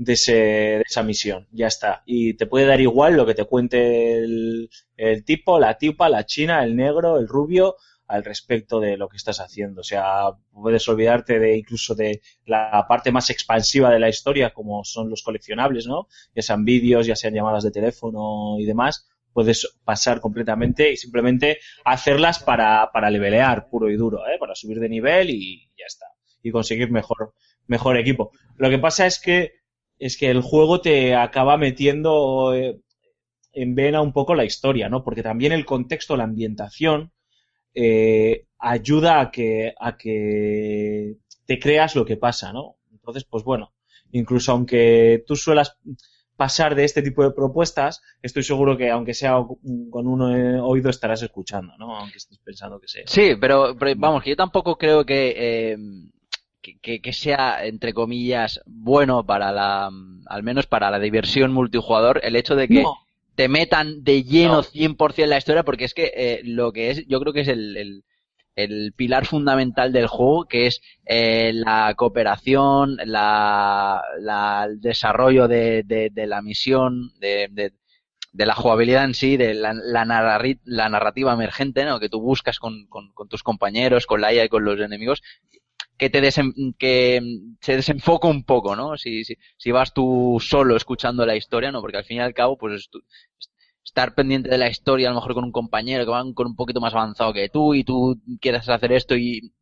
[0.00, 1.46] de, ese, de esa misión.
[1.52, 2.02] Ya está.
[2.06, 6.24] Y te puede dar igual lo que te cuente el, el tipo, la tipa, la
[6.24, 9.82] china, el negro, el rubio al respecto de lo que estás haciendo.
[9.82, 14.84] O sea, puedes olvidarte de incluso de la parte más expansiva de la historia, como
[14.84, 16.08] son los coleccionables, ¿no?
[16.34, 19.06] Ya sean vídeos, ya sean llamadas de teléfono y demás.
[19.32, 24.38] Puedes pasar completamente y simplemente hacerlas para, para levelear puro y duro, ¿eh?
[24.40, 26.06] Para subir de nivel y ya está.
[26.42, 27.34] Y conseguir mejor,
[27.66, 28.32] mejor equipo.
[28.56, 29.59] Lo que pasa es que,
[30.00, 32.80] es que el juego te acaba metiendo eh,
[33.52, 35.04] en vena un poco la historia, ¿no?
[35.04, 37.12] Porque también el contexto, la ambientación,
[37.74, 42.78] eh, ayuda a que, a que te creas lo que pasa, ¿no?
[42.90, 43.74] Entonces, pues bueno,
[44.10, 45.76] incluso aunque tú suelas
[46.34, 49.34] pasar de este tipo de propuestas, estoy seguro que aunque sea
[49.90, 51.94] con un eh, oído estarás escuchando, ¿no?
[51.94, 53.02] Aunque estés pensando que sea.
[53.06, 55.76] Sí, pero, pero vamos, que yo tampoco creo que, eh,
[56.62, 59.90] que, que- que sea, entre comillas, bueno para la,
[60.26, 62.94] al menos para la diversión multijugador, el hecho de que No.
[63.34, 64.62] te metan de lleno No.
[64.62, 67.48] 100% en la historia, porque es que eh, lo que es, yo creo que es
[67.48, 68.04] el, el,
[68.56, 75.82] el pilar fundamental del juego, que es eh, la cooperación, la, la- el desarrollo de,
[75.84, 77.72] de, de la misión, de, de,
[78.32, 81.98] de la jugabilidad en sí, de la, la narrativa emergente, ¿no?
[81.98, 85.22] Que tú buscas con, con, con tus compañeros, con la IA y con los enemigos,
[86.00, 87.20] que te desen- que
[87.60, 88.96] se desenfoca un poco, ¿no?
[88.96, 91.80] Si, si, si vas tú solo escuchando la historia, ¿no?
[91.82, 92.88] Porque al fin y al cabo, pues
[93.84, 96.56] estar pendiente de la historia, a lo mejor con un compañero que va con un
[96.56, 99.52] poquito más avanzado que tú y tú quieres hacer esto y,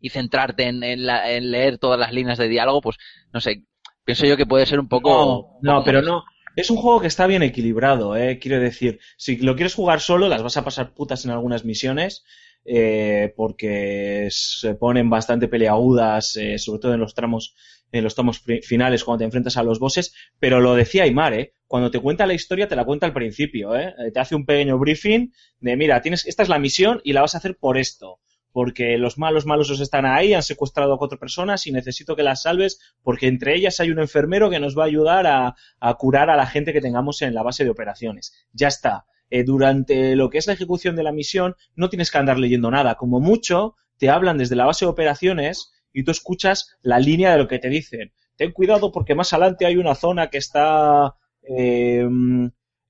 [0.00, 2.96] y centrarte en, en, la- en leer todas las líneas de diálogo, pues
[3.32, 3.64] no sé,
[4.04, 5.10] pienso yo que puede ser un poco...
[5.10, 6.24] No, no, pero no.
[6.56, 8.38] Es un juego que está bien equilibrado, eh.
[8.38, 12.24] Quiero decir, si lo quieres jugar solo, las vas a pasar putas en algunas misiones,
[12.66, 17.54] eh, porque se ponen bastante peleagudas, eh, sobre todo en los tramos
[17.92, 18.14] en los
[18.44, 21.52] pri- finales cuando te enfrentas a los bosses, pero lo decía Aymar, ¿eh?
[21.66, 23.94] Cuando te cuenta la historia, te la cuenta al principio, ¿eh?
[23.98, 27.20] Eh, Te hace un pequeño briefing de, mira, tienes, esta es la misión y la
[27.22, 28.18] vas a hacer por esto.
[28.52, 32.42] Porque los malos malosos están ahí, han secuestrado a cuatro personas y necesito que las
[32.42, 36.30] salves porque entre ellas hay un enfermero que nos va a ayudar a, a curar
[36.30, 38.32] a la gente que tengamos en la base de operaciones.
[38.52, 39.04] Ya está.
[39.30, 42.70] Eh, durante lo que es la ejecución de la misión no tienes que andar leyendo
[42.70, 42.94] nada.
[42.96, 47.38] Como mucho, te hablan desde la base de operaciones y tú escuchas la línea de
[47.38, 48.12] lo que te dicen.
[48.36, 52.06] Ten cuidado porque más adelante hay una zona que está eh,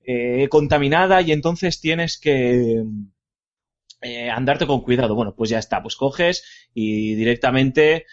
[0.03, 2.83] eh, contaminada y entonces tienes que
[4.01, 5.15] eh, andarte con cuidado.
[5.15, 8.05] Bueno, pues ya está, pues coges y directamente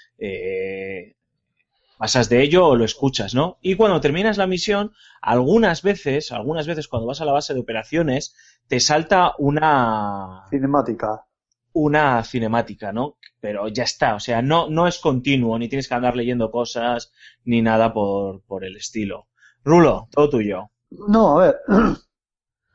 [1.98, 3.58] pasas de ello o lo escuchas, ¿no?
[3.60, 4.92] Y cuando terminas la misión,
[5.22, 8.34] algunas veces, algunas veces cuando vas a la base de operaciones,
[8.68, 11.26] te salta una Cinemática.
[11.72, 13.16] una cinemática, ¿no?
[13.40, 17.12] Pero ya está, o sea, no, no es continuo, ni tienes que andar leyendo cosas,
[17.44, 19.28] ni nada por, por el estilo.
[19.64, 20.70] Rulo, todo tuyo.
[21.08, 21.56] No, a ver.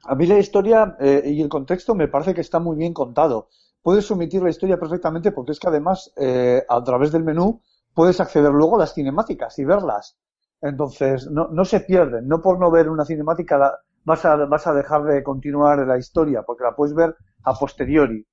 [0.06, 3.50] A mí la historia eh, y el contexto me parece que está muy bien contado.
[3.82, 7.62] Puedes omitir la historia perfectamente porque es que además eh, a través del menú
[7.94, 10.18] puedes acceder luego a las cinemáticas y verlas.
[10.62, 12.28] Entonces, no, no se pierden.
[12.28, 15.98] No por no ver una cinemática la- vas, a, vas a dejar de continuar la
[15.98, 18.26] historia porque la puedes ver a posteriori.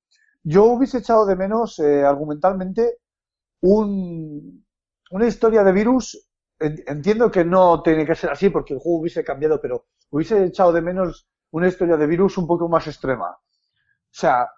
[0.42, 2.98] Yo hubiese echado de menos eh, argumentalmente
[3.62, 4.64] un,
[5.10, 6.28] una historia de virus.
[6.58, 10.44] En- Entiendo que no tiene que ser así porque el juego hubiese cambiado, pero hubiese
[10.44, 13.30] echado de menos una historia de virus un poco más extrema.
[13.30, 13.38] O
[14.10, 14.48] sea,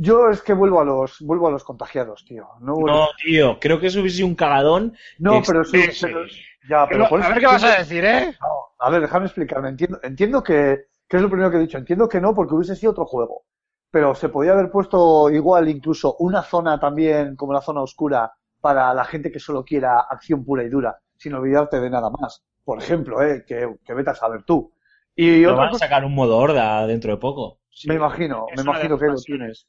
[0.00, 2.46] yo es que vuelvo a los, vuelvo a los contagiados, tío.
[2.60, 2.76] No,
[3.22, 4.96] tío, creo que eso hubiese sido un cagadón.
[5.18, 6.24] no, pero sí, pero-
[6.68, 8.36] ya, pero a ver qué vas a decir, ¿eh?
[8.40, 8.48] no,
[8.78, 9.70] a ver, déjame explicarme.
[9.70, 11.78] Entiendo, entiendo que, que es lo primero que he dicho.
[11.78, 13.44] Entiendo que no, porque hubiese sido otro juego.
[13.90, 18.92] Pero se podía haber puesto igual incluso una zona también, como la zona oscura, para
[18.92, 22.44] la gente que solo quiera acción pura y dura, sin olvidarte de nada más.
[22.64, 24.70] Por ejemplo, eh, que, que vete a saber tú.
[25.16, 27.60] Y van a cosa, sacar un modo horda dentro de poco.
[27.86, 29.66] me imagino, Es me imagino que lo tienes.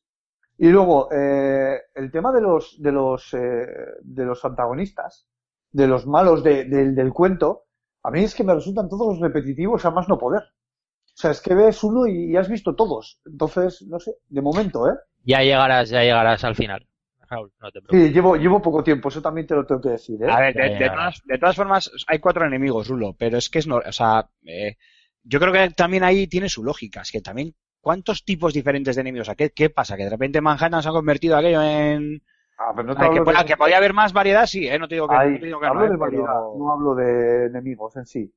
[0.59, 3.67] Y luego, eh, el tema de los, de los, eh,
[4.01, 5.27] de los antagonistas,
[5.71, 7.65] de los malos de- del- del cuento,
[8.03, 10.43] a mí es que me resultan todos repetitivos a más no poder.
[10.43, 13.21] O sea, es que ves uno y, y has visto todos.
[13.25, 14.95] Entonces, no sé, de momento, ¿eh?
[15.23, 16.87] Ya llegarás, ya llegarás al final.
[17.29, 18.07] Raúl, no te preocupes.
[18.07, 20.27] Sí, llevo, llevo poco tiempo, eso también te lo tengo que decir, ¿eh?
[20.29, 23.59] A ver, de, de todas, de todas formas, hay cuatro enemigos, Rulo, pero es que
[23.59, 24.77] es no, o sea, eh,
[25.23, 29.01] yo creo que también ahí tiene su lógica, es que también, ¿cuántos tipos diferentes de
[29.01, 29.29] enemigos?
[29.37, 29.95] ¿qué, qué pasa?
[29.97, 32.21] Que de repente Manhattan se ha convertido aquello en...
[32.57, 34.77] Ah, pero no te Ay, que, de- que podía haber más variedad, sí, ¿eh?
[34.77, 35.89] No te digo que, Ahí, no te digo que hablo no, ¿eh?
[35.91, 38.33] de variedad, pero, no hablo de enemigos en sí.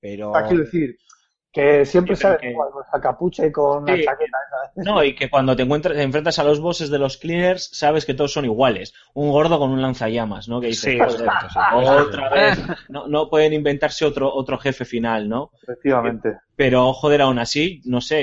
[0.00, 0.96] pero- O sea, quiero decir
[1.56, 3.96] que siempre salen que- igual con esa capucha y con Sí.
[3.96, 4.38] la chaqueta.
[4.76, 8.04] No, y que cuando te encuentras, te enfrentas a los bosses de los cleaners, sabes
[8.04, 8.92] que todos son iguales.
[9.14, 10.60] Un gordo con un lanzallamas, ¿no?
[10.60, 11.86] Que dices, Sí, "Joder, exacto, sí.
[12.08, 12.58] otra vez.
[12.90, 15.50] No, no pueden inventarse otro, otro jefe final, ¿no?
[15.62, 16.36] Efectivamente.
[16.56, 18.20] Pero, joder, aún así, no sé,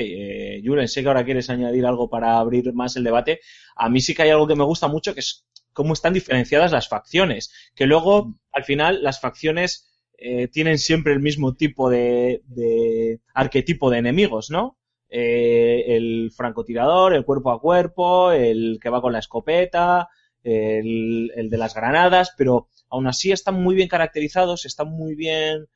[0.58, 3.40] eh, Julen, sé que ahora quieres añadir algo para abrir más el debate.
[3.74, 6.70] A mí sí que hay algo que me gusta mucho, que es cómo están diferenciadas
[6.70, 7.52] las facciones.
[7.74, 13.90] Que luego, al final, las facciones eh, tienen siempre el mismo tipo de, de arquetipo
[13.90, 14.76] de enemigos, ¿no?
[15.08, 20.08] Eh, el francotirador, el cuerpo a cuerpo, el que va con la escopeta,
[20.42, 25.66] el, el de las granadas, pero aún así están muy bien caracterizados, están muy bien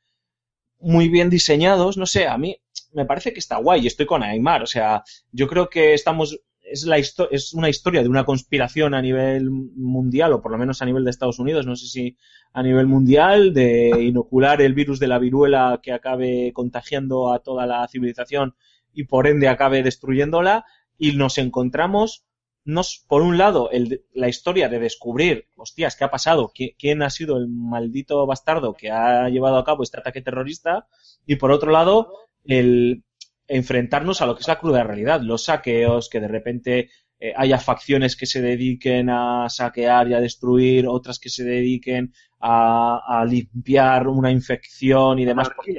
[0.81, 2.57] muy bien diseñados, no sé, a mí
[2.93, 5.03] me parece que está guay, estoy con Aymar, o sea,
[5.33, 6.41] yo creo que estamos,
[6.71, 10.81] es, la es una historia de una conspiración a nivel mundial, o por lo menos
[10.83, 12.17] a nivel de Estados Unidos, no sé si
[12.53, 17.67] a nivel mundial, de inocular el virus de la viruela que acabe contagiando a toda
[17.67, 18.55] la civilización
[18.93, 20.65] y por ende acabe destruyéndola,
[20.99, 22.25] y nos encontramos
[22.65, 26.53] nos, por un lado, el la historia de descubrir, hostias, ¿qué ha pasado?
[26.55, 30.87] ¿Qui- ¿Quién ha sido el maldito bastardo que ha llevado a cabo este ataque terrorista?
[31.27, 32.13] Y por otro lado,
[32.45, 33.05] el
[33.49, 37.59] enfrentarnos a lo que es la cruda realidad, los saqueos, que de repente eh, haya
[37.59, 43.25] facciones que se dediquen a saquear y a destruir, otras que se dediquen a, a
[43.25, 45.49] limpiar una infección y demás.
[45.55, 45.73] Porque,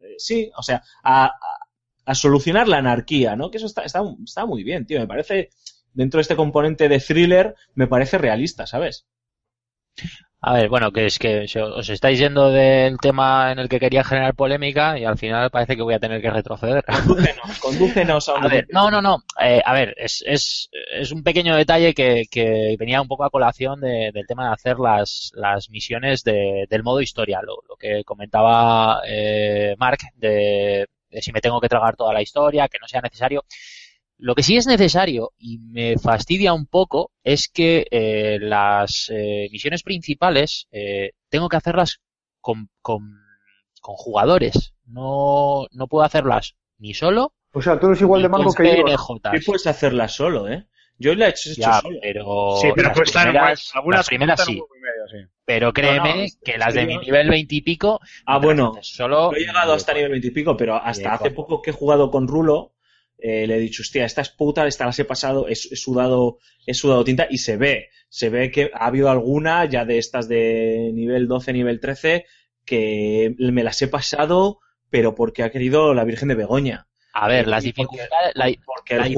[0.00, 1.32] eh, sí, o sea, a, a-
[2.06, 3.50] a solucionar la anarquía, ¿no?
[3.50, 4.98] Que eso está, está, está muy bien, tío.
[4.98, 5.50] Me parece,
[5.92, 9.06] dentro de este componente de thriller, me parece realista, ¿sabes?
[10.42, 14.02] A ver, bueno, que es que os estáis yendo del tema en el que quería
[14.02, 16.82] generar polémica y al final parece que voy a tener que retroceder.
[16.82, 19.22] Condúcenos, condúcenos a A donde ver, no, no, no.
[19.38, 23.30] Eh, a ver, es, es, es un pequeño detalle que, que venía un poco a
[23.30, 27.76] colación de- del tema de hacer las, las misiones de- del modo historia, lo, lo
[27.76, 32.78] que comentaba eh, Mark de, de si me tengo que tragar toda la historia, que
[32.80, 33.44] no sea necesario.
[34.20, 39.48] Lo que sí es necesario y me fastidia un poco es que eh, las eh,
[39.50, 42.00] misiones principales eh, tengo que hacerlas
[42.40, 43.18] con, con,
[43.80, 44.74] con jugadores.
[44.84, 48.84] No, no puedo hacerlas ni solo O sea, tú eres igual de manco que yo.
[49.32, 50.66] Sí puedes hacerla solo, ¿eh?
[50.98, 51.98] Yo la he hecho, Ya, solo.
[52.02, 54.52] pero, Sí, pero las primeras, algunas las primeras sí.
[54.52, 55.28] medio.
[55.46, 58.00] Pero créeme No, no, que las de yo- mi nivel 20 y pico.
[58.26, 61.30] Ah, bueno, Solo No he llegado hasta nivel 20 y pico, pero hasta Bien, hace
[61.30, 62.74] poco que he jugado con Rulo,
[63.22, 66.38] eh, le he dicho, hostia, esta es puta, esta las he pasado, he, he sudado,
[66.66, 70.28] he sudado tinta y se ve, se ve que ha habido alguna ya de estas
[70.28, 72.26] de nivel 12, nivel 13,
[72.64, 74.60] que me las he pasado,
[74.90, 76.88] pero porque ha querido la Virgen de Begoña.
[77.12, 78.34] A ver, las dificultades.
[78.64, 79.14] Porque la el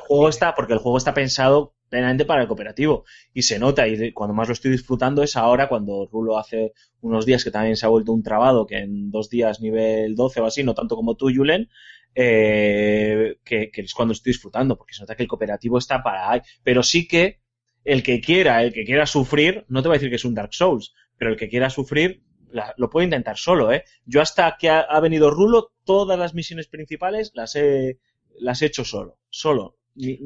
[0.00, 3.04] juego, el está, porque el juego está pensado plenamente para el cooperativo
[3.34, 7.26] y se nota y cuando más lo estoy disfrutando es ahora cuando Rulo hace unos
[7.26, 10.46] días que también se ha vuelto un trabado que en dos días nivel 12 o
[10.46, 11.68] así, no tanto como tú Julen,
[12.14, 16.30] eh, que, que es cuando estoy disfrutando porque se nota que el cooperativo está para
[16.30, 17.40] ahí, pero sí que
[17.84, 20.34] el que quiera, el que quiera sufrir, no te voy a decir que es un
[20.34, 23.84] Dark Souls, pero el que quiera sufrir la- lo puede intentar solo, ¿eh?
[24.04, 27.98] Yo hasta que ha, ha venido Rulo, todas las misiones principales las he,
[28.38, 29.76] las he hecho solo, solo.
[29.94, 30.16] Ni-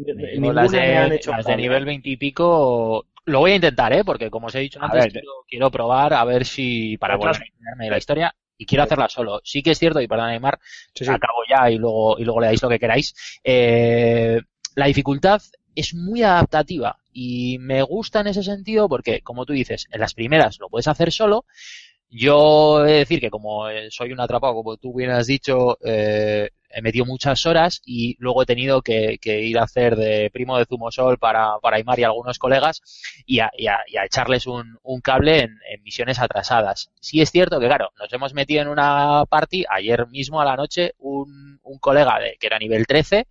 [0.53, 1.63] las me han de, hecho las de falta.
[1.63, 4.05] nivel 20 y pico lo voy a intentar, ¿eh?
[4.05, 7.17] Porque como os he dicho A antes, ver, quiero, quiero probar a ver si para
[7.17, 7.43] volver
[7.81, 9.41] a la historia y quiero hacerla solo.
[9.45, 10.59] Sí que es cierto, y perdón, Neymar,
[10.95, 11.11] Sí, sí.
[11.11, 13.15] acabo ya y luego, y luego le dais lo que queráis.
[13.43, 14.41] Eh,
[14.77, 15.43] la dificultad
[15.75, 20.15] es muy adaptativa y me gusta en ese sentido porque, como tú dices, en las
[20.15, 21.45] primeras lo puedes hacer solo.
[22.11, 25.79] Yo he de decir que como eh, soy un atrapado, como tú bien has dicho,
[25.85, 30.59] eh, he metido muchas horas y luego he tenido que, ir a hacer de primo
[30.59, 32.83] de Zumosol para, para Aymar y algunos colegas
[33.27, 33.51] y a,
[34.05, 36.91] echarles un, cable en, en misiones atrasadas.
[37.01, 40.57] Sí es cierto que, claro, nos hemos metido en una party ayer mismo a la
[40.57, 43.27] noche un, un colega de, que era nivel 13,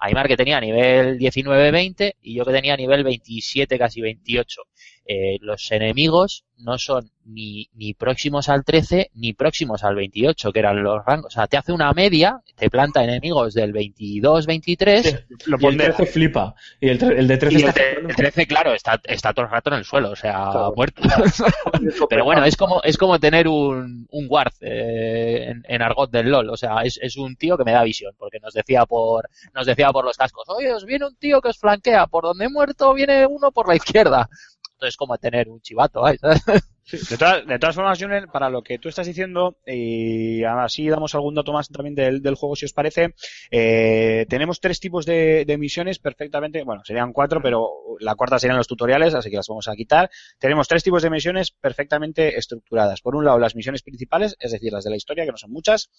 [0.00, 4.62] Aymar que tenía nivel 19-20 y yo que tenía nivel 27, casi 28.
[5.06, 10.58] Eh, los enemigos no son ni, ni próximos al 13 ni próximos al 28, que
[10.60, 11.26] eran los rangos.
[11.26, 15.86] O sea, te hace una media, te planta enemigos del 22-23 Lo Y el pondré.
[15.92, 16.54] 13 flipa.
[16.80, 19.50] Y el, el de 13 y el, está el 13, claro, está, está todo el
[19.50, 20.72] rato en el suelo, o sea, Claro.
[20.76, 21.02] muerto.
[22.08, 26.30] Pero bueno, es como, es como tener un, un guard eh, en, en argot del
[26.30, 26.50] LOL.
[26.50, 29.66] O sea, es, es un tío que me da visión, porque nos decía por, nos
[29.66, 32.48] decía por los cascos, oye, os viene un tío que os flanquea, por donde he
[32.48, 34.28] muerto viene uno por la izquierda.
[34.74, 36.18] Entonces, como tener un chivato, ¿eh?
[36.20, 36.62] ¿sabes?
[37.08, 41.14] De todas, de todas formas, Junel, para lo que tú estás diciendo, y así damos
[41.14, 43.14] algún dato más también del, del juego, si os parece,
[43.50, 47.70] eh, tenemos tres tipos de, de misiones perfectamente, bueno, serían cuatro, pero
[48.00, 50.10] la cuarta serían los tutoriales, así que las vamos a quitar.
[50.38, 53.00] Tenemos tres tipos de misiones perfectamente estructuradas.
[53.00, 55.52] Por un lado, las misiones principales, es decir, las de la historia, que no son
[55.52, 55.90] muchas,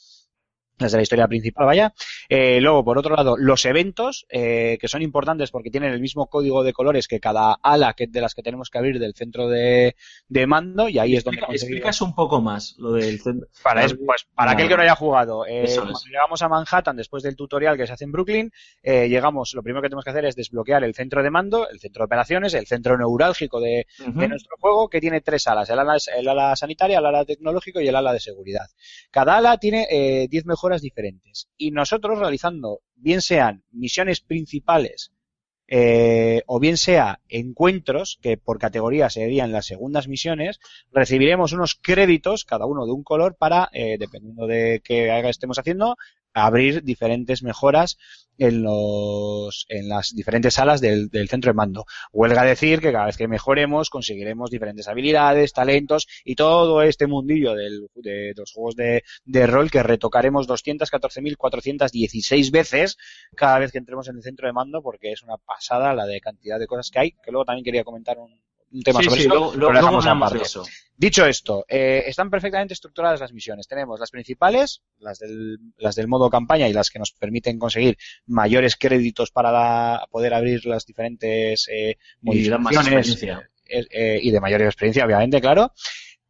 [0.77, 1.93] las de la historia principal, vaya.
[2.29, 6.27] Eh, luego, por otro lado, los eventos, eh, que son importantes porque tienen el mismo
[6.27, 9.47] código de colores que cada ala que, de las que tenemos que abrir del centro
[9.47, 9.95] de,
[10.27, 13.47] de mando, y ahí es donde conseguimos- explicas un poco más lo del centro.
[13.63, 15.75] para, es- pues, para aquel que no haya jugado, eh, es.
[15.77, 18.51] cuando llegamos a Manhattan después del tutorial que se hace en Brooklyn,
[18.83, 21.79] eh, llegamos, lo primero que tenemos que hacer es desbloquear el centro de mando, el
[21.79, 23.85] centro de operaciones, el centro neurálgico de,
[24.27, 27.87] nuestro juego, que tiene tres alas, el ala, el ala sanitaria, el ala tecnológico y
[27.87, 28.65] el ala de seguridad.
[29.11, 31.47] Cada ala tiene eh, 10 mejoras diferentes.
[31.57, 35.11] Y nosotros realizando, bien sean misiones principales,
[35.67, 40.59] eh, o bien sea encuentros, que por categoría serían las segundas misiones,
[40.91, 45.97] recibiremos unos créditos, cada uno de un color, para, eh, dependiendo de qué estemos haciendo,
[46.35, 47.97] abrir diferentes mejoras
[48.37, 51.85] en los en las diferentes salas del, del centro de mando.
[52.11, 57.53] Huelga decir que cada vez que mejoremos conseguiremos diferentes habilidades, talentos y todo este mundillo
[57.55, 62.97] del- de, los juegos de, de rol que retocaremos 214.416 veces
[63.35, 66.19] cada vez que entremos en el centro de mando porque es una pasada la de
[66.19, 68.37] cantidad de cosas que hay, que luego también quería comentar un,
[68.75, 70.39] un tema Sí, sobre sí, eso, luego, luego hablamos de.
[70.97, 73.67] Dicho esto, eh, están perfectamente estructuradas las misiones.
[73.67, 77.97] Tenemos las principales, las del, las del modo campaña y las que nos permiten conseguir
[78.27, 83.49] mayores créditos para la- poder abrir las diferentes eh, Y modificaciones experiencia.
[83.67, 85.73] eh, eh, y de mayor experiencia, obviamente, claro.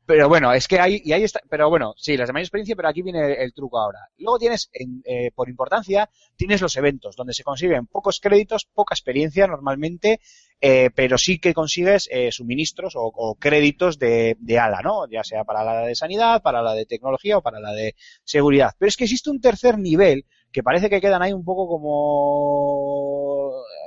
[0.06, 2.76] Pero bueno, es que hay, y ahí está, pero bueno, sí, las de mayor experiencia,
[2.76, 4.00] pero aquí viene el, truco ahora.
[4.20, 8.94] Luego tienes, en, eh, por importancia, tienes los eventos, donde se consiguen pocos créditos, poca
[8.94, 10.20] experiencia normalmente,
[10.62, 15.08] eh, pero sí que consigues eh, suministros o, o créditos de, de ala, ¿no?
[15.10, 18.72] Ya sea para la de sanidad, para la de tecnología o para la de seguridad.
[18.78, 20.26] Pero es que existe un tercer nivel
[20.56, 23.25] que parece que quedan ahí un poco como,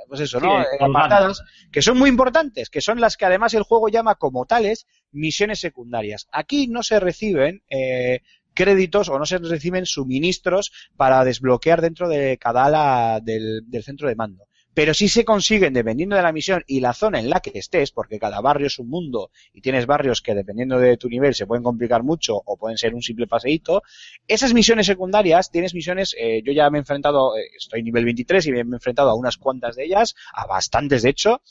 [0.09, 0.59] pues eso, ¿no?
[0.59, 1.41] Sí, Eh, apartadas,
[1.71, 5.59] que son muy importantes, que son las que además el juego llama como tales misiones
[5.59, 6.27] secundarias.
[6.31, 8.21] Aquí no se reciben eh,
[8.53, 14.09] créditos o no se reciben suministros para desbloquear dentro de cada ala del, del centro
[14.09, 14.48] de mando.
[14.73, 17.91] Pero sí se consiguen, dependiendo de la misión y la zona en la que estés,
[17.91, 21.47] porque cada barrio es un mundo y tienes barrios que dependiendo de tu nivel se
[21.47, 23.83] pueden complicar mucho o pueden ser un simple paseíto,
[24.27, 28.45] esas misiones secundarias, tienes misiones, eh, yo ya me he enfrentado, eh, estoy nivel 23
[28.47, 31.41] y me he enfrentado a unas cuantas de ellas, a bastantes de hecho,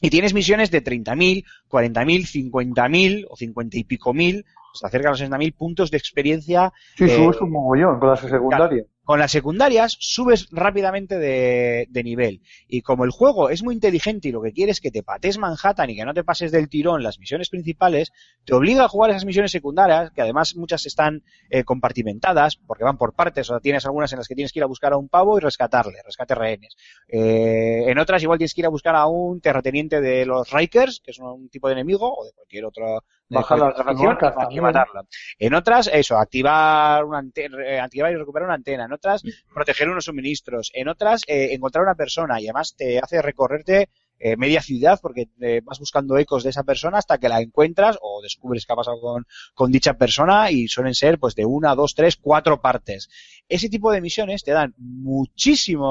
[0.00, 5.18] y tienes misiones de 30.000, 40.000, 50.000 o 50 y pico mil, hasta cerca de
[5.18, 6.72] los 60.000 puntos de experiencia.
[6.96, 8.86] Sí, eh, subes un mogollón con las secundarias.
[9.06, 12.42] Con las secundarias subes rápidamente de, de nivel.
[12.66, 15.38] Y como el juego es muy inteligente y lo que quiere es que te pates
[15.38, 18.12] Manhattan y que no te pases del tirón las misiones principales,
[18.44, 22.98] te obliga a jugar esas misiones secundarias, que además muchas están eh, compartimentadas, porque van
[22.98, 24.96] por partes, o sea, tienes algunas en las que tienes que ir a buscar a
[24.96, 26.76] un pavo y rescatarle, rescate rehenes.
[27.06, 30.98] Eh, en otras igual tienes que ir a buscar a un terrateniente de los Rikers,
[30.98, 34.46] que es un tipo de enemigo, o de cualquier otro Bajar otra facción, marcas hay
[34.48, 34.62] que también.
[34.62, 35.04] matarla.
[35.38, 38.84] En otras, eso, activar una antena, eh, activar y recuperar una antena.
[38.84, 40.70] En otras, proteger unos suministros.
[40.74, 45.28] En otras, eh, encontrar una persona y además te hace recorrerte eh, media ciudad porque
[45.40, 48.76] eh, vas buscando ecos de esa persona hasta que la encuentras o descubres qué ha
[48.76, 53.10] pasado con, con dicha persona y suelen ser pues de una, dos, tres, cuatro partes.
[53.48, 55.90] Ese tipo de misiones te dan muchísimo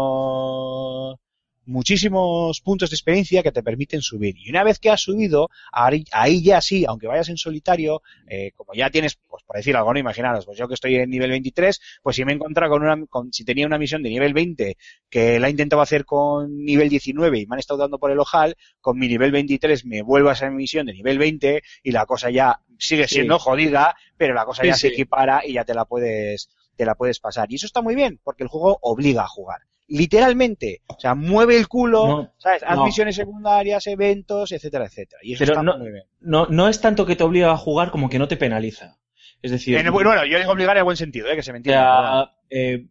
[1.66, 4.36] muchísimos puntos de experiencia que te permiten subir.
[4.38, 8.52] Y una vez que has subido, ahí, ahí ya sí, aunque vayas en solitario, eh,
[8.56, 11.30] como ya tienes, pues por decir algo, no imaginaros, pues yo que estoy en nivel
[11.32, 14.34] 23, pues si me he encontrado con una, con, si tenía una misión de nivel
[14.34, 14.78] 20
[15.10, 18.20] que la he intentado hacer con nivel 19 y me han estado dando por el
[18.20, 22.06] ojal, con mi nivel 23 me vuelvo a esa misión de nivel 20 y la
[22.06, 23.16] cosa ya sigue Sí.
[23.16, 26.86] siendo jodida, pero la cosa Sí, ya se equipara y ya te la puedes, te
[26.86, 27.52] la puedes pasar.
[27.52, 29.62] Y eso está muy bien, porque el juego obliga a jugar.
[29.88, 32.64] Literalmente, o sea, mueve el culo, No, ¿sabes?
[32.64, 32.86] Haz no.
[32.86, 35.20] misiones secundarias, eventos, etcétera, etcétera.
[35.24, 36.04] Y eso Pero está no- muy bien.
[36.22, 38.98] No, no es tanto que te obliga a jugar como que no te penaliza.
[39.42, 41.36] Es decir, En el- bueno, yo digo obligar en buen sentido, ¿eh?
[41.36, 42.34] que se me entienda.
[42.50, 42.88] eh,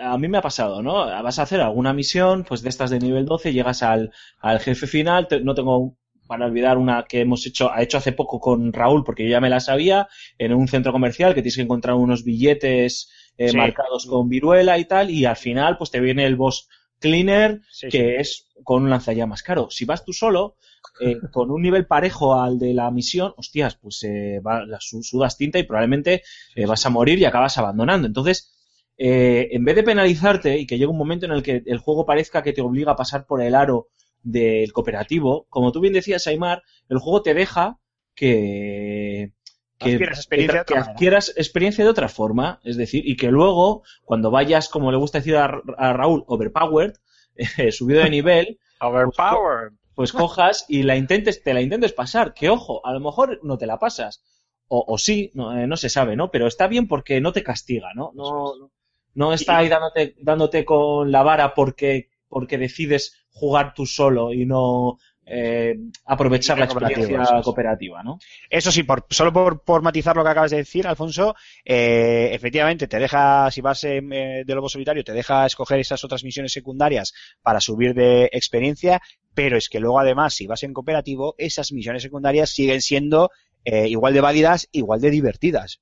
[0.00, 0.94] a mí me ha pasado, ¿no?
[1.22, 4.10] Vas a hacer alguna misión, pues de estas de nivel 12, llegas al,
[4.40, 5.96] al jefe final, te- no tengo
[6.26, 9.40] para olvidar una que hemos hecho, ha hecho hace poco con Raúl, porque yo ya
[9.40, 10.08] me la sabía,
[10.38, 13.56] en un centro comercial que tienes que encontrar unos billetes eh, Sí.
[13.56, 16.68] marcados con viruela y tal, y al final pues te viene el boss
[16.98, 17.98] cleaner, Sí, sí.
[17.98, 19.42] que es con un lanzallamas.
[19.42, 20.56] Claro, si vas tú solo,
[21.00, 25.02] eh, con un nivel parejo al de la misión, hostias, pues eh, va- la su-
[25.02, 26.22] sudas tinta y probablemente
[26.54, 28.06] eh, vas a morir y acabas abandonando.
[28.06, 28.52] Entonces,
[28.98, 32.42] en vez de penalizarte y que llegue un momento en el que el juego parezca
[32.42, 33.88] que te obliga a pasar por el aro
[34.22, 37.78] del cooperativo, como tú bien decías, Aymar, el juego te deja
[38.14, 39.32] que,
[39.78, 40.92] que, Adquieras experiencia de que otra manera.
[40.92, 45.18] adquieras experiencia de otra forma, es decir, y que luego, cuando vayas, como le gusta
[45.18, 46.94] decir a, a Raúl, overpowered,
[47.58, 49.72] eh, subido de nivel, Overpowered.
[49.94, 52.34] pues cojas y la intentes, te la intentes pasar.
[52.34, 54.22] Que ojo, a lo mejor no te la pasas.
[54.68, 56.30] O, o sí, no, eh, no se sabe, ¿no?
[56.30, 58.12] Pero está bien porque no te castiga, ¿no?
[58.14, 58.70] No, no-
[59.14, 64.44] no está ahí dándote, dándote con la vara porque, porque decides jugar tú solo y
[64.44, 68.18] no eh, aprovechar la cooperativa, experiencia cooperativa, ¿no?
[68.48, 71.34] Eso sí, por, solo por, por matizar lo que acabas de decir, Alfonso,
[71.64, 76.04] eh, efectivamente te deja, si vas en, eh, de lobo solitario, te deja escoger esas
[76.04, 77.12] otras misiones secundarias
[77.42, 79.00] para subir de experiencia,
[79.34, 83.30] pero es que luego además, si vas en cooperativo, esas misiones secundarias siguen siendo
[83.64, 85.80] eh, igual de válidas, igual de divertidas,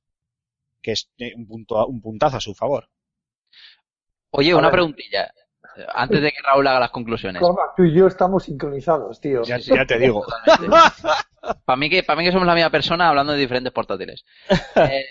[0.80, 2.88] que es un, punto, un puntazo a su favor.
[4.30, 4.72] Oye, A una ver.
[4.72, 5.30] preguntilla.
[5.94, 7.42] Antes de que Raúl haga las conclusiones.
[7.76, 9.42] Tú y yo estamos sincronizados, tío.
[9.42, 10.24] Ya, ya te digo.
[11.64, 14.24] Para mí, que, para mí que somos la misma persona hablando de diferentes portátiles.
[14.76, 15.04] Eh,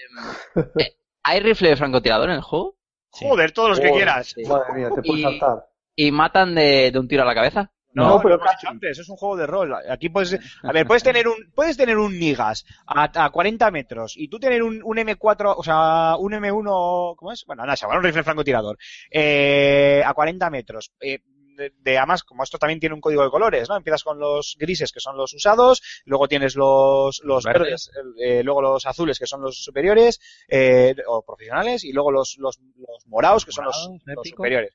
[0.77, 2.75] eh, ¿Hay rifle de francotirador en el juego?
[3.11, 4.27] Joder, todos los que quieras.
[4.35, 4.43] Sí.
[4.45, 5.65] Madre mía, te puedes Y- saltar.
[5.95, 7.71] ¿Y matan de, de un tiro a la cabeza?
[7.93, 8.67] No, No, pero casi.
[8.67, 9.73] antes, es un juego de rol.
[9.89, 14.15] Aquí puedes, a ver, puedes tener un, puedes tener un Nigas a, a 40 metros
[14.17, 17.43] y tú tener un, un M4, o sea, un M1, ¿cómo es?
[17.45, 18.77] Bueno, nada, se llama un rifle francotirador,
[19.11, 20.91] eh, a 40 metros.
[20.99, 21.19] Eh,
[21.55, 23.75] de, de- además, como esto también tiene un código de colores, ¿no?
[23.77, 27.91] Empiezas con los grises, que son los usados, luego tienes los, los Verdes.
[28.19, 32.59] eh, luego los azules, que son los superiores, eh, o profesionales, y luego los, los,
[32.77, 33.89] los morados, que son los,
[34.23, 34.73] superiores.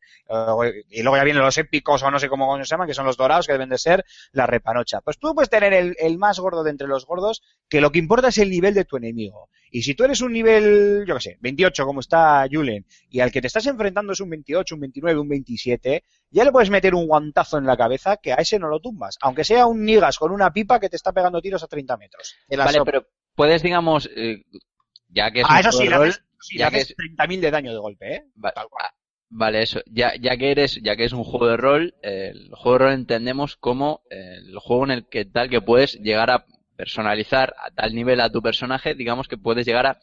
[0.91, 3.17] Y luego ya vienen los épicos, o no sé cómo se llaman, que son los
[3.17, 5.01] dorados, que deben de ser la repanocha.
[5.01, 7.99] Pues tú puedes tener el, el más gordo de entre los gordos, que lo que
[7.99, 9.49] importa es el nivel de tu enemigo.
[9.71, 13.31] Y si tú eres un nivel, yo qué sé, 28, como está Julen, y al
[13.31, 16.95] que te estás enfrentando es un 28, un 29, un 27, ya le puedes meter
[16.95, 19.19] un guantazo en la cabeza que a ese no lo tumbas.
[19.23, 22.35] Aunque sea un nigas con una pipa que te está pegando tiros a 30 metros.
[22.49, 24.45] Vale, pero puedes, digamos, eh,
[25.09, 27.41] ya que es Ah, un eso juego sí, rol, haces, sí, ya que haces 30.000
[27.41, 28.25] de daño de golpe, ¿eh?
[28.45, 28.85] Va- Tal cual.
[28.87, 28.91] ah,
[29.31, 29.81] Vale, eso.
[29.87, 32.85] Ya, ya que eres, ya que es un juego de rol, eh, el juego de
[32.85, 36.47] rol entendemos como eh, el juego en el que tal que puedes llegar a
[36.77, 39.99] personalizar a tal nivel a tu personaje, digamos que puedes llegar a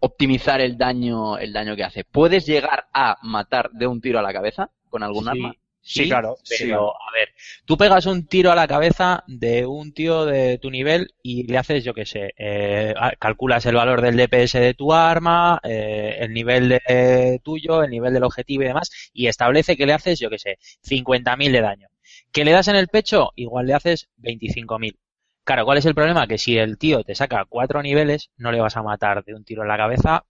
[0.00, 2.04] optimizar el daño, el daño que hace.
[2.04, 5.54] ¿Puedes llegar a matar de un tiro a la cabeza con algún Sí, arma?
[5.88, 6.36] Sí, claro.
[6.48, 7.28] Pero, a ver,
[7.64, 11.58] tú pegas un tiro a la cabeza de un tío de tu nivel y le
[11.58, 16.32] haces, yo qué sé, eh, calculas el valor del DPS de tu arma, eh, el
[16.32, 20.28] nivel de tuyo, el nivel del objetivo y demás, y establece que le haces, yo
[20.28, 21.88] qué sé, 50.000 de daño.
[22.32, 23.30] ¿Que le das en el pecho?
[23.36, 24.96] Igual le haces 25.000.
[25.44, 26.26] Claro, ¿cuál es el problema?
[26.26, 29.44] Que si el tío te saca cuatro niveles, no le vas a matar de un
[29.44, 30.24] tiro en la cabeza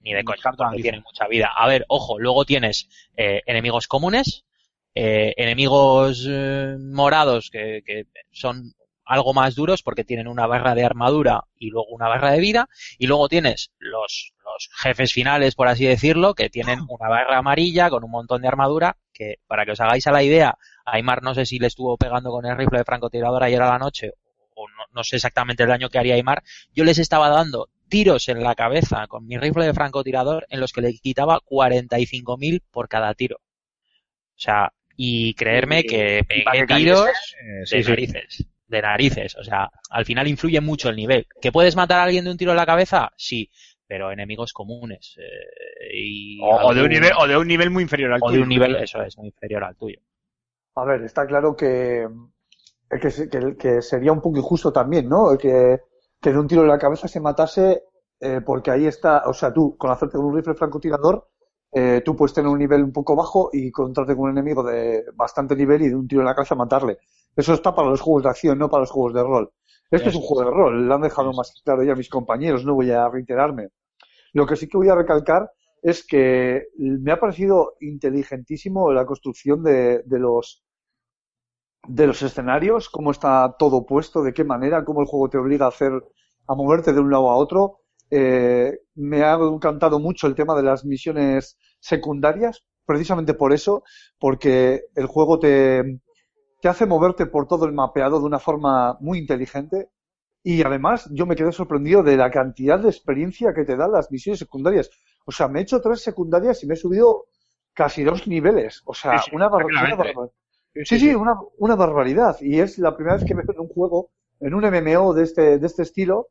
[0.00, 1.50] ni de coña, porque tiene mucha vida.
[1.56, 4.44] A ver, ojo, luego tienes eh, enemigos comunes,
[4.94, 8.74] eh, enemigos eh, morados que, que son
[9.08, 12.68] algo más duros porque tienen una barra de armadura y luego una barra de vida,
[12.98, 17.88] y luego tienes los, los jefes finales, por así decirlo, que tienen una barra amarilla
[17.88, 21.34] con un montón de armadura, que para que os hagáis a la idea, Aymar no
[21.34, 24.12] sé si le estuvo pegando con el rifle de francotirador ayer a la noche,
[24.54, 26.42] o no, no sé exactamente el daño que haría Aymar,
[26.74, 30.72] yo les estaba dando tiros en la cabeza con mi rifle de francotirador en los
[30.72, 33.38] que le quitaba 45.000 por cada tiro.
[33.38, 37.08] O sea, y creerme que pegué tiros
[37.40, 37.88] eh, de sí.
[37.90, 38.46] narices.
[38.66, 39.36] De narices.
[39.36, 41.26] O sea, al final influye mucho el nivel.
[41.40, 43.10] ¿Que puedes matar a alguien de un tiro en la cabeza?
[43.16, 43.48] Sí.
[43.86, 45.16] Pero enemigos comunes.
[45.18, 48.26] eh, y O, o de un nivel, o de un nivel muy inferior al o
[48.26, 48.42] de tuyo.
[48.42, 50.00] un nivel, eso es, muy inferior al tuyo.
[50.74, 52.08] A ver, está claro que, eh,
[53.00, 55.38] que, que- que sería un poco injusto también, ¿no?
[55.38, 55.78] Que,
[56.20, 57.82] que de un tiro en la cabeza se matase
[58.20, 61.28] eh, porque ahí está, o sea, tú con hacerte con un rifle francotirador,
[61.72, 65.04] eh, tú puedes tener un nivel un poco bajo y encontrarte con un enemigo de
[65.14, 66.98] bastante nivel y de un tiro en la cabeza matarle.
[67.36, 69.52] Eso está para los juegos de acción, no para los juegos de rol.
[69.90, 72.74] Este es un juego de rol, lo han dejado más claro ya mis compañeros, no
[72.74, 73.68] voy a reiterarme.
[74.32, 75.50] Lo que sí que voy a recalcar
[75.82, 80.64] es que me ha parecido inteligentísimo la construcción de, de los
[81.86, 85.66] de los escenarios, cómo está todo puesto, de qué manera, cómo el juego te obliga
[85.66, 85.92] a hacer,
[86.46, 87.77] a moverte de un lado a otro.
[88.10, 93.82] Eh, me ha encantado mucho el tema de las misiones secundarias, precisamente por eso,
[94.18, 96.00] porque el juego te,
[96.60, 99.90] te hace moverte por todo el mapeado de una forma muy inteligente.
[100.42, 104.10] Y además, yo me quedé sorprendido de la cantidad de experiencia que te dan las
[104.10, 104.90] misiones secundarias.
[105.26, 107.26] O sea, me he hecho tres secundarias y me he subido
[107.74, 108.82] casi dos niveles.
[108.86, 110.14] O sea, Sí, sí, una, bar- una tranquilamente.
[110.14, 110.32] barbaridad.
[110.84, 112.36] Sí, sí, una, una barbaridad.
[112.40, 114.10] Y es la primera vez que veo en un juego,
[114.40, 116.28] en un MMO de este, de este estilo,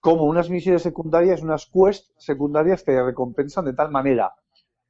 [0.00, 4.34] como unas misiones secundarias, unas quests secundarias te recompensan de tal manera.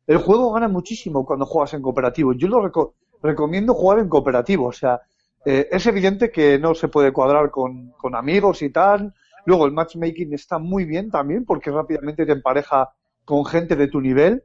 [0.07, 2.33] El juego gana muchísimo cuando juegas en cooperativo.
[2.35, 4.67] Yo lo reco- recomiendo jugar en cooperativo.
[4.67, 5.01] O sea,
[5.45, 9.15] eh, es evidente que no se puede cuadrar con, amigos y tal.
[9.47, 12.91] Luego el matchmaking está muy bien también porque rápidamente te empareja
[13.25, 14.45] con gente de tu nivel.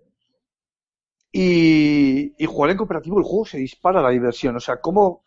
[1.33, 4.55] Y, y jugar en cooperativo el juego se dispara la diversión.
[4.55, 5.23] O sea, cómo,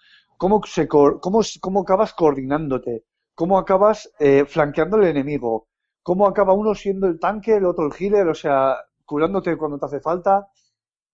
[0.66, 3.04] se, cómo, cómo acabas coordinándote,
[3.34, 5.68] cómo acabas eh, flanqueando al enemigo,
[6.02, 9.86] cómo acaba uno siendo el tanque, el otro el healer, o sea, curándote cuando te
[9.86, 10.46] hace falta.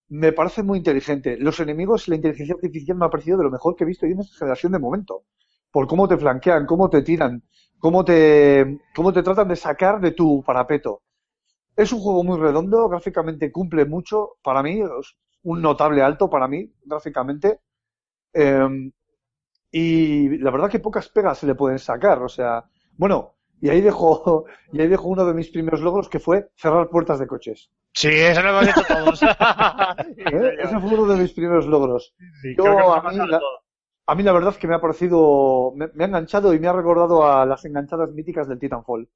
[0.09, 1.37] Me parece muy inteligente.
[1.37, 4.13] Los enemigos, la inteligencia artificial me ha parecido de lo mejor que he visto yo
[4.13, 5.23] en esta generación de momento.
[5.71, 7.43] Por cómo te flanquean, cómo te tiran,
[7.79, 11.03] cómo te, cómo te tratan de sacar de tu parapeto.
[11.75, 14.81] Es un juego muy redondo, gráficamente cumple mucho, para mí,
[15.43, 17.61] un notable alto para mí, gráficamente.
[18.33, 18.91] Eh,
[19.71, 22.65] y la verdad que pocas pegas se le pueden sacar, o sea,
[22.97, 26.89] bueno, y ahí dejo, y ahí dejo uno de mis primeros logros que fue cerrar
[26.89, 27.69] puertas de coches.
[27.93, 29.21] Sí, eso lo hemos hecho todos.
[30.17, 30.55] ¿eh?
[30.59, 32.15] Ese fue uno de mis primeros logros.
[32.41, 33.41] Sí, Yo, creo que a, mí, la,
[34.07, 36.67] a mí la verdad es que me ha parecido, me, me ha enganchado y me
[36.67, 39.07] ha recordado a las enganchadas míticas del Titanfall.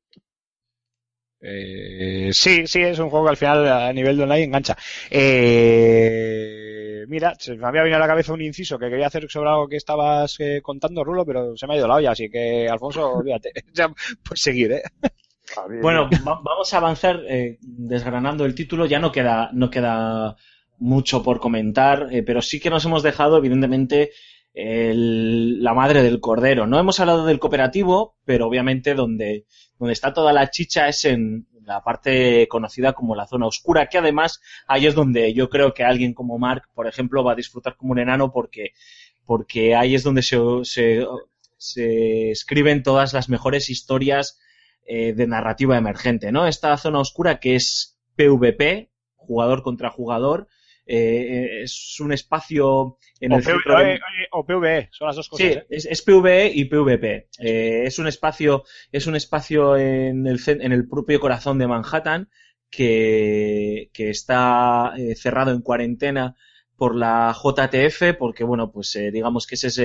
[1.48, 4.76] Eh, sí, sí, es un juego que al final a nivel de online engancha.
[5.76, 9.50] Eh, mira, se me había venido a la cabeza un inciso que quería hacer sobre
[9.50, 12.68] algo que estabas eh, contando, Rulo, pero se me ha ido la olla, así que,
[12.70, 13.52] Alfonso, olvídate.
[13.74, 13.94] ya,
[14.24, 14.84] pues seguir, ¿eh?
[15.82, 18.86] Bueno, va- vamos a avanzar eh, desgranando el título.
[18.88, 20.36] Ya no queda, no queda
[20.80, 24.12] mucho por comentar, eh, pero sí que nos hemos dejado, evidentemente,
[24.56, 26.66] la madre del cordero.
[26.66, 29.46] No hemos hablado del cooperativo, pero obviamente donde,
[29.78, 33.98] donde está toda la chicha es en la parte conocida como la zona oscura, que
[33.98, 37.76] además ahí es donde yo creo que alguien como Mark, por ejemplo, va a disfrutar
[37.76, 38.72] como un enano porque,
[39.26, 41.06] porque ahí es donde se, se,
[41.58, 44.40] se escriben todas las mejores historias
[44.86, 46.48] eh, de narrativa emergente, ¿no?
[46.48, 50.48] Esta zona oscura que es PvP, jugador contra jugador,
[50.86, 54.00] eh, es un espacio en O, el PV centro de-
[54.32, 55.48] o PvE, son las dos cosas.
[55.48, 55.66] Sí, ¿eh?
[55.70, 57.28] es, es PvE y PvP.
[57.40, 62.30] Eh, es un espacio, es un espacio en el, en el propio corazón de Manhattan
[62.70, 66.36] que, que está eh, cerrado en cuarentena
[66.78, 69.82] por la JTF, porque bueno, pues eh, digamos que es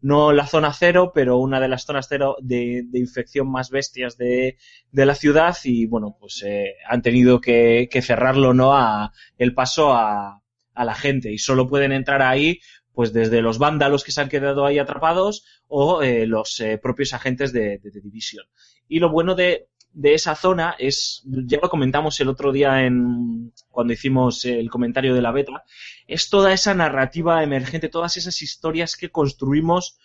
[0.00, 4.16] no la zona cero, pero una de las zonas cero de, de infección más bestias
[4.16, 4.56] de,
[4.90, 8.74] de la ciudad y bueno, pues eh, han tenido que, que cerrarlo, ¿no?
[8.74, 10.42] A el paso a,
[10.74, 12.60] a la gente y solo pueden entrar ahí
[12.94, 17.14] pues desde los vándalos que se han quedado ahí atrapados o eh, los eh, propios
[17.14, 18.02] agentes de, de, de.
[18.88, 23.52] Y lo bueno de, de esa zona es, ya lo comentamos el otro día en,
[23.70, 25.64] cuando hicimos el comentario de la beta,
[26.06, 29.98] es toda esa narrativa emergente, todas esas historias que construimos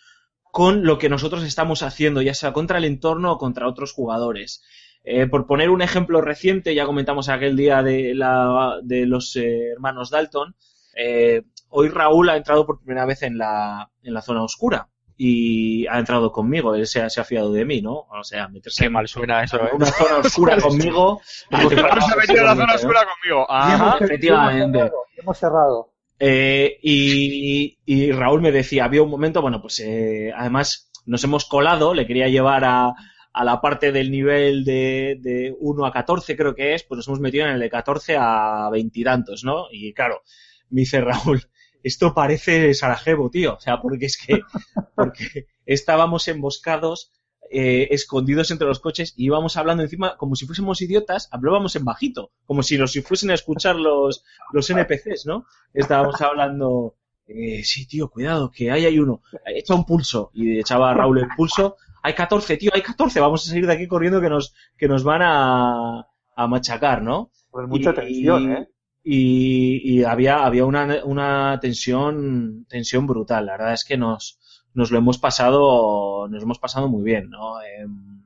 [0.50, 4.62] con lo que nosotros estamos haciendo, ya sea contra el entorno o contra otros jugadores.
[5.04, 9.70] Eh, por poner un ejemplo reciente, ya comentamos aquel día de, la, de los eh,
[9.72, 10.54] hermanos Dalton,
[10.96, 14.88] eh, hoy Raúl ha entrado por primera vez en la, en la zona oscura
[15.20, 18.06] y ha entrado conmigo, él se ha, se ha fiado de mí, ¿no?
[18.08, 19.70] O sea, meterse Qué mal suena eso, ¿eh?
[19.72, 21.20] en una zona oscura conmigo.
[21.50, 21.72] Favor,
[22.02, 23.46] se ha metido en la zona oscura conmigo.
[23.50, 23.98] Ajá.
[24.00, 24.78] efectivamente.
[24.78, 25.92] hemos cerrado, y hemos cerrado.
[26.20, 31.46] Eh, y, y Raúl me decía, había un momento, bueno, pues eh, además nos hemos
[31.46, 32.94] colado, le quería llevar a,
[33.32, 37.08] a la parte del nivel de, de 1 a 14, creo que es, pues nos
[37.08, 39.66] hemos metido en el de 14 a 20 y tantos, ¿no?
[39.72, 40.22] Y claro,
[40.70, 41.42] me dice Raúl,
[41.82, 44.40] esto parece Sarajevo, tío, o sea, porque es que,
[44.94, 47.12] porque estábamos emboscados,
[47.50, 51.84] eh, escondidos entre los coches y íbamos hablando encima como si fuésemos idiotas, hablábamos en
[51.84, 54.22] bajito, como si nos fuesen a escuchar los,
[54.52, 55.46] los NPCs, ¿no?
[55.72, 56.96] Estábamos hablando,
[57.26, 61.28] eh, sí, tío, cuidado, que ahí hay uno, echa un pulso, y echaba Raúl el
[61.36, 64.86] pulso, hay 14, tío, hay 14, vamos a salir de aquí corriendo que nos, que
[64.88, 66.06] nos van a,
[66.36, 67.30] a machacar, ¿no?
[67.50, 68.68] Pues mucha Y- tensión, ¿eh?
[69.10, 73.46] Y, había, había una, una tensión, tensión brutal.
[73.46, 74.38] La verdad es que nos,
[74.74, 77.62] nos lo hemos pasado, nos hemos pasado muy bien, ¿no?
[77.62, 78.22] Em,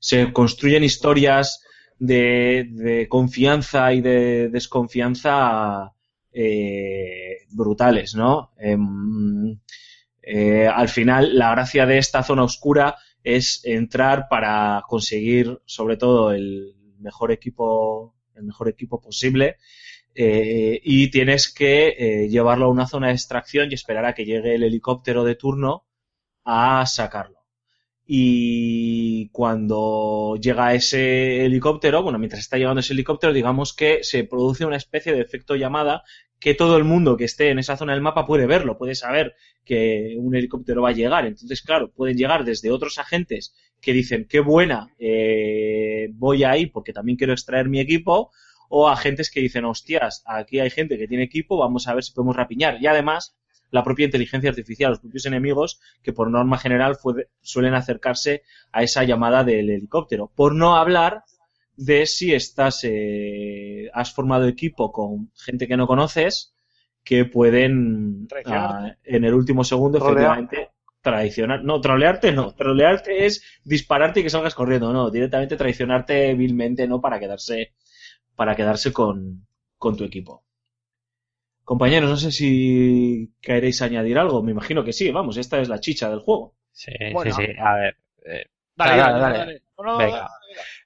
[0.00, 1.62] se construyen historias
[2.00, 5.92] de, de confianza y de desconfianza
[6.32, 8.50] eh, brutales, ¿no?
[8.58, 9.58] Em,
[10.22, 16.32] eh, al final, la gracia de esta zona oscura es entrar para conseguir, sobre todo,
[16.32, 19.56] el mejor equipo, el mejor equipo posible.
[20.18, 24.24] Eh, y tienes que eh, llevarlo a una zona de extracción y esperar a que
[24.24, 25.84] llegue el helicóptero de turno
[26.44, 27.36] a sacarlo.
[28.06, 34.64] Y cuando llega ese helicóptero, bueno, mientras está llegando ese helicóptero, digamos que se produce
[34.64, 36.02] una especie de efecto llamada
[36.38, 39.34] que todo el mundo que esté en esa zona del mapa puede verlo, puede saber
[39.64, 41.26] que un helicóptero va a llegar.
[41.26, 46.92] Entonces, claro, pueden llegar desde otros agentes que dicen, qué buena, eh, voy ahí porque
[46.92, 48.30] también quiero extraer mi equipo,
[48.68, 52.12] o agentes que dicen, hostias, aquí hay gente que tiene equipo, vamos a ver si
[52.12, 52.78] podemos rapiñar.
[52.80, 53.36] Y además,
[53.70, 58.82] la propia inteligencia artificial, los propios enemigos, que por norma general fue- suelen acercarse a
[58.82, 60.30] esa llamada del helicóptero.
[60.34, 61.22] Por no hablar
[61.76, 66.54] de si estás, eh, has formado equipo con gente que no conoces,
[67.04, 70.38] que pueden, ah, en el último segundo, Trolear.
[70.38, 70.70] efectivamente,
[71.02, 71.62] traicionar.
[71.64, 72.52] No, trolearte no.
[72.54, 74.92] Trolearte es dispararte y que salgas corriendo.
[74.92, 77.00] No, directamente traicionarte vilmente, ¿no?
[77.00, 77.74] Para quedarse,
[78.36, 79.46] para quedarse con,
[79.78, 80.44] con tu equipo.
[81.64, 84.42] Compañeros, no sé si queréis añadir algo.
[84.42, 85.10] Me imagino que sí.
[85.10, 86.54] Vamos, esta es la chicha del juego.
[86.70, 87.34] Sí, Bueno.
[87.34, 87.52] sí, sí.
[87.58, 87.96] A ver.
[88.24, 88.44] eh,
[88.76, 89.62] Dale, Dale, dale, dale, dale.
[89.78, 90.28] No, no, Venga.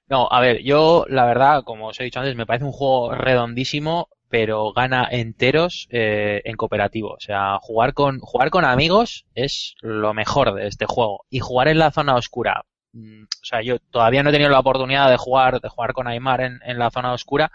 [0.07, 3.13] No, a ver, yo la verdad, como os he dicho antes, me parece un juego
[3.13, 7.11] redondísimo, pero gana enteros eh, en cooperativo.
[7.11, 11.67] O sea, jugar con jugar con amigos es lo mejor de este juego y jugar
[11.67, 12.65] en la zona oscura.
[12.93, 16.07] Mm, O sea, yo todavía no he tenido la oportunidad de jugar de jugar con
[16.07, 17.51] Aymar en, en la zona oscura.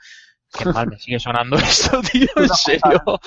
[0.56, 3.02] Qué mal me sigue sonando esto, tío, en serio.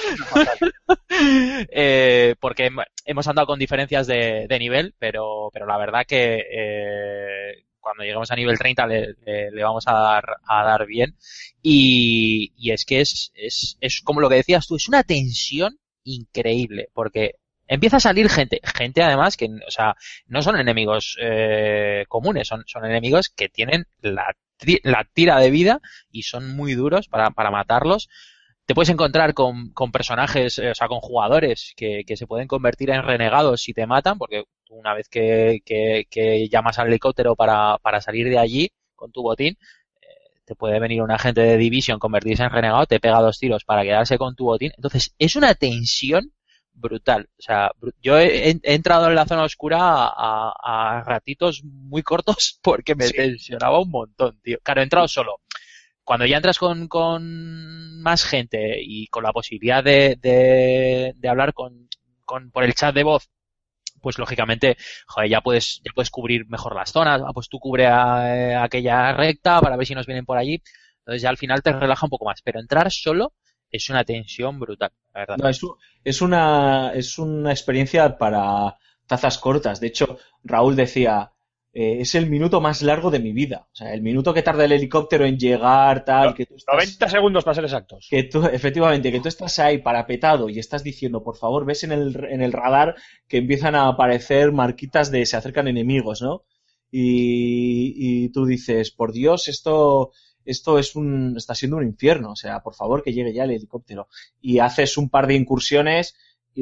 [1.72, 6.44] Eh, porque hem- hemos andado con diferencias de, de nivel, pero, pero la verdad que
[6.52, 11.16] eh, cuando lleguemos a nivel 30 le, le- le vamos a dar, a dar bien.
[11.62, 15.78] Y, y es que es, es, es como lo que decías tú, es una tensión
[16.04, 17.36] increíble, porque
[17.70, 19.96] empieza a salir gente, gente además que, o sea,
[20.28, 24.36] no son enemigos eh, comunes, son, son enemigos que tienen la,
[24.84, 25.80] la tira de vida
[26.12, 28.10] y son muy duros para, para matarlos
[28.70, 32.48] te puedes encontrar con, con personajes, eh, o sea, con jugadores que, que se pueden
[32.48, 37.36] convertir en renegados si te matan, porque una vez que, que, que llamas al helicóptero
[37.36, 39.58] para, para salir de allí con tu botín,
[40.00, 40.06] eh,
[40.46, 43.82] te puede venir un agente de Division, convertirse en renegado, te pega dos tiros para
[43.82, 44.72] quedarse con tu botín.
[44.78, 46.32] Entonces, es una tensión
[46.80, 47.30] brutal.
[47.38, 52.04] O sea, yo he, he entrado en la zona oscura a, a- a ratitos muy
[52.04, 53.14] cortos porque me Sí.
[53.14, 54.58] tensionaba un montón, tío.
[54.64, 55.38] Claro, he entrado solo
[56.04, 61.54] cuando ya entras con, con más gente y con la posibilidad de, de, de hablar
[61.54, 61.88] con,
[62.26, 63.30] con, por el chat de voz,
[64.02, 64.78] pues lógicamente,
[65.08, 68.56] joder, ya puedes, ya puedes cubrir mejor las zonas, ah, pues tú cubre a- eh,
[68.56, 70.62] aquella recta para ver si nos vienen por allí,
[71.00, 73.34] entonces ya al final te relaja un poco más, pero entrar solo
[73.72, 75.38] es una tensión brutal, la verdad.
[75.38, 75.62] No, es,
[76.04, 78.78] es una, es una experiencia para
[79.08, 79.80] tazas cortas.
[79.80, 81.32] De hecho, Raúl decía,
[81.74, 83.68] eh, es el minuto más largo de mi vida.
[83.72, 87.10] O sea, el minuto que tarda el helicóptero en llegar, tal, que tú estás- 90
[87.10, 88.08] segundos para ser exactos.
[88.10, 91.92] que tú, efectivamente, que tú estás ahí parapetado y estás diciendo, por favor, ves en
[91.92, 92.96] el, en el radar
[93.28, 96.44] que empiezan a aparecer marquitas de se acercan enemigos, ¿no?
[96.92, 100.12] Y, y tú dices, por Dios, esto,
[100.46, 103.52] esto es un, está siendo un infierno, o sea, por favor que llegue ya el
[103.52, 104.08] helicóptero.
[104.42, 106.16] Y haces un par de incursiones,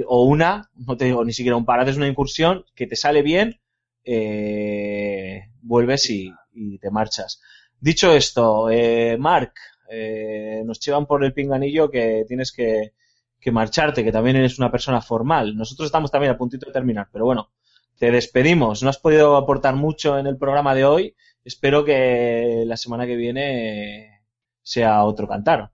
[0.06, 3.22] o una, no te digo ni siquiera un par, haces una incursión que te sale
[3.22, 3.60] bien,
[4.04, 7.42] eh, vuelves y, y te marchas.
[7.80, 9.54] Dicho esto, eh, Mark,
[9.90, 12.94] eh, nos llevan por el pinganillo que tienes que,
[13.40, 15.56] que marcharte, que también eres una persona formal.
[15.56, 17.52] Nosotros estamos también a puntito de terminar, pero bueno,
[17.98, 18.84] te despedimos.
[18.84, 21.16] No has podido aportar mucho en el programa de hoy.
[21.52, 24.22] Espero que la semana que viene
[24.62, 25.72] sea otro cantar.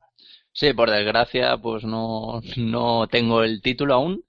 [0.52, 4.24] Sí, por desgracia, pues no, no tengo el título aún.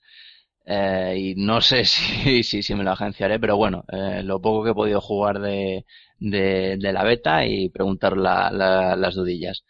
[0.66, 4.70] eh, y no sé si, si, me lo agenciaré, pero bueno, eh, lo poco que
[4.70, 5.86] he podido jugar de,
[6.18, 8.50] de, la beta y preguntar la-
[8.96, 9.64] las dudillas.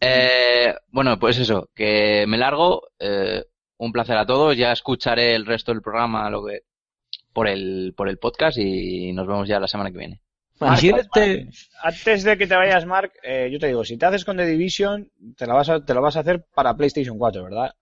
[0.00, 2.82] Eh, bueno, pues eso, que me largo.
[3.00, 3.44] eh,
[3.78, 4.56] un placer a todos.
[4.56, 6.62] Ya escucharé el resto del programa lo que,
[7.34, 10.20] por el, por el podcast y nos vemos ya la semana que viene.
[10.60, 14.36] Antes, antes de que te vayas, Mark, eh, yo te digo, si te haces con
[14.36, 17.74] The Division, te, la vas a, te lo vas a hacer para PlayStation 4, ¿verdad?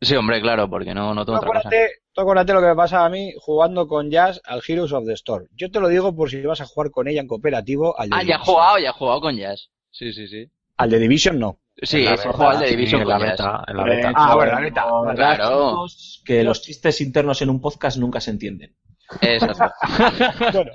[0.00, 1.70] Sí, hombre, claro, porque no, no Tú tengo otra cosa.
[2.12, 5.12] tú acuérdate lo que me pasa a mí jugando con Jazz al Heroes of the
[5.14, 5.46] Storm.
[5.54, 8.14] Yo te lo digo por si vas a jugar con ella en cooperativo al The
[8.16, 8.44] Ah, ya he Division.
[8.54, 9.70] jugado, ya he jugado con Jazz.
[9.90, 10.50] Sí, sí, sí.
[10.76, 11.60] Al The Division no.
[11.80, 13.38] Sí, la beta, jugado al sí, Division en la con Jazz.
[13.38, 14.12] beta, en la beta.
[14.16, 15.36] Ah, bueno, la ¿verdad?
[15.36, 15.86] Claro.
[16.24, 18.74] que los chistes internos en un podcast nunca se entienden.
[19.20, 19.72] Exacto.
[20.52, 20.70] Bueno,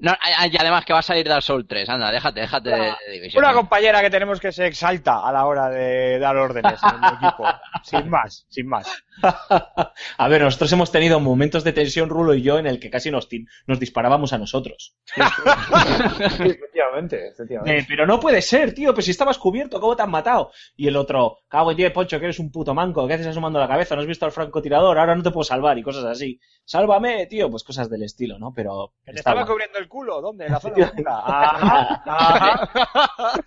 [0.00, 0.12] No,
[0.52, 1.88] y además que va a salir Dark Souls 3.
[1.88, 3.44] Anda, déjate, déjate de, de Division.
[3.44, 7.14] una compañera que tenemos que se exalta a la hora de dar órdenes en el
[7.14, 7.44] equipo.
[7.82, 8.88] Sin más, sin más.
[10.18, 13.10] A ver, nosotros hemos tenido momentos de tensión, Rulo y yo, en el que casi
[13.10, 13.28] nos,
[13.66, 14.94] nos disparábamos a nosotros.
[15.16, 17.78] Efectivamente, efectivamente.
[17.78, 20.52] Eh, pero no puede ser, tío, pues si estabas cubierto, ¿cómo te han matado?
[20.76, 23.58] Y el otro, cago en 10, Poncho, que eres un puto manco, ¿qué haces asomando
[23.58, 23.94] la cabeza?
[23.94, 24.98] ¿No has visto al francotirador?
[24.98, 26.40] Ahora no te puedo salvar y cosas así.
[26.64, 28.52] Sálvame, tío, pues cosas del estilo, ¿no?
[28.54, 29.52] Pero ¿Que te estaba guay.
[29.52, 30.20] cubriendo el culo?
[30.20, 30.46] ¿Dónde?
[30.46, 31.18] En la zona oscura.
[31.24, 33.40] Ajá, ajá.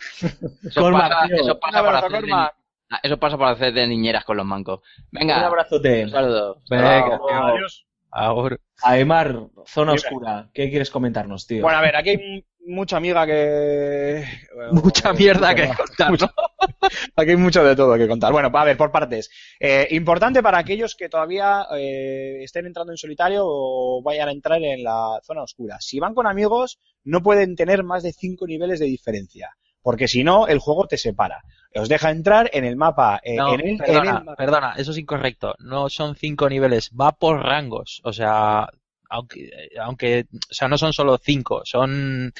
[0.64, 1.36] Eso Cormac, pasa, tío.
[1.38, 2.56] eso Un pasa por abrazo, hacer de, Cormac.
[2.90, 4.80] Ah, eso pasa por hacer de niñeras con los mancos.
[4.80, 6.04] Un Venga, abrazote.
[6.06, 6.62] un saludo.
[6.70, 7.20] Venga.
[7.32, 7.86] Adiós.
[8.12, 8.58] ahora.
[8.84, 11.62] Aemar, zona oscura, ¿qué quieres comentarnos, tío?
[11.62, 14.24] Bueno, a ver, aquí hay mucha amiga que...
[14.72, 16.30] Mucha mierda que contar, ¿no?
[17.16, 18.32] Aquí hay mucho de todo que contar.
[18.32, 19.30] Bueno, a ver, por partes.
[19.60, 24.62] Eh, importante para aquellos que todavía eh, estén entrando en solitario o vayan a entrar
[24.62, 25.78] en la zona oscura.
[25.80, 29.50] Si van con amigos, no pueden tener más de 5 niveles de diferencia.
[29.84, 31.42] Porque si no, el juego te separa.
[31.74, 33.20] Os deja entrar en el mapa.
[33.24, 34.36] eh, No, en el, en perdona, el mapa.
[34.36, 35.56] perdona, eso es incorrecto.
[35.60, 38.00] No son cinco niveles, va por rangos.
[38.04, 38.68] O sea,
[39.12, 39.50] aunque,
[39.82, 42.32] aunque, o sea, no son solo cinco, son,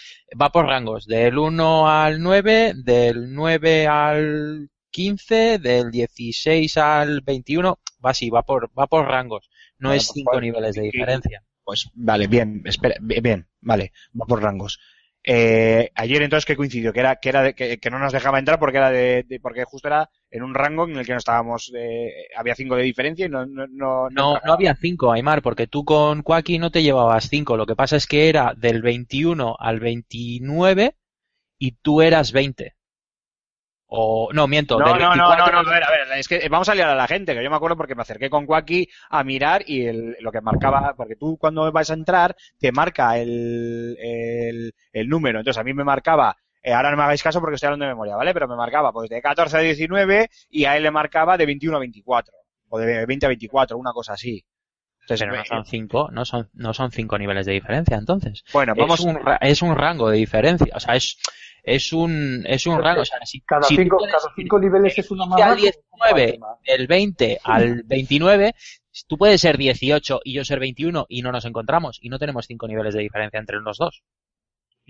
[0.42, 1.06] va por rangos.
[1.06, 8.44] Del 1 al 9, del 9 al 15, del 16 al 21, va así, va
[8.44, 9.50] por, va por rangos.
[9.80, 11.44] No Bueno, es pues, cinco pues, niveles de diferencia.
[11.64, 14.80] Pues vale, bien, espera, bien, bien, vale, va por rangos.
[15.24, 18.40] Eh, ayer entonces que coincidió que era que era de- que, que no nos dejaba
[18.40, 21.20] entrar porque era de, de- porque justo era en un rango en el que no
[21.20, 25.42] estábamos eh, había cinco de diferencia y no no no, No, no había cinco, Aymar,
[25.42, 27.58] porque tú con Quacky no te llevabas cinco.
[27.58, 30.96] Lo que pasa es que era del 21 al 29
[31.60, 32.76] y tú eras 20.
[33.94, 36.28] O, no, miento, no, del no, no, 24 no, no, a ver, a ver, es
[36.30, 38.46] que vamos a liar a la gente, que yo me acuerdo porque me acerqué con
[38.46, 42.72] Quacky a mirar y el- lo que marcaba, porque tú cuando vas a entrar te
[42.72, 47.22] marca el, el, el número, entonces a mí me marcaba, eh, ahora no me hagáis
[47.22, 48.34] caso porque estoy hablando de memoria, ¿vale?
[48.34, 51.76] Pero me marcaba pues de 14 a 19 y a él le marcaba de 21
[51.76, 52.34] a 24,
[52.70, 54.42] o de 20 a 24, una cosa así.
[55.02, 58.44] Entonces, Pero no eh, son cinco, no son, no son cinco niveles de diferencia, entonces.
[58.54, 61.18] bueno, vamos, Es un, es un rango de diferencia, o sea, es,
[61.64, 64.98] es un, es un rango, o sea, si, Cada, si cinco, puedes cada cinco niveles
[64.98, 65.42] es una más.
[65.42, 66.58] al bajo, 19, más.
[66.66, 68.56] del 20 al 29,
[69.08, 72.46] tú puedes ser 18 y yo ser 21 y no nos encontramos y no tenemos
[72.48, 74.04] cinco niveles de diferencia entre los dos.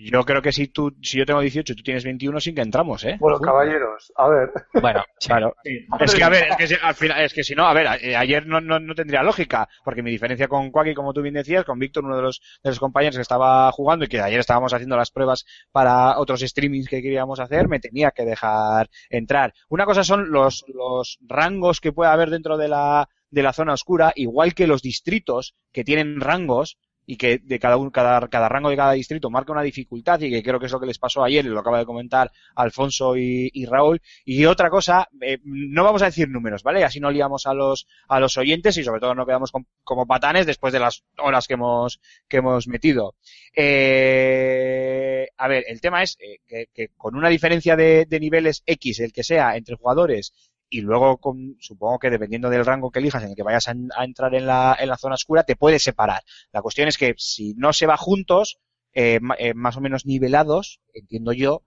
[0.09, 2.61] Yo creo que si tú, si yo tengo 18 y tú tienes 21 sí que
[2.61, 3.17] entramos, ¿eh?
[3.19, 4.49] Bueno, caballeros, a ver.
[4.81, 5.55] Bueno, Claro.
[5.99, 7.87] Es que, a ver, es que, si- al final, es que si no, a ver,
[8.01, 11.35] eh, ayer no, no, no tendría lógica, porque mi diferencia con Quacky, como tú bien
[11.35, 14.39] decías, con Víctor, uno de los, de los compañeros que estaba jugando y que ayer
[14.39, 19.53] estábamos haciendo las pruebas para otros streamings que queríamos hacer, me tenía que dejar entrar.
[19.69, 23.73] Una cosa son los, los rangos que puede haber dentro de la, de la zona
[23.73, 26.77] oscura, igual que los distritos que tienen rangos,
[27.11, 30.29] y que de cada, un- cada, cada rango de cada distrito marca una dificultad y
[30.29, 33.65] que creo que es lo que les pasó ayer lo acaba de comentar Alfonso y,
[33.65, 34.01] Raúl.
[34.23, 36.83] Y otra cosa, eh, no vamos a decir números, ¿vale?
[36.85, 40.07] Así no liamos a los, a los oyentes y sobre todo no quedamos com- como
[40.07, 43.15] patanes después de las horas que hemos, que hemos metido.
[43.53, 49.11] Eh, a ver, el tema es eh, que, con una diferencia de niveles X, el
[49.11, 50.33] que sea, entre jugadores,
[50.71, 51.19] y luego
[51.59, 54.77] supongo que dependiendo del rango que elijas en el que vayas a, entrar en la,
[54.79, 56.23] en la zona oscura, te puedes separar.
[56.53, 58.57] La cuestión es que si no se va juntos,
[58.93, 61.63] eh, eh, más o menos nivelados, entiendo yo,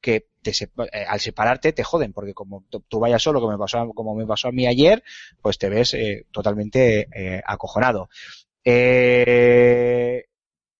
[0.00, 3.78] que te eh, al separarte te joden, porque como tú, vayas solo, como me pasó,
[3.78, 5.02] a- como me pasó a mí ayer,
[5.42, 7.08] pues te ves eh, totalmente
[7.46, 8.08] acojonado.
[8.64, 10.24] Eh,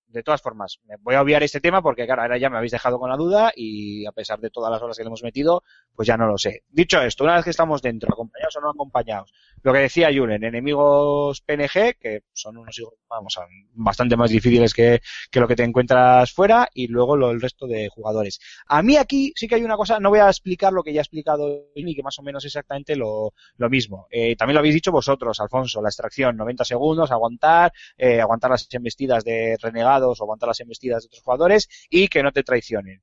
[0.09, 2.73] de todas formas, me voy a obviar este tema porque, claro, ahora ya me habéis
[2.73, 5.62] dejado con la duda y a pesar de todas las horas que le hemos metido,
[5.95, 6.62] pues ya no lo sé.
[6.69, 10.45] Dicho esto, una vez que estamos dentro, acompañados o no acompañados, lo que decía Julen,
[10.45, 13.39] enemigos PNG, que son unos vamos,
[13.73, 15.01] bastante más difíciles que,
[15.31, 18.41] que lo que te encuentras fuera, y luego lo, el resto de jugadores.
[18.66, 21.01] A mí aquí sí que hay una cosa, no voy a explicar lo que ya
[21.01, 24.07] ha explicado Jimmy, que más o menos exactamente lo, lo mismo.
[24.11, 28.69] Eh, también lo habéis dicho vosotros, Alfonso, la extracción, 90 segundos, aguantar, eh, aguantar las
[28.73, 33.03] embestidas de renegados o aguantar las embestidas de otros jugadores y que no te traicionen.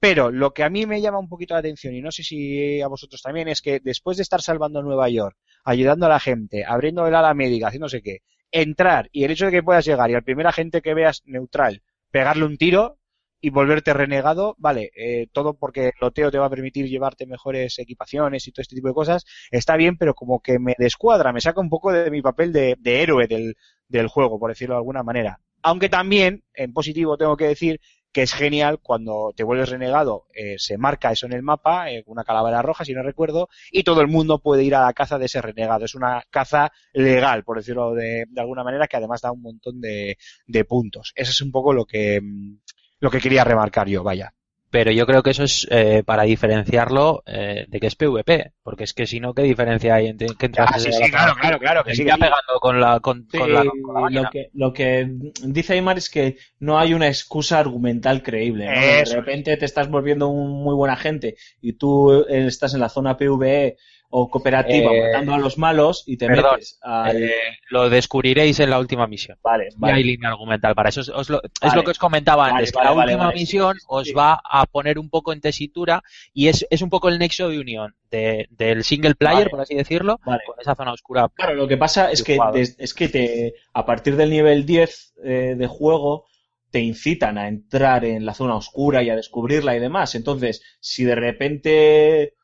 [0.00, 2.80] Pero lo que a mí me llama un poquito la atención, y no sé si
[2.80, 6.64] a vosotros también, es que después de estar salvando Nueva York, ayudando a la gente,
[6.66, 8.18] abriendo el ala médica, haciendo no qué,
[8.50, 11.82] entrar y el hecho de que puedas llegar y al primer agente que veas neutral,
[12.10, 12.98] pegarle un tiro
[13.40, 17.78] y volverte renegado, vale, eh, todo porque el loteo te va a permitir llevarte mejores
[17.78, 21.42] equipaciones y todo este tipo de cosas, está bien, pero como que me descuadra, me
[21.42, 25.40] saca un poco de mi papel de, héroe del juego, por decirlo de alguna manera.
[25.62, 27.80] Aunque también, en positivo, tengo que decir
[28.14, 32.04] que es genial cuando te vuelves renegado, eh, se marca eso en el mapa, eh,
[32.06, 35.18] una calavera roja, si no recuerdo, y todo el mundo puede ir a la caza
[35.18, 35.84] de ese renegado.
[35.84, 39.80] Es una caza legal, por decirlo de, de alguna manera, que además da un montón
[39.80, 40.16] de,
[40.46, 41.12] de puntos.
[41.16, 42.58] Eso es un poco lo que, mm,
[43.00, 44.32] lo que quería remarcar yo, vaya.
[44.74, 48.82] Pero yo creo que eso es eh, para diferenciarlo eh, de que es PvP, porque
[48.82, 51.34] es que si no, ¿qué diferencia hay entre que entras Ah, sí, sí, la- claro,
[51.40, 52.20] claro, claro, que ya sí.
[52.20, 55.08] pegando con la con, Sí, con la, con la lo, que, lo que
[55.44, 58.66] dice Aymar es que no hay una excusa argumental creíble.
[58.66, 58.80] ¿no?
[58.80, 62.88] De repente te estás volviendo un muy buen agente y tú eh, estás en la
[62.88, 63.76] zona PvE
[64.16, 67.20] o cooperativa Eh, matando a los malos y te perdón, metes al...
[67.20, 67.32] Eh,
[67.70, 69.36] lo descubriréis en la última misión.
[69.42, 70.04] Vale, Ya hay vale.
[70.04, 71.00] línea argumental para eso.
[71.00, 71.74] Es, os lo, es Vale.
[71.74, 73.40] lo que os comentaba Vale, antes, que vale, la vale, última vale.
[73.40, 74.12] misión os Sí.
[74.12, 77.58] va a poner un poco en tesitura y es, es un poco el nexo de
[77.58, 79.50] unión de, del single player, Vale.
[79.50, 80.42] por así decirlo, Vale.
[80.46, 81.28] con esa zona oscura.
[81.34, 85.14] Claro, lo que pasa es que, des- es que te, a partir del nivel 10
[85.24, 86.26] eh, de juego
[86.70, 90.14] te incitan a entrar en la zona oscura y a descubrirla y demás.
[90.14, 92.34] Entonces, si de repente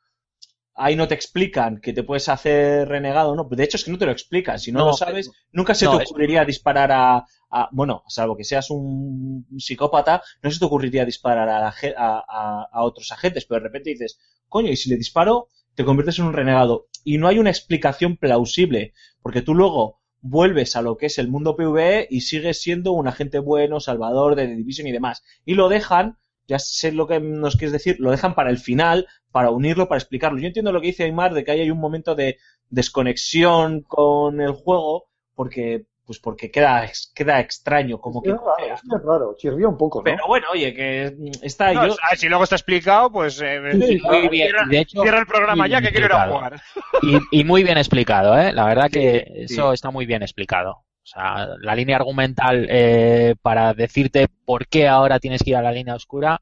[0.82, 3.98] ahí no te explican que te puedes hacer renegado, no, de hecho es que no
[3.98, 4.58] te lo explican.
[4.58, 8.36] Si no, No, lo sabes, nunca se te es- ocurriría disparar a, a- bueno, salvo
[8.36, 13.68] que seas un psicópata, no se te ocurriría disparar a- a otros agentes, pero de
[13.68, 16.88] repente dices, coño, y si le disparo, te conviertes en un renegado.
[17.04, 18.92] Y no hay una explicación plausible,
[19.22, 23.08] porque tú luego vuelves a lo que es el mundo PvE y sigues siendo un
[23.08, 25.22] agente bueno, salvador de The Division y demás.
[25.46, 26.18] Y lo dejan,
[26.50, 29.98] ya sé lo que nos quieres decir, lo dejan para el final, para unirlo, para
[30.00, 30.40] explicarlo.
[30.40, 34.40] Yo entiendo lo que dice Aymar de que ahí hay un momento de desconexión con
[34.40, 39.68] el juego, porque pues porque queda, queda extraño, como que es raro, es raro, chirría
[39.68, 40.04] un poco, ¿no?
[40.04, 41.94] pero bueno, oye, que está No, yo.
[42.16, 44.48] si luego está explicado, pues eh, Sí, muy bien.
[44.48, 46.60] cierra, De hecho, cierra el programa ya, que quiero ir a jugar.
[47.02, 48.52] Y, y muy bien explicado, ¿eh?
[48.52, 49.54] La verdad que sí.
[49.54, 50.82] eso está muy bien explicado.
[51.10, 55.62] O sea, la línea argumental eh, para decirte por qué ahora tienes que ir a
[55.62, 56.40] la línea oscura,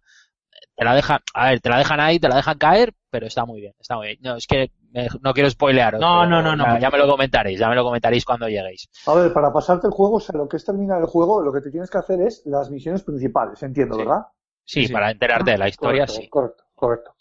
[0.77, 3.47] te la dejan, a ver, te la dejan ahí, te la dejan caer, pero está
[3.47, 4.19] muy bien, está muy bien.
[4.21, 5.99] No, es que eh, no quiero spoilearos.
[6.01, 6.65] No, pero no, no, no.
[6.75, 8.91] Ya, ya me lo comentaréis, ya me lo comentaréis cuando lleguéis.
[9.07, 11.51] A ver, para pasarte el juego, o sea, lo que es terminar el juego, lo
[11.51, 14.01] que te tienes que hacer es las misiones principales, entiendo, Sí.
[14.03, 14.27] ¿verdad?
[14.65, 14.93] Sí, Sí.
[14.93, 16.29] para enterarte de la historia, correcto, sí.
[16.29, 17.15] Correcto, correcto.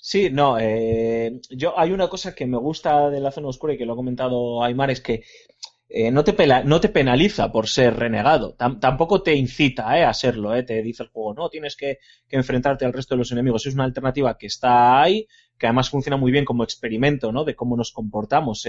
[0.00, 3.78] Sí, no, eh, yo hay una cosa que me gusta de la zona oscura y
[3.78, 5.22] que lo ha comentado Aymar, es que
[5.88, 10.62] eh, no, te penaliza por ser renegado, Tam- tampoco te incita eh, a serlo, eh,
[10.62, 11.98] te dice el juego, no, tienes que,
[12.28, 15.26] que enfrentarte al resto de los enemigos, es una alternativa que está ahí,
[15.58, 17.44] que además funciona muy bien como experimento, ¿no?
[17.44, 18.64] De cómo nos comportamos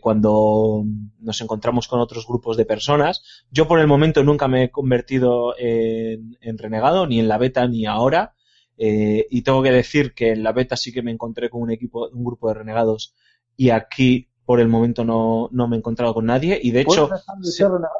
[0.00, 0.84] cuando
[1.20, 3.22] nos encontramos con otros grupos de personas.
[3.50, 7.66] Yo por el momento nunca me he convertido en, en renegado, ni en la beta
[7.68, 8.34] ni ahora.
[8.76, 12.08] Y tengo que decir que en la beta sí que me encontré con un equipo,
[12.08, 13.14] un grupo de renegados
[13.56, 17.08] y aquí por el momento no, no me he encontrado con nadie y de hecho
[17.08, 17.52] ¿Puedes dejar de sí.
[17.52, 17.98] ser renegado?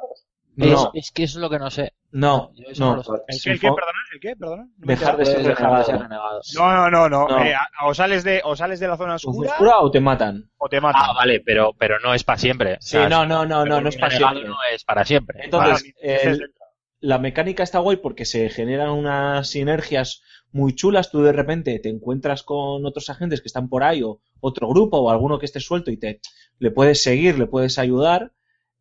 [0.56, 1.94] No, Es, no, es que eso es lo que no sé.
[2.12, 3.02] no, no.
[3.26, 3.98] ¿El qué, el qué, perdona?
[4.12, 4.68] ¿El qué, perdona?
[4.78, 5.92] No Dejar de ser de ser renegado.
[5.98, 6.40] renegado.
[6.54, 7.28] No, no, no, no.
[7.28, 7.44] No.
[7.44, 7.54] Eh,
[7.84, 10.48] o, sales de, o sales de la zona oscura, ¿Oscura o te matan?
[10.58, 11.02] o te matan.
[11.04, 12.74] Ah, vale, pero, pero no es para siempre.
[12.74, 14.44] O Sí, sea, no, no, no, no, pero no es para siempre.
[14.44, 15.40] No es para siempre.
[15.44, 16.54] Entonces, el- el-
[17.00, 20.22] la mecánica está guay porque se generan unas sinergias
[20.54, 21.10] muy chulas.
[21.10, 24.98] Tú de repente te encuentras con otros agentes que están por ahí o otro grupo
[24.98, 26.20] o alguno que esté suelto y te
[26.58, 28.32] le puedes seguir, le puedes ayudar.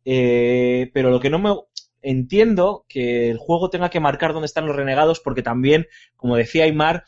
[0.04, 1.54] Eh, pero lo que no me
[2.00, 5.86] entiendo que el juego tenga que marcar dónde están los renegados porque también,
[6.16, 7.04] como decía Aymar,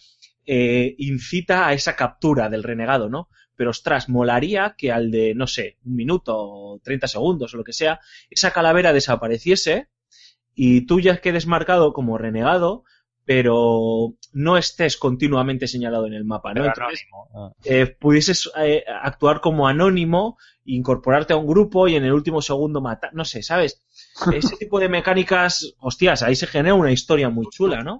[0.46, 3.28] eh, incita a esa captura del renegado, ¿no?
[3.54, 7.64] Pero ostras, molaría que al de, no sé, un minuto o 30 segundos o lo
[7.64, 9.88] que sea, esa calavera desapareciese
[10.54, 12.84] y tú ya quedes marcado como renegado,
[13.26, 16.62] pero no estés continuamente señalado en el mapa, ¿no?
[16.62, 17.28] Pero Entonces, anónimo.
[17.34, 17.52] Ah.
[17.64, 22.80] eh, pudieses eh, actuar como anónimo, incorporarte a un grupo y en el último segundo
[22.80, 23.82] matar, no sé, ¿sabes?
[24.32, 27.98] Ese tipo de mecánicas, hostias, ahí se genera una historia muy chula, ¿no?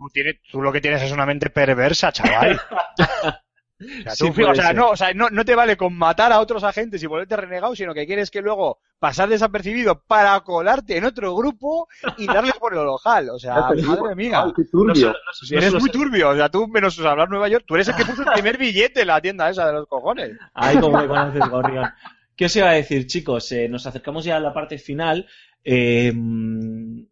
[0.50, 2.60] Tú lo que tienes es una mente perversa, chaval.
[3.78, 6.64] O sea, tú, o no, o sea, no, no te vale con matar a otros
[6.64, 11.36] agentes y volverte renegado, sino que quieres que luego pasar desapercibido para colarte en otro
[11.36, 11.86] grupo
[12.16, 13.28] y darles por el ojal.
[13.28, 14.44] O sea, madre mía.
[14.56, 15.12] Qué turbio.
[15.12, 18.06] no Eres muy turbio, o sea, tú menos hablar Nueva York, tú eres el que
[18.06, 20.32] puso el primer billete en la tienda esa de los cojones.
[20.54, 21.90] Ay, como me conoces, Gorrión.
[22.34, 23.50] ¿Qué os iba a decir, chicos?
[23.52, 25.26] Eh, nos acercamos ya a la parte final.
[25.64, 27.02] Eh, mm,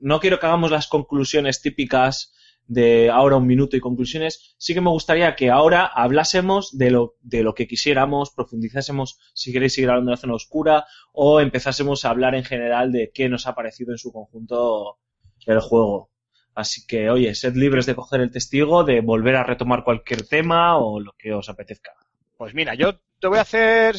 [0.00, 2.34] no quiero que hagamos las conclusiones típicas
[2.70, 4.54] de ahora un minuto y conclusiones.
[4.56, 9.52] Sí que me gustaría que ahora hablásemos de lo, de lo que quisiéramos, profundizásemos, si
[9.52, 13.28] queréis seguir hablando de la zona oscura, o empezásemos a hablar en general de qué
[13.28, 14.98] nos ha parecido en su conjunto
[15.46, 16.12] el juego.
[16.54, 20.78] Así que, oye, sed libres de coger el testigo, de volver a retomar cualquier tema
[20.78, 21.90] o lo que os apetezca.
[22.36, 23.96] Pues mira, yo te voy a hacer,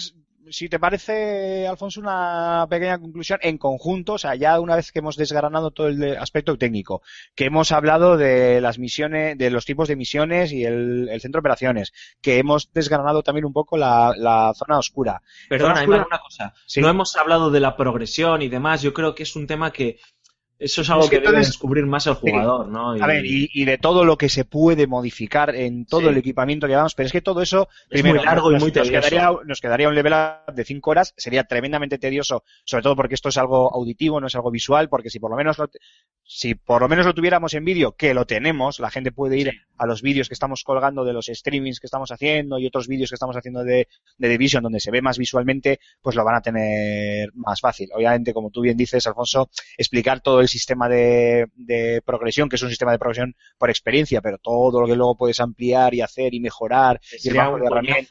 [0.49, 4.99] si te parece, Alfonso, una pequeña conclusión en conjunto, o sea, ya una vez que
[4.99, 7.01] hemos desgranado todo el aspecto técnico,
[7.35, 11.39] que hemos hablado de las misiones, de los tipos de misiones y el, el centro
[11.39, 15.21] de operaciones, que hemos desgranado también un poco la, la zona oscura.
[15.49, 16.53] Perdona, Zona oscura- una cosa.
[16.65, 16.81] Sí.
[16.81, 18.81] No hemos hablado de la progresión y demás.
[18.81, 19.99] Yo creo que es un tema que
[20.61, 22.91] eso es algo Es que que, debe descubrir más el jugador, ¿no?
[22.91, 26.07] A ver, y, y de todo lo que se puede modificar en todo Sí.
[26.07, 28.71] el equipamiento que llevamos, pero es que todo eso, Es primero, muy largo y muy
[28.71, 32.95] nos quedaría, nos quedaría un level up de 5 horas, sería tremendamente tedioso, sobre todo
[32.95, 35.69] porque esto es algo auditivo, no es algo visual, porque si por lo menos lo,
[36.23, 39.51] si por lo menos lo tuviéramos en vídeo, que lo tenemos, la gente puede ir
[39.77, 43.09] a los vídeos que estamos colgando de los streamings que estamos haciendo y otros vídeos
[43.09, 46.41] que estamos haciendo de, de Division donde se ve más visualmente, pues lo van a
[46.41, 47.89] tener más fácil.
[47.95, 52.61] Obviamente, como tú bien dices, Alfonso, explicar todo el sistema de, de progresión, que es
[52.61, 56.33] un sistema de progresión por experiencia, pero todo lo que luego puedes ampliar y hacer
[56.33, 58.07] y mejorar y banco un de herramientas,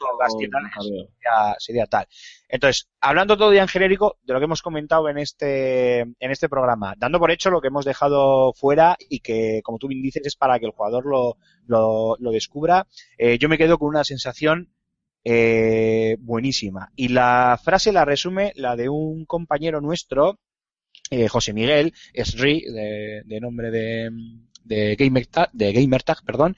[0.77, 2.07] sería, sería tal.
[2.49, 6.49] Entonces, hablando todo ya en genérico de lo que hemos comentado en este, en este
[6.49, 10.23] programa, dando por hecho lo que hemos dejado fuera y que, como tú bien dices,
[10.25, 12.87] es para que el jugador lo, lo, lo descubra,
[13.17, 14.73] eh, yo me quedo con una sensación
[15.23, 16.91] eh, buenísima.
[16.95, 20.39] Y la frase la resume la de un compañero nuestro,
[21.11, 24.09] eh, José Miguel Esri, de, de nombre de,
[24.63, 26.55] de, Gamertag, de perdón,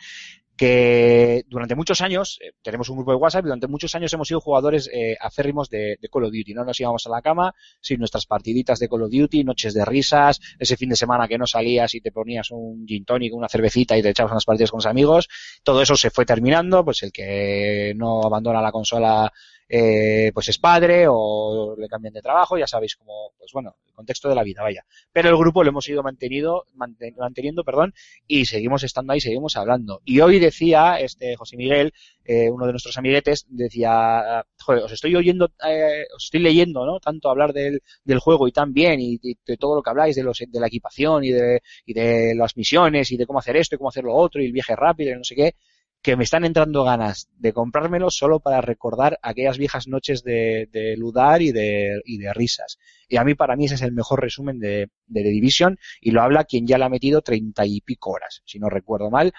[0.55, 4.39] que durante muchos años, eh, tenemos un grupo de WhatsApp durante muchos años hemos sido
[4.39, 6.53] jugadores eh, acérrimos de, de Call of Duty.
[6.53, 9.83] No nos íbamos a la cama sin nuestras partiditas de Call of Duty, noches de
[9.83, 13.49] risas, ese fin de semana que no salías y te ponías un gin tonic, una
[13.49, 15.27] cervecita y te echabas unas partidas con los amigos.
[15.63, 19.33] Todo eso se fue terminando, pues el que no abandona la consola
[19.75, 23.93] eh, pues es padre o le cambian de trabajo, ya sabéis cómo, pues bueno, el
[23.93, 24.85] contexto de la vida, vaya.
[25.11, 27.93] Pero el grupo lo hemos ido mantenido, manten- manteniendo, perdón,
[28.27, 30.01] y seguimos estando ahí, seguimos hablando.
[30.05, 31.91] Y hoy decía este José Miguel,
[32.23, 36.99] eh, uno de nuestros amiguetes, decía, joder, os estoy oyendo, eh, os estoy leyendo, ¿no?
[36.99, 40.15] Tanto hablar del, del juego y tan bien, y, y de todo lo que habláis
[40.15, 43.57] de los, de la equipación y de, y de las misiones y de cómo hacer
[43.57, 45.55] esto y cómo hacer lo otro y el viaje rápido y no sé qué,
[46.03, 50.97] que me están entrando ganas de comprármelo solo para recordar aquellas viejas noches de, de
[50.97, 52.77] ludar y de, y de risas.
[53.07, 56.11] Y a mí, para mí, ese es el mejor resumen de, de The Division y
[56.11, 59.33] lo habla quien ya le ha metido treinta y pico horas, si no recuerdo mal,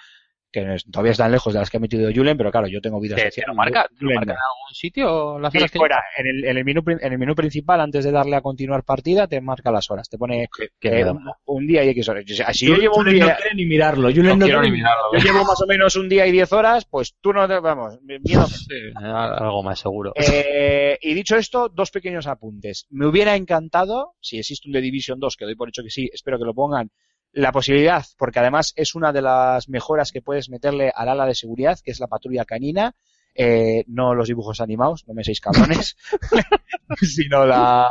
[0.55, 2.99] que no todavía están lejos de las que ha metido Julen, pero claro, yo tengo
[3.01, 4.41] vida ¿Te, lo marca, te lo Julen marca en no.
[4.55, 7.35] algún sitio las Sí, horas que fuera, en el, en, el menú, en el menú
[7.35, 10.07] principal, antes de darle a continuar partida, te marca las horas.
[10.09, 12.23] Te pone que, que eh, un, un día y X horas.
[12.31, 14.09] O sea, Si yo llevo un no día, quiere ni mirarlo.
[14.09, 15.03] Julen no quiero ni mirarlo.
[15.13, 17.99] yo llevo más o menos un día y diez horas, pues tú no te, vamos,
[18.01, 18.45] miedo.
[18.47, 18.65] Sí,
[18.95, 20.13] algo más seguro.
[20.15, 22.87] Eh, y dicho esto, dos pequeños apuntes.
[22.89, 26.09] Me hubiera encantado, si existe un The Division 2, que doy por hecho que sí,
[26.13, 26.89] espero que lo pongan,
[27.35, 31.35] la posibilidad, porque además es una de las mejoras que puedes meterle al ala de
[31.35, 32.95] seguridad, que es la patrulla canina,
[33.35, 35.97] eh, no los dibujos animados, no me seis cabrones,
[37.01, 37.89] sino la...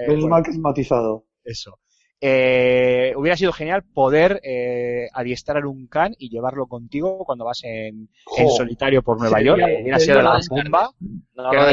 [0.00, 1.24] eh, Menos bueno, matizado.
[1.44, 1.78] eso.
[2.20, 8.08] eh, hubiera sido genial poder eh, adiestrar un can y llevarlo contigo cuando vas en,
[8.36, 9.60] en solitario por Nueva York.
[9.82, 10.90] Hubiera sido la bomba.
[11.34, 11.66] No no lo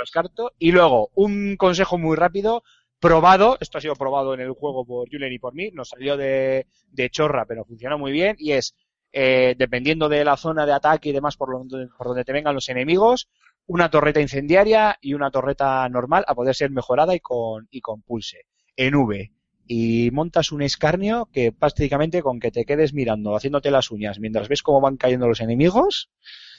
[0.00, 0.52] descarto.
[0.58, 2.62] Y luego, un consejo muy rápido,
[3.00, 6.16] probado, esto ha sido probado en el juego por Julen y por mí, nos salió
[6.16, 8.74] de, de chorra, pero funcionó muy bien, y es,
[9.12, 12.54] eh, dependiendo de la zona de ataque y demás por, donde, por donde te vengan
[12.54, 13.28] los enemigos,
[13.66, 18.02] una torreta incendiaria y una torreta normal a poder ser mejorada y con, y con
[18.02, 18.46] pulse,
[18.76, 19.32] en V.
[19.68, 24.48] Y montas un escarnio que prácticamente con que te quedes mirando, haciéndote las uñas, mientras
[24.48, 26.10] ves cómo van cayendo los enemigos,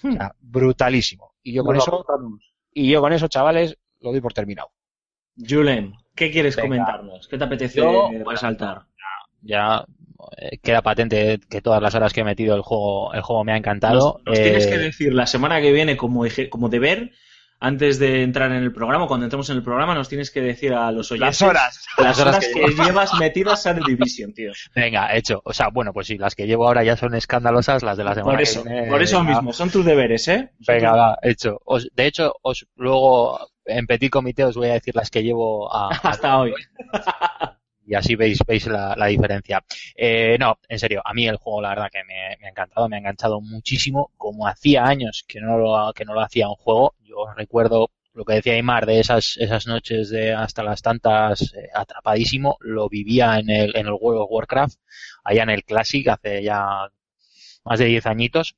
[0.03, 1.35] o sea, brutalísimo.
[1.41, 2.05] Y yo con eso,
[2.73, 4.71] y yo con eso, chavales, lo doy por terminado.
[5.37, 6.67] Julen, ¿qué quieres Venga.
[6.67, 7.27] comentarnos?
[7.27, 8.83] ¿Qué te apetece Yo, eh, resaltar?
[9.41, 9.85] Ya
[10.37, 13.53] eh, queda patente que todas las horas que he metido el juego, el juego me
[13.53, 14.19] ha encantado.
[14.25, 16.25] nos Eh, tienes que decir la semana que viene como,
[16.69, 17.11] deber,
[17.59, 20.73] antes de entrar en el programa, cuando entremos en el programa, nos tienes que decir
[20.73, 21.85] a los oyentes Las horas.
[21.97, 24.51] las horas que, que llevas metidas a The Division, tío.
[24.75, 25.41] Venga, hecho.
[25.43, 28.13] O sea, bueno, pues sí, las que llevo ahora ya son escandalosas, las de la
[28.15, 29.33] semana Por que eso, viene, por eso venga.
[29.35, 30.51] mismo, son tus deberes, ¿eh?
[30.61, 31.59] Son Venga, tus- va, hecho.
[31.65, 35.73] Os- de hecho, os luego en petit comité os voy a decir las que llevo
[35.73, 36.53] a, a- Hasta hoy.
[37.85, 39.63] y así veis veis la, la diferencia.
[39.95, 42.89] Eh, no, en serio, a mí el juego la verdad que me, me ha encantado,
[42.89, 46.55] me ha enganchado muchísimo, como hacía años que no lo, que no lo hacía un
[46.55, 46.95] juego.
[47.03, 51.69] Yo recuerdo lo que decía Aymar de esas esas noches de hasta las tantas eh,
[51.73, 54.75] atrapadísimo, lo vivía en el en el World of Warcraft,
[55.23, 56.65] allá en el Classic hace ya
[57.63, 58.55] más de 10 añitos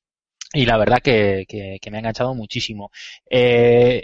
[0.54, 2.90] y la verdad que, que, que me ha enganchado muchísimo.
[3.30, 4.04] Eh,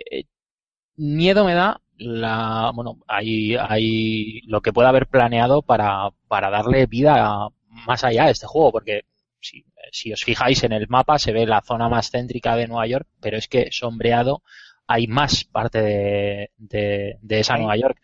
[0.98, 6.88] miedo me da la, bueno, hay, hay lo que pueda haber planeado para, para darle
[6.88, 9.04] vida más allá a este juego, porque
[9.40, 12.88] si, si os fijáis en el mapa se ve la zona más céntrica de Nueva
[12.88, 14.42] York, pero es que sombreado
[14.88, 18.00] hay más parte de, de, de esa Nueva York.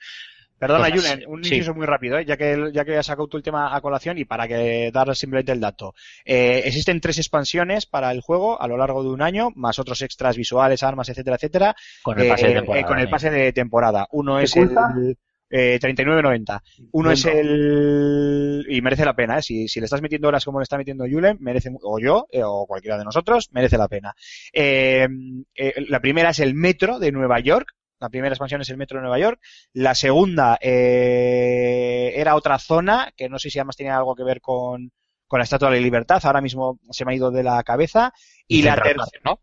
[0.61, 1.55] Perdona, Julen, un sí.
[1.55, 2.25] inciso muy rápido, ¿eh?
[2.25, 5.13] ya que ya que has sacado tú el tema a colación y para que dar
[5.15, 5.93] simplemente el dato.
[6.23, 10.01] Eh, existen tres expansiones para el juego a lo largo de un año, más otros
[10.03, 12.79] extras visuales, armas, etcétera, etcétera, Con el pase eh, de temporada.
[12.81, 13.09] eh, con el ¿eh?
[13.09, 14.07] pase de temporada.
[14.11, 14.93] Uno ¿Qué es cuesta?
[14.95, 15.17] el
[15.53, 16.61] eh, 39.90.
[16.91, 19.41] Uno es el y merece la pena, ¿eh?
[19.41, 22.27] si, si le estás metiendo horas como le está metiendo Julen, merece mu- o yo
[22.31, 24.13] eh, o cualquiera de nosotros, merece la pena.
[24.53, 25.07] Eh,
[25.55, 27.67] eh, la primera es el metro de Nueva York.
[28.01, 29.39] La primera expansión es el metro de Nueva York.
[29.73, 34.41] La segunda eh, era otra zona, que no sé si además tenía algo que ver
[34.41, 34.91] con,
[35.27, 36.19] con la Estatua de la Libertad.
[36.23, 38.11] Ahora mismo se me ha ido de la cabeza.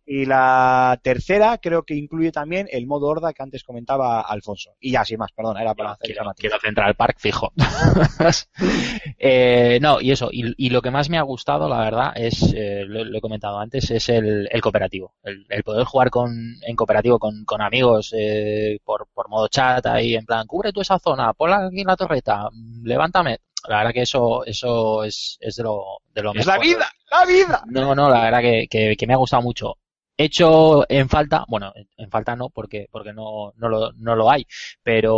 [0.06, 4.74] Y, la, tercera creo que incluye también el modo horda que antes comentaba Alfonso.
[4.80, 7.52] Y ya, sin más, perdona, era para hacer quiero, Central Park fijo.
[9.20, 12.52] Eh, no, y eso, y, y lo que más me ha gustado, la verdad, es,
[12.55, 15.14] eh, lo, lo he comentado antes, es el, el cooperativo.
[15.22, 19.85] El, el poder jugar con, en cooperativo con, con amigos eh, por, por modo chat
[19.86, 22.48] ahí, en plan, cubre tú esa zona, ponla aquí en la torreta,
[22.82, 23.39] levántame.
[23.68, 26.66] La verdad que eso, eso es, es de lo, de lo ¡Es la mejor.
[26.66, 26.90] vida!
[27.10, 27.62] ¡La vida!
[27.66, 29.76] No, no, la verdad que, que, que me ha gustado mucho.
[30.20, 34.47] Hecho en falta, bueno, en- falta no, porque, porque no, no, lo, no lo hay,
[34.82, 35.16] pero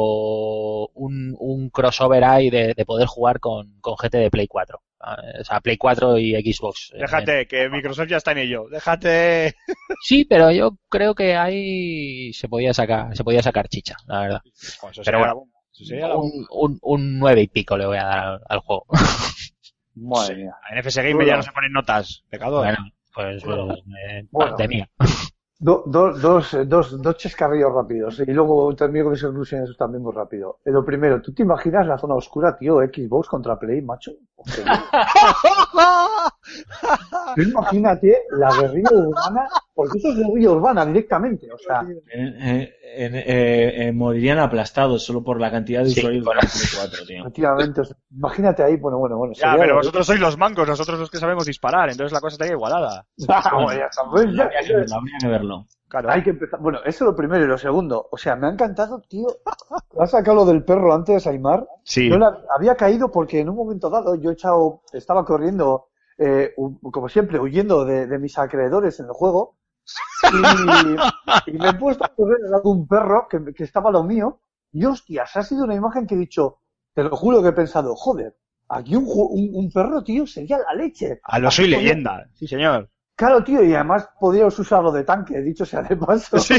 [0.94, 4.82] un, un crossover hay de, de poder jugar con, con GT de Play 4.
[5.06, 6.92] eh, O sea, Play 4 y Xbox.
[6.94, 8.66] eh, Déjate, que Microsoft ya está en ello.
[8.70, 9.54] Déjate.
[10.02, 14.40] Sí, pero yo creo que ahí se podía sacar, se podía sacar chicha, la verdad.
[14.44, 15.49] Eso Pero bueno, la
[15.84, 16.14] sería.
[16.16, 18.86] Un, un, un 9 y pico le voy a dar al, al juego.
[19.96, 20.54] Madre mía.
[20.70, 22.24] En FS Game ya no se ponen notas.
[22.30, 22.64] Pecador.
[22.64, 22.78] Bueno,
[23.14, 24.56] pues, eh, Bueno.
[24.56, 24.90] de mía.
[25.62, 30.02] Do- do- dos, eh, dos, dos chascarrillos rápidos y luego termino con mis conclusiones también
[30.02, 30.60] muy rápido.
[30.64, 32.78] Eh, Lo primero, ¿tú te imaginas la zona oscura, tío?
[32.78, 34.12] Xbox contra Play, macho.
[37.36, 42.74] Imagínate la guerrilla urbana, porque eso es guerrilla urbana directamente, o sea, Eh, eh,
[43.26, 46.40] eh, eh, morirían aplastados solo por la cantidad de Sí, usuarios de bueno.
[46.42, 47.20] la Play 4, tío.
[47.20, 49.32] efectivamente, o sea, imagínate ahí, bueno, bueno, bueno.
[49.34, 52.34] Ya, sería- pero vosotros sois los mancos, nosotros los que sabemos disparar, entonces la cosa
[52.34, 53.06] estaría igualada.
[53.28, 55.66] Ah, bueno, ya pues ya- Habría que verlo, habría que verlo.
[55.90, 56.08] Claro.
[56.10, 56.60] Hay que empezar.
[56.60, 58.08] Bueno, eso es lo primero y lo segundo.
[58.10, 59.26] O sea, me ha encantado, tío.
[59.98, 61.66] Has sacado lo del perro antes, Aymar.
[61.84, 62.08] Sí.
[62.08, 66.54] Yo la- había caído porque en un momento dado yo he echado, estaba corriendo, eh,
[66.92, 69.56] como siempre, huyendo de, de mis acreedores en el juego.
[70.32, 73.90] Y, y me he puesto a correr al lado de un perro que, que estaba
[73.90, 74.40] lo mío.
[74.72, 76.58] Y hostias, ha sido una imagen que he dicho,
[76.94, 78.36] te lo juro que he pensado, joder,
[78.68, 81.18] aquí un, un, un perro, tío, sería la leche.
[81.24, 82.28] A lo soy leyenda.
[82.34, 82.88] Sí, señor.
[83.20, 86.38] Claro, tío, y además podríamos usarlo de tanque, dicho sea de paso.
[86.38, 86.54] Sí.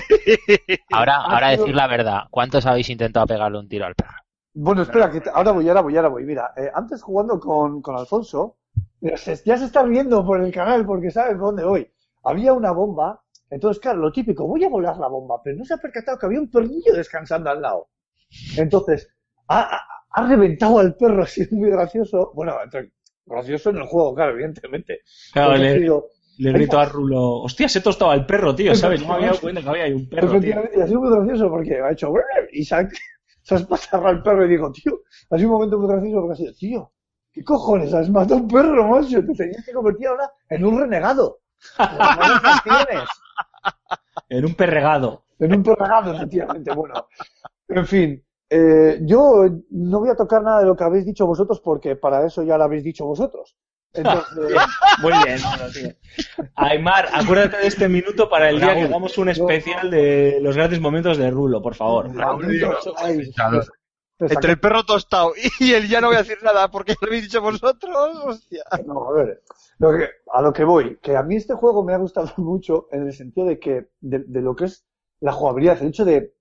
[0.91, 4.13] Ahora, ahora decir la verdad, ¿cuántos habéis intentado pegarle un tiro al perro?
[4.53, 6.23] Bueno, espera, que ahora voy, ahora voy, ahora voy.
[6.23, 8.57] Mira, eh, antes jugando con, con Alfonso,
[8.99, 11.91] mira, se- ya se está viendo por el canal porque sabes por dónde voy.
[12.23, 15.73] Había una bomba, entonces, claro, lo típico, voy a volar la bomba, pero no se
[15.73, 17.89] ha percatado que había un perrillo descansando al lado.
[18.55, 19.09] Entonces,
[19.47, 22.31] ha, ha- ha reventado al perro, ha sido muy gracioso.
[22.35, 22.53] Bueno,
[23.25, 24.99] gracioso en el juego, claro, evidentemente.
[25.33, 25.55] Claro,
[26.37, 29.01] le, grito a Rulo, hostia, se tostaba el perro, tío, ¿sabes?
[29.01, 30.55] No me había dado cuenta que había ahí un perro, tío.
[30.75, 32.13] Y ha sido muy gracioso porque ha hecho
[32.51, 32.89] y se ha,
[33.43, 36.33] se ha espatarrado al perro y digo, tío, ha sido un momento muy gracioso porque
[36.33, 36.91] ha sido, tío,
[37.31, 37.93] ¿qué cojones?
[37.93, 41.39] Has matado a un perro, macho, te tenías que convertir ahora en un renegado.
[41.77, 43.09] Acciones.
[44.29, 45.25] En un perregado.
[45.39, 46.73] En un perregado, efectivamente.
[46.73, 47.07] Bueno,
[47.67, 48.25] en fin.
[48.49, 52.25] eh, yo no voy a tocar nada de lo que habéis dicho vosotros porque para
[52.25, 53.55] eso ya lo habéis dicho vosotros.
[53.93, 54.33] Entonces,
[55.01, 55.89] Muy bien, bueno, tío.
[56.55, 60.79] Aymar, acuérdate de este minuto para el día que hagamos un especial de los grandes
[60.79, 62.09] momentos de Rulo, por favor.
[62.97, 63.31] ay,
[64.19, 67.23] Entre el perro tostado y el ya no voy a decir nada porque lo habéis
[67.23, 68.63] dicho vosotros, hostia.
[68.85, 69.43] No, a ver,
[69.79, 72.87] lo que, a lo que voy, que a mí este juego me ha gustado mucho
[72.91, 74.85] en el sentido de que, de, de lo que es
[75.19, 76.33] la jugabilidad, el hecho de,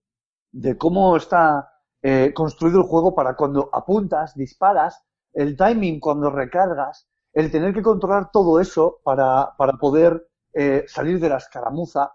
[0.53, 1.73] de cómo está
[2.03, 5.03] eh, construido el juego para cuando apuntas, disparas,
[5.33, 11.21] el timing cuando recargas, el tener que controlar todo eso para, para poder eh, salir
[11.21, 12.13] de la escaramuza.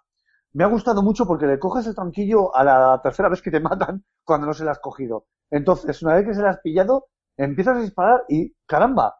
[0.53, 3.59] Me ha gustado mucho porque le coges el tranquillo a la tercera vez que te
[3.59, 5.27] matan cuando no se la has cogido.
[5.49, 9.15] Entonces, una vez que se la has pillado, empiezas a disparar y, caramba,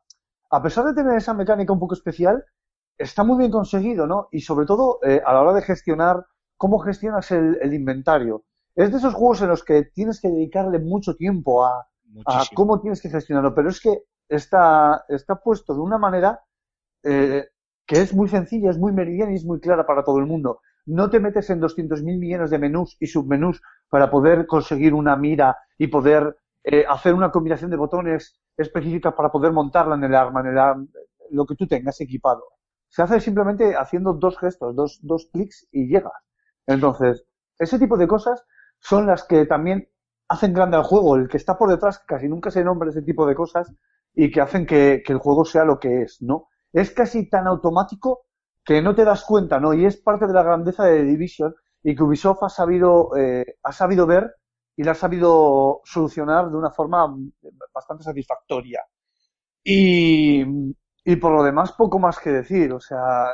[0.49, 2.43] a pesar de tener esa mecánica un poco especial,
[2.97, 4.29] está muy bien conseguido, ¿no?
[4.31, 6.25] Y sobre todo eh, a la hora de gestionar,
[6.57, 8.45] cómo gestionas el, el inventario.
[8.75, 11.87] Es de esos juegos en los que tienes que dedicarle mucho tiempo a,
[12.53, 16.41] cómo tienes que gestionarlo, pero es que está, está puesto de una manera
[17.03, 17.47] eh,
[17.85, 20.61] que es muy sencilla, es muy meridiana y es muy clara para todo el mundo.
[20.85, 25.57] No te metes en 200.000 millones de menús y submenús para poder conseguir una mira
[25.77, 30.41] y poder eh, hacer una combinación de botones específicas para poder montarla en el arma,
[30.41, 30.87] en el
[31.31, 32.43] lo que tú tengas equipado.
[32.89, 36.13] Se hace simplemente haciendo dos gestos, dos, dos clics y llegas.
[36.67, 37.25] Entonces,
[37.59, 38.45] ese tipo de cosas
[38.79, 39.89] son las que también
[40.27, 41.15] hacen grande al juego.
[41.15, 43.71] El que está por detrás casi nunca se nombra ese tipo de cosas
[44.15, 46.49] y que hacen que, el juego sea lo que es, ¿no?
[46.71, 48.25] Es casi tan automático
[48.63, 49.73] que no te das cuenta, ¿no?
[49.73, 53.71] Y es parte de la grandeza de Division y que Ubisoft ha sabido, eh, ha
[53.71, 54.35] sabido ver
[54.75, 57.15] y la ha sabido solucionar de una forma
[57.73, 58.81] bastante satisfactoria.
[59.63, 60.43] Y,
[61.03, 62.73] y por lo demás, poco más que decir.
[62.73, 63.27] O sea,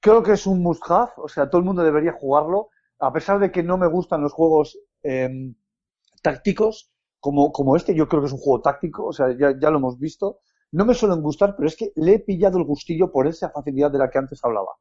[0.00, 1.12] creo que es un must have.
[1.16, 2.70] O sea, todo el mundo debería jugarlo.
[2.98, 5.30] A pesar de que no me gustan los juegos eh,
[6.22, 9.06] tácticos, como, como este, yo creo que es un juego táctico.
[9.06, 10.40] O sea, ya, ya lo hemos visto.
[10.72, 13.90] No me suelen gustar, pero es que le he pillado el gustillo por esa facilidad
[13.90, 14.72] de la que antes hablaba.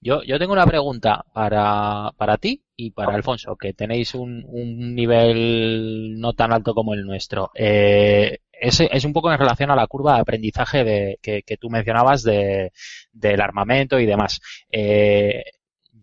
[0.00, 4.94] Yo, yo tengo una pregunta para, para ti y para Alfonso, que tenéis un, un
[4.94, 7.50] nivel no tan alto como el nuestro.
[7.54, 11.56] Eh, es, es un poco en relación a la curva de aprendizaje de, que, que
[11.56, 12.72] tú mencionabas de,
[13.12, 14.40] del armamento y demás.
[14.70, 15.42] Eh,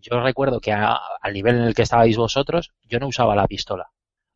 [0.00, 3.46] yo recuerdo que a- al nivel en el que estabais vosotros, yo no usaba la
[3.46, 3.86] pistola.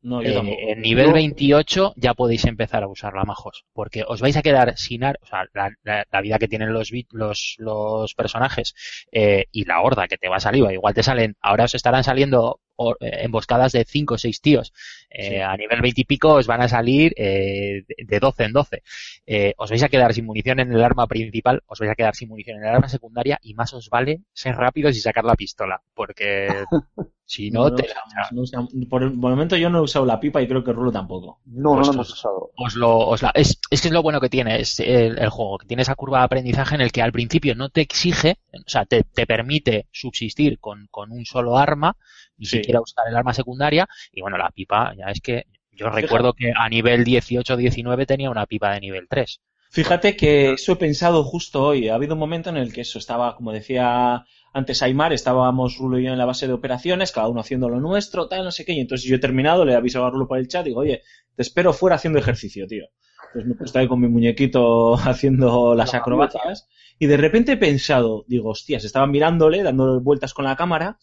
[0.06, 4.20] No, yo Eh, en nivel Yo- 28 ya podéis empezar a usarla, majos, porque os
[4.20, 7.56] vais a quedar sin ar o sea, la, la- la vida que tienen los, los,
[7.58, 8.74] los personajes
[9.10, 12.04] eh, y la horda que te va a salir, igual te salen, ahora os estarán
[12.04, 12.60] saliendo
[13.00, 14.72] eh, emboscadas de 5 o 6 tíos,
[15.10, 18.52] Eh, a nivel 20 y pico os van a salir eh, de- de 12 en
[18.52, 18.82] 12.
[19.26, 22.14] Eh, os vais a quedar sin munición en el arma principal, os vais a quedar
[22.14, 25.34] sin munición en el arma secundaria y más os vale ser rápidos y sacar la
[25.34, 26.46] pistola, porque
[27.26, 28.74] si no, No, te no la- usamos, no usamos.
[28.88, 31.40] por, el, momento yo no he usado la pipa y creo que Rulo tampoco.
[31.46, 32.50] No, Pues no lo hemos usado.
[32.56, 35.28] os lo, os la- es, es que es lo bueno que tiene es el, el
[35.28, 38.38] juego, que tiene esa curva de aprendizaje en el que al principio no te exige,
[38.54, 41.96] o sea, te, te permite subsistir con, con un solo arma,
[42.38, 42.58] ni Sí.
[42.58, 46.52] siquiera usar el arma secundaria, y bueno, la pipa, ya es que yo recuerdo que
[46.56, 49.40] a nivel 18-19 tenía una pipa de nivel 3.
[49.70, 51.88] Fíjate que eso he pensado justo hoy.
[51.88, 55.98] Ha habido un momento en el que eso estaba, como decía antes Aymar, estábamos Rulo
[55.98, 58.64] y yo en la base de operaciones, cada uno haciendo lo nuestro, tal, no sé
[58.64, 58.72] qué.
[58.72, 61.02] Y entonces yo he terminado, le he avisado a Rulo por el chat, digo, oye,
[61.34, 62.86] te espero fuera haciendo ejercicio, tío.
[63.28, 66.68] Entonces me he puesto ahí con mi muñequito haciendo las La acrobacias.
[66.98, 70.98] Y de repente he pensado, digo, hostias, estaban mirándole, dándole vueltas con la cámara,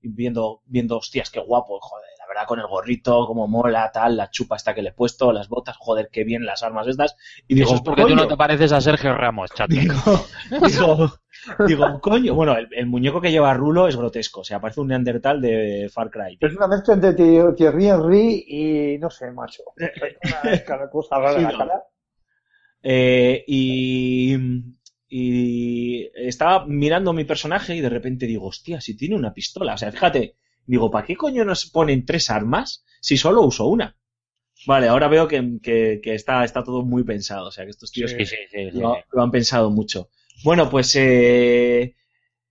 [0.00, 4.30] y viendo, viendo, hostias, qué guapo, joder, verdad, con el gorrito, como mola, tal, la
[4.30, 7.16] chupa esta que le he puesto, las botas, joder, qué bien las armas estas.
[7.48, 9.74] Y digo, Eso es porque tú no te pareces a Sergio Ramos, chato.
[9.74, 9.94] digo,
[10.66, 11.12] digo,
[11.66, 14.88] digo, coño, bueno, el, el muñeco que lleva Rulo es grotesco, o sea, parece un
[14.88, 16.36] Neandertal de Far Cry.
[16.40, 19.62] Es una mezcla entre Thi- Thierry Henry y no sé, macho.
[20.68, 21.58] Una cosa rara en Sí, la no.
[21.58, 21.82] cara.
[22.82, 24.36] Eh, y,
[25.08, 29.74] y estaba mirando mi personaje y de repente digo, hostia, si tiene una pistola.
[29.74, 33.96] O sea, fíjate, digo, ¿para qué coño nos ponen tres armas si solo uso una?
[34.66, 37.48] Vale, ahora veo que, que- que está, está todo muy pensado.
[37.48, 38.82] O sea, que estos tíos Sí, sí, sí, sí,
[39.12, 40.10] lo, han pensado mucho.
[40.44, 41.94] Bueno, pues eh,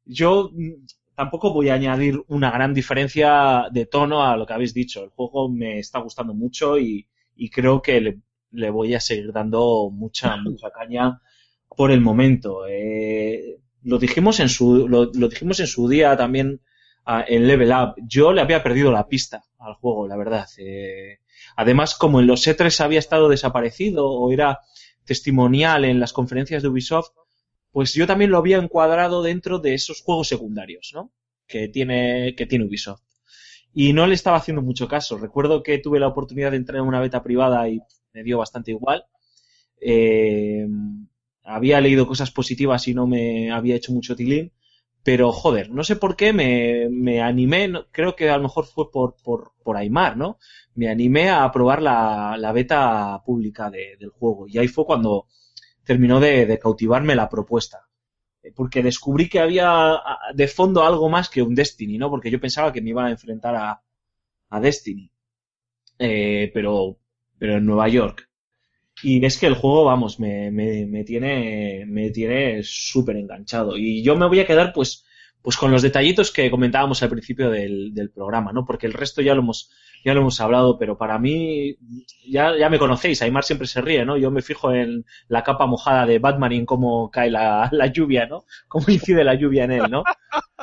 [0.06, 0.86] yo mm,
[1.16, 5.04] tampoco voy a añadir una gran diferencia de tono a lo que habéis dicho.
[5.04, 8.22] El juego me está gustando mucho y, y creo que le,
[8.52, 11.22] le voy a seguir dando mucha, mucha caña
[11.76, 12.66] por el momento.
[12.68, 16.62] Eh, lo dijimos en su, lo, lo dijimos en su día también
[17.28, 17.96] en Level Up.
[18.08, 20.48] Yo le había perdido la pista al juego, la verdad.
[20.58, 21.20] Eh,
[21.56, 24.60] además, como en los E3 había estado desaparecido o era
[25.06, 27.10] testimonial en las conferencias de Ubisoft,
[27.72, 31.12] pues yo también lo había encuadrado dentro de esos juegos secundarios, ¿no?
[31.48, 33.02] Que tiene, que tiene Ubisoft.
[33.74, 35.18] Y no le estaba haciendo mucho caso.
[35.18, 37.82] Recuerdo que tuve la oportunidad de entrar en una beta privada y
[38.14, 39.06] me dio bastante igual.
[39.80, 40.68] Eh,
[41.44, 44.52] había leído cosas positivas y no me había hecho mucho tilín.
[45.04, 48.92] Pero joder, no sé por qué me, me animé, creo que a lo mejor fue
[48.92, 50.38] por, por, por Aymar, ¿no?
[50.76, 54.48] Me animé a probar la, la beta pública de- del juego.
[54.48, 55.28] Y ahí fue cuando
[55.86, 57.88] terminó de, de cautivarme la propuesta.
[58.44, 60.00] Eh, Porque descubrí que había
[60.36, 62.10] de fondo algo más que un Destiny, ¿no?
[62.12, 63.82] Porque yo pensaba que me iba a enfrentar a,
[64.52, 65.12] a Destiny.
[66.00, 66.98] Eh, pero,
[67.40, 68.30] pero en Nueva York.
[69.02, 73.76] Y es que el juego, vamos, me, me, me tiene, me tiene súper enganchado.
[73.78, 75.06] Y yo me voy a quedar, pues,
[75.42, 78.64] pues con los detallitos que comentábamos al principio del, del programa, ¿no?
[78.66, 79.72] Porque el resto ya lo hemos,
[80.06, 81.78] ya lo hemos hablado, pero para mí,
[82.30, 84.18] ya, ya me conocéis, Aymar siempre se ríe, ¿no?
[84.18, 87.88] Yo me fijo en la capa mojada de Batman y en cómo cae la, la
[87.88, 88.46] lluvia, ¿no?
[88.68, 90.04] Cómo incide la lluvia en él, ¿no?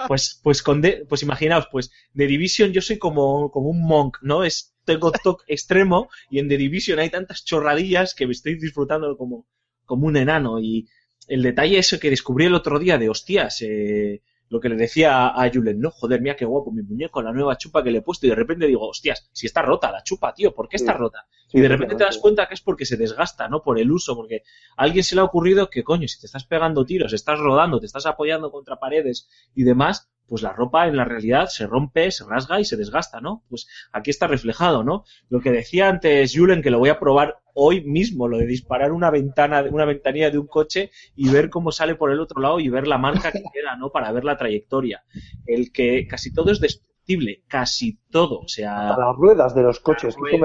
[0.07, 4.19] Pues, pues con de- pues imaginaos, pues The Division yo soy como, como un monk,
[4.23, 4.45] ¿no?
[4.45, 9.17] Es, tengo TOC extremo y en The Division hay tantas chorradillas que me estoy disfrutando
[9.17, 9.47] como,
[9.85, 10.61] como un enano.
[10.61, 10.89] Y
[11.29, 15.29] el detalle ese que descubrí el otro día de hostias, eh, lo que le decía
[15.29, 18.03] a Julen, no, joder, mira qué guapo mi muñeco, la nueva chupa que le he
[18.03, 20.93] puesto, y de repente digo, hostias, si está rota la chupa, tío, ¿por qué está
[20.93, 20.99] Sí.
[20.99, 21.27] rota?
[21.49, 23.63] Sí, y de repente te das cuenta que es porque se desgasta, ¿no?
[23.63, 24.43] Por el uso, porque
[24.77, 27.81] a alguien se le ha ocurrido que, coño, si te estás pegando tiros, estás rodando,
[27.81, 32.11] te estás apoyando contra paredes y demás, pues la ropa en la realidad se rompe,
[32.11, 33.45] se rasga y se desgasta, ¿no?
[33.49, 35.05] Pues aquí está reflejado, ¿no?
[35.31, 38.93] Lo que decía antes Julen, que lo voy a probar hoy mismo, lo de disparar
[38.93, 42.61] una ventana, una ventanilla de un coche y ver cómo sale por el otro lado
[42.61, 43.91] y ver la marca que queda, ¿no?
[43.91, 45.03] Para ver la trayectoria.
[45.45, 49.81] El que casi todo es destructible, casi todo, o sea, A las ruedas de los
[49.81, 50.17] coches.
[50.19, 50.39] me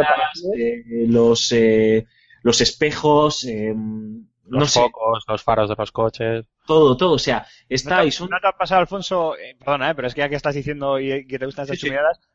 [0.57, 2.07] eh, los, eh,
[2.41, 3.76] los espejos, eh,
[4.45, 6.45] no Los sé, focos, los faros de los coches.
[6.65, 7.14] todo, todo.
[7.14, 7.45] O sea, ¿No
[7.76, 10.20] está te, y son no te ha pasado, Alfonso, eh, perdona, eh, pero es que
[10.22, 11.90] ya que estás diciendo y, que te gustan estas Sí,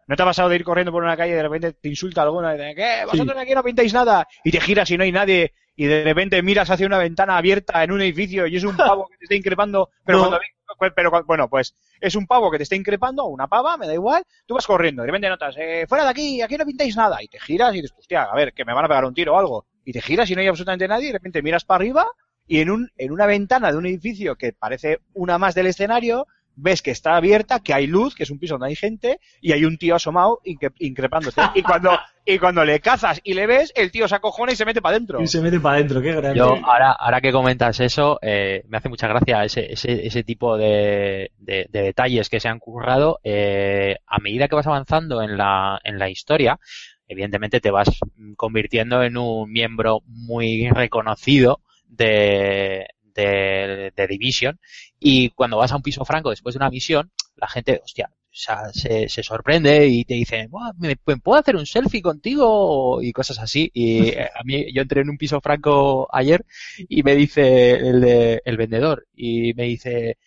[0.06, 2.22] ¿no te ha pasado de ir corriendo por una calle y de repente te insulta
[2.22, 3.04] alguna y te dice, ¿qué?
[3.06, 4.26] Vosotros aquí no pintáis nada.
[4.44, 7.84] Y te giras y no hay nadie y de repente miras hacia una ventana abierta
[7.84, 10.24] en un edificio y es un pavo que te está increpando, pero No.
[10.28, 10.40] cuando
[10.94, 13.86] pero cu- bueno, pues es un pavo que te está increpando, o una pava, me
[13.86, 16.96] da igual, tú vas corriendo, de repente notas, eh, fuera de aquí, aquí no pintáis
[16.96, 19.14] nada, y te giras y dices, hostia, a ver, que me van a pegar un
[19.14, 21.64] tiro o algo, y te giras y no hay absolutamente nadie, y de repente miras
[21.64, 22.06] para arriba
[22.46, 26.26] y en, un, en una ventana de un edificio que parece una más del escenario,
[26.56, 29.52] ves que está abierta, que hay luz, que es un piso donde hay gente, y
[29.52, 31.40] hay un tío asomado incre- increpándote.
[31.54, 31.90] Y cuando,
[32.26, 34.96] y cuando le cazas y le ves, el tío se acojona y se mete para
[34.96, 35.22] adentro.
[35.22, 36.38] y se mete para adentro, qué grande.
[36.38, 40.56] Yo, ahora, ahora que comentas eso, eh, me hace mucha gracia ese, ese, ese tipo
[40.58, 43.20] de, de- de detalles que se han currado.
[43.24, 46.58] Eh, a medida que vas avanzando en la, en la historia,
[47.08, 47.88] evidentemente te vas
[48.36, 54.58] convirtiendo en un miembro muy reconocido de, de, de Division.
[55.00, 58.10] Y cuando vas a un piso franco después de una misión, la gente, hostia,
[58.72, 63.02] se, se sorprende y te dice, "Buah, ¿me, me puedo hacer un selfie contigo?
[63.02, 63.70] Y cosas así.
[63.72, 66.44] Y eh, a mí, yo entré en un piso franco ayer
[66.88, 70.18] y me dice el, el vendedor y me dice,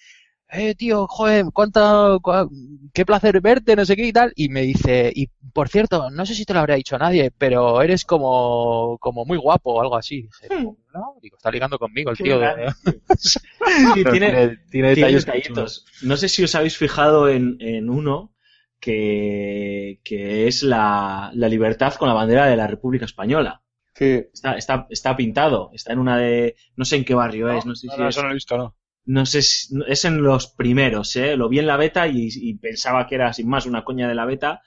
[0.52, 2.50] eh, tío, joder, cuánta, cua-
[2.94, 4.34] qué placer verte, no sé qué y tal.
[4.36, 7.82] Y me dice, y por cierto, no sé si te lo habría dicho nadie, pero
[7.82, 10.24] eres como, como muy guapo o algo así.
[10.24, 10.48] Dije,
[10.94, 12.40] no, digo, está ligando conmigo el tío.
[12.40, 12.74] de-
[13.94, 15.86] Sí, tiene, tiene, tiene tiene detalles detallitos.
[16.04, 18.34] No sé si os habéis fijado en, en uno
[18.80, 23.62] que, que es la, la libertad con la bandera de la República Española.
[23.96, 24.24] Sí.
[24.34, 27.76] Está, está, está pintado, está en una de, no sé en qué barrio es, no
[27.76, 28.76] sé No, si no, es, eso no lo he visto, ¿no?
[29.06, 31.36] No sé si- es en los primeros, ¿eh?
[31.36, 34.16] Lo vi en la beta y, y pensaba que era sin más una coña de
[34.16, 34.62] la beta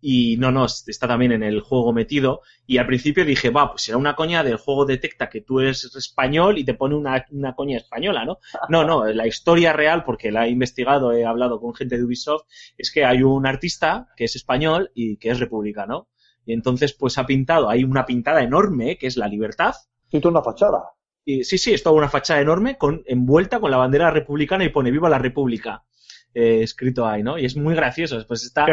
[0.00, 3.82] y no, no, está también en el juego metido y al principio dije, va, pues
[3.82, 7.54] será una coña del juego detecta que tú eres español y te pone una, una
[7.54, 8.38] coña española, ¿no?
[8.68, 12.42] No, no, la historia real, porque la he investigado, he hablado con gente de Ubisoft,
[12.76, 16.08] es que hay un artista que es español y que es republicano.
[16.44, 19.74] Y entonces, pues ha pintado, hay una pintada enorme, que es la libertad,
[20.08, 20.84] Sí, tú una fachada.
[21.26, 24.70] Y, sí, sí, es toda una fachada enorme con, envuelta con la bandera republicana y
[24.70, 25.84] pone Viva la República
[26.32, 27.38] eh, escrito ahí, ¿no?
[27.38, 28.24] Y es muy gracioso.
[28.26, 28.66] Pues está,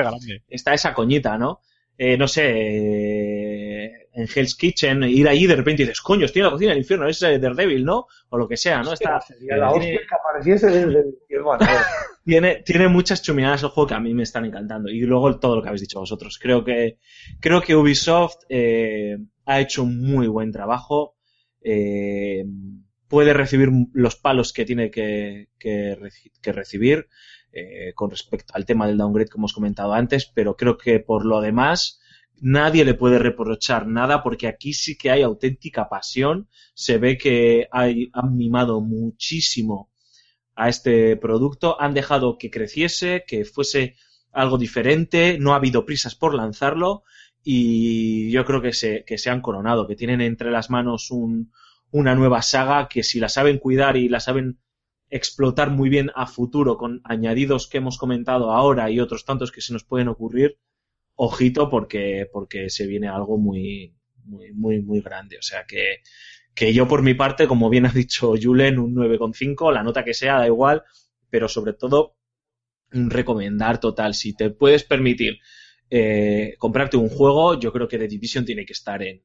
[0.49, 1.59] esa coñita, ¿no?
[1.97, 6.41] Eh, no sé, eh, en Hell's Kitchen, ir ahí y de repente dices, coño, estoy
[6.41, 8.07] en la cocina del infierno, es eh, Daredevil, ¿no?
[8.29, 8.93] O lo que sea, ¿no?
[8.93, 11.15] Está, Sería la hostia que apareciese desde el...
[11.29, 11.65] y bueno,
[12.25, 14.89] Tiene, tiene muchas chuminadas el juego que a mí me están encantando.
[14.89, 16.39] Y luego todo lo que habéis dicho vosotros.
[16.39, 16.99] Creo que,
[17.41, 21.17] creo que Ubisoft eh, ha hecho un muy buen trabajo.
[21.63, 22.45] Eh,
[23.07, 27.07] puede recibir los palos que tiene que, que, reci- que recibir
[27.51, 31.25] eh, con respecto al tema del downgrade que hemos comentado antes, pero creo que por
[31.25, 31.99] lo demás
[32.41, 36.49] nadie le puede reprochar nada porque aquí sí que hay auténtica pasión.
[36.73, 39.91] Se ve que han mimado muchísimo
[40.55, 43.95] a este producto, han dejado que creciese, que fuese
[44.31, 47.03] algo diferente, no ha habido prisas por lanzarlo
[47.43, 51.51] y yo creo que se, que se han coronado, que tienen entre las manos un,
[51.91, 54.59] una nueva saga que si la saben cuidar y la saben
[55.09, 59.61] explotar muy bien a futuro con añadidos que hemos comentado ahora y otros tantos que
[59.61, 60.57] se nos pueden ocurrir,
[61.15, 63.93] ojito porque, porque se viene algo muy,
[64.25, 65.37] muy, muy, muy grande.
[65.37, 65.97] O sea que,
[66.55, 70.13] que yo por mi parte, como bien ha dicho Julen, un 9,5, la nota que
[70.13, 70.83] sea, da igual,
[71.29, 72.15] pero sobre todo
[72.89, 74.13] recomendar total.
[74.13, 75.39] Si te puedes permitir
[75.97, 79.21] eh, comprarte un juego, yo creo que The Division tiene que estar en,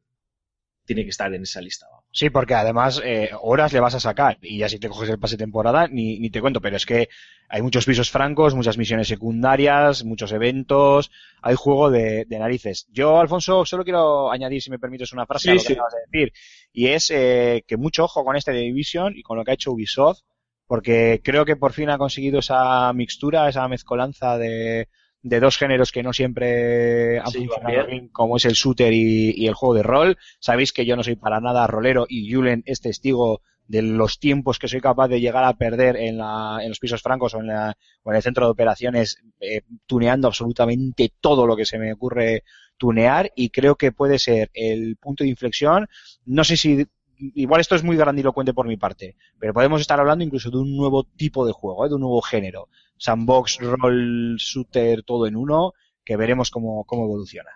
[0.85, 1.87] tiene que estar en esa lista.
[1.91, 2.05] vamos.
[2.11, 5.19] Sí, porque además eh, horas le vas a sacar y ya si te coges el
[5.19, 7.09] pase de temporada ni, ni te cuento, pero es que
[7.49, 11.11] hay muchos pisos francos, muchas misiones secundarias, muchos eventos,
[11.43, 12.87] hay juego de, de narices.
[12.91, 15.67] Yo, Alfonso, solo quiero añadir, si me permites, una frase Sí, a lo sí.
[15.67, 16.33] que acabas de decir
[16.73, 19.55] y es eh, que mucho ojo con este de Division y con lo que ha
[19.55, 20.21] hecho Ubisoft,
[20.67, 24.89] porque creo que por fin ha conseguido esa mixtura, esa mezcolanza de,
[25.23, 29.33] de dos géneros que no siempre han Sí, funcionado bien, como es el shooter y,
[29.37, 30.17] y el juego de rol.
[30.41, 34.59] Sabéis que yo no soy para nada rolero y Julen es testigo de los tiempos
[34.59, 37.49] que soy capaz de llegar a perder en, la, en los pisos francos o en,
[37.49, 41.93] la, o en el centro de operaciones eh, tuneando absolutamente todo lo que se me
[41.93, 42.45] ocurre
[42.79, 45.87] tunear y creo que puede ser el punto de inflexión.
[46.25, 46.87] No sé si
[47.19, 50.77] igual esto es muy grandilocuente por mi parte, pero podemos estar hablando incluso de un
[50.77, 51.89] nuevo tipo de juego, ¿eh?
[51.89, 52.69] de un nuevo género.
[52.97, 55.73] Sandbox, roll, shooter, todo en uno,
[56.05, 57.51] que veremos cómo, cómo evoluciona.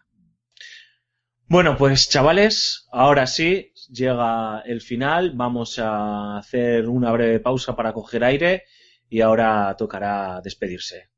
[1.46, 5.32] Bueno, pues chavales, ahora sí llega el final.
[5.34, 8.64] Vamos a hacer una breve pausa para coger aire
[9.08, 11.11] y ahora tocará despedirse.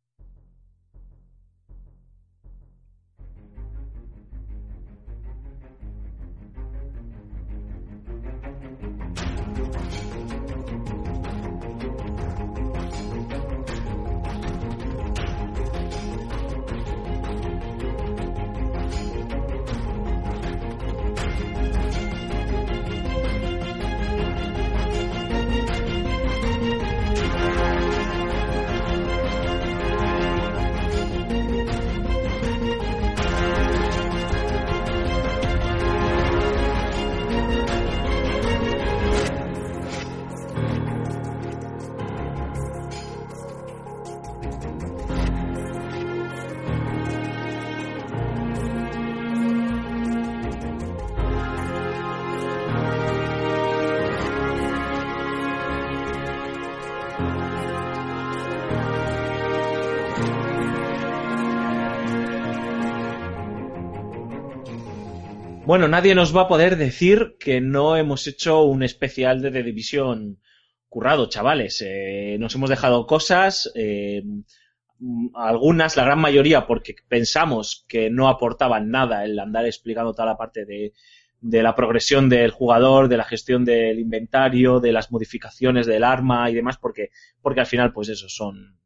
[65.75, 70.37] Bueno, nadie nos va a poder decir que no hemos hecho un especial de The
[70.89, 71.83] currado, chavales.
[71.85, 74.23] Eh, nos hemos dejado cosas, eh,
[75.35, 80.37] algunas, la gran mayoría, porque pensamos que no aportaban nada el andar explicando toda la
[80.37, 80.93] parte de,
[81.41, 86.49] de la progresión del jugador, de la gestión del inventario, de las modificaciones del arma
[86.51, 87.11] y demás, porque,
[87.43, 88.79] porque al final, pues eso, son,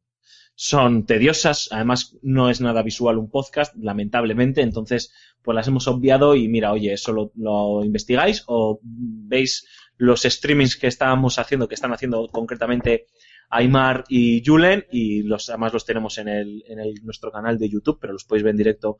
[0.61, 1.69] son tediosas.
[1.71, 4.59] Además, no es nada visual un podcast, lamentablemente.
[4.59, 9.65] Entonces, pues las hemos obviado y mira, oye, eso lo, investigáis o veis
[9.95, 13.05] los streamings que estamos haciendo, que están haciendo concretamente
[13.49, 17.69] Aymar y Julen y los, además los tenemos en, el, en el, nuestro canal de
[17.69, 18.99] YouTube, pero los podéis ver en directo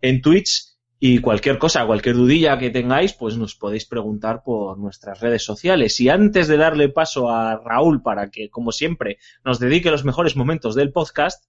[0.00, 0.75] en Twitch.
[0.98, 6.00] Y cualquier cosa, cualquier dudilla que tengáis, pues nos podéis preguntar por nuestras redes sociales.
[6.00, 10.36] Y antes de darle paso a Raúl para que, como siempre, nos dedique los mejores
[10.36, 11.44] momentos del podcast,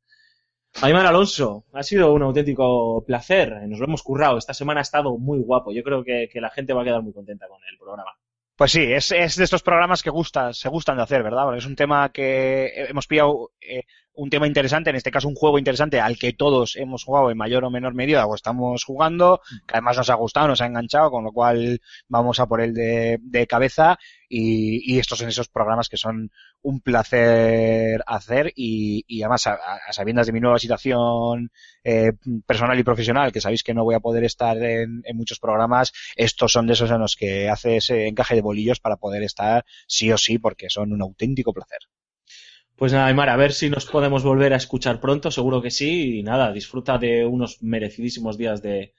[0.82, 3.54] Aymar Alonso, ha sido un auténtico placer.
[3.68, 4.38] Nos lo hemos currado.
[4.38, 5.72] Esta semana ha estado muy guapo.
[5.72, 8.12] Yo creo que, que la gente va a quedar muy contenta con el programa.
[8.58, 11.56] Pues sí, es, es de estos programas que gusta, se gustan de hacer, ¿verdad?
[11.56, 13.84] Es un tema que hemos pillado eh,
[14.18, 17.38] un tema interesante, en este caso un juego interesante al que todos hemos jugado en
[17.38, 21.12] mayor o menor medida o estamos jugando, que además nos ha gustado, nos ha enganchado,
[21.12, 25.50] con lo cual vamos a por él de, de cabeza y, y, estos son esos
[25.50, 26.32] programas que son
[26.64, 31.52] un placer hacer y, y además a, a, sabiendas de mi nueva situación
[31.84, 32.12] eh,
[32.46, 35.94] personal y profesional, que sabéis que no voy a poder estar en, en, muchos programas,
[36.16, 39.64] estos son de esos en los que hace ese encaje de bolillos para poder estar
[39.88, 41.80] sí o sí porque son un auténtico placer.
[42.78, 46.20] Pues nada, Aymar, a ver si nos podemos volver a escuchar pronto, seguro que sí.
[46.20, 48.94] Y nada, disfruta de unos merecidísimos días de,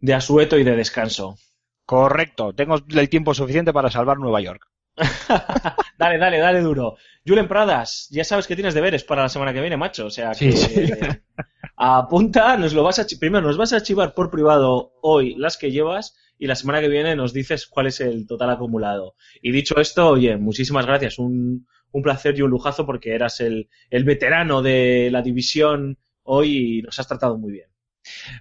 [0.00, 1.36] de asueto y de descanso.
[1.84, 4.62] Correcto, tengo el tiempo suficiente para salvar Nueva York.
[5.98, 6.96] dale, dale, dale duro.
[7.26, 10.06] Julen Pradas, ya sabes que tienes deberes para la semana que viene, macho.
[10.06, 10.90] O sea que Sí, sí.
[11.76, 15.70] apunta, nos lo vas a primero nos vas a archivar por privado hoy las que
[15.70, 19.14] llevas y la semana que viene nos dices cuál es el total acumulado.
[19.42, 23.68] Y dicho esto, oye, muchísimas gracias, un, un placer y un lujazo porque eras el,
[23.90, 27.70] el veterano de la división hoy y nos has tratado muy bien.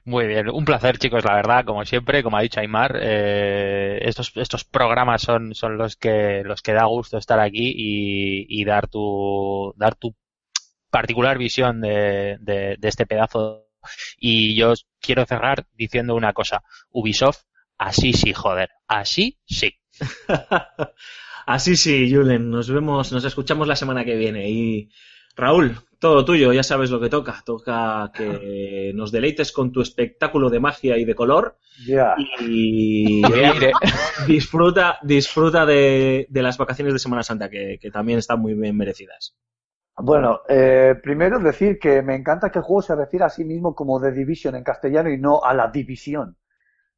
[0.06, 4.32] Muy bien, un placer chicos, la verdad, como siempre, como ha dicho Aymar, eh, estos,
[4.36, 8.88] estos programas son, son los que, los que da gusto estar aquí y, y dar
[8.88, 10.16] tu, dar tu
[10.92, 13.68] particular visión de, de, de este pedazo.
[14.18, 17.44] Y yo quiero cerrar diciendo una cosa, Ubisoft,
[17.78, 19.80] así sí, joder, así sí.
[21.50, 24.52] Así sí, Julen, nos vemos, nos escuchamos la semana que viene.
[24.52, 24.92] Y
[25.36, 27.42] Raúl, todo tuyo, ya sabes lo que toca.
[27.44, 31.58] Toca que nos deleites con tu espectáculo de magia y de color.
[31.88, 32.14] Ya.
[32.40, 33.24] Y
[34.28, 38.78] disfruta, disfruta de, de las vacaciones de Semana Santa, que, que también están muy bien
[38.78, 39.36] merecidas.
[39.98, 43.74] Bueno, eh, primero decir que me encanta que el juego se refiera a sí mismo
[43.74, 46.38] como The Division en castellano y no a la división.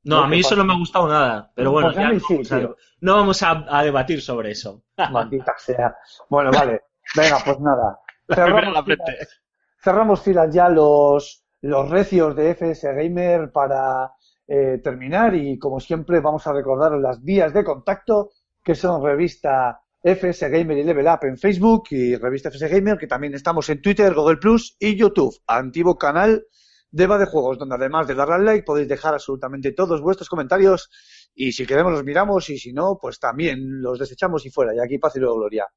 [0.03, 2.07] No, a mí eso pasa- no me ha gustado nada, pero bueno, Pues a ya
[2.07, 4.83] vamos a- no vamos a, a debatir sobre eso.
[5.11, 5.95] Maldita sea.
[6.29, 6.81] Bueno, vale.
[7.15, 7.99] Venga, pues nada.
[8.27, 9.41] La filas,
[9.83, 14.11] cerramos filas ya los, los recios de FS Gamer para
[14.47, 18.31] eh, terminar y como siempre vamos a recordar las vías de contacto
[18.63, 23.07] que son revista FS Gamer y Level Up en Facebook y revista FS Gamer que
[23.07, 26.45] también estamos en Twitter, Google Plus y YouTube, antiguo canal
[26.91, 30.29] de Va de Juegos donde además de darle al like podéis dejar absolutamente todos vuestros
[30.29, 30.89] comentarios
[31.33, 34.79] y si queremos los miramos y si no pues también los desechamos y fuera y
[34.79, 35.67] aquí paz y luego gloria.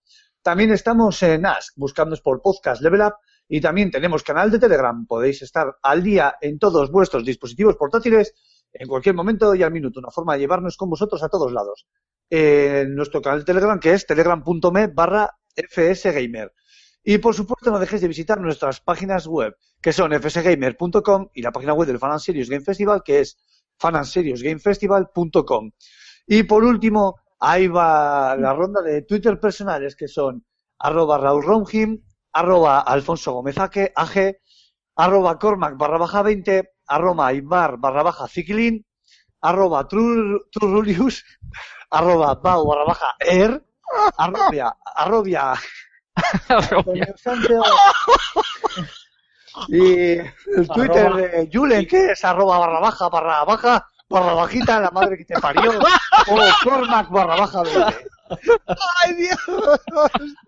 [0.43, 3.15] También estamos en Ask, buscándonos por podcast Level Up
[3.49, 5.07] y también tenemos canal de Telegram.
[5.07, 8.35] Podéis estar al día en todos vuestros dispositivos portátiles
[8.73, 10.01] en cualquier momento y al minuto.
[10.01, 11.86] Una forma de llevarnos con vosotros a todos lados.
[12.28, 16.53] En nuestro canal de Telegram que es telegram.me barra fsgamer.
[17.05, 21.52] Y por supuesto no dejéis de visitar nuestras páginas web que son fsgamer.com y la
[21.52, 23.36] página web del Fan Serious Game Festival que es
[23.78, 25.70] fanandseriousgamefestival.com.
[26.26, 30.44] Y por último, ahí va la ronda de Twitter personales que son
[30.78, 32.02] arroba Raúl Romjim,
[32.32, 34.36] arroba Alfonso Gómez AG,
[34.97, 38.85] arroba Cormac barra baja 20, arroba Ibar barra baja Ciclin,
[39.43, 41.22] arroba Tru- Trurulius,
[41.90, 43.62] arroba Pau barra baja Er,
[44.16, 45.55] arrobia, arrobia
[49.69, 54.81] y el Twitter Arroba- de Julen que es arroba barra baja barra baja barra bajita
[54.81, 55.73] la madre que te parió
[56.28, 57.81] o Cormac barra baja 20.
[59.05, 59.39] ¡Ay, Dios!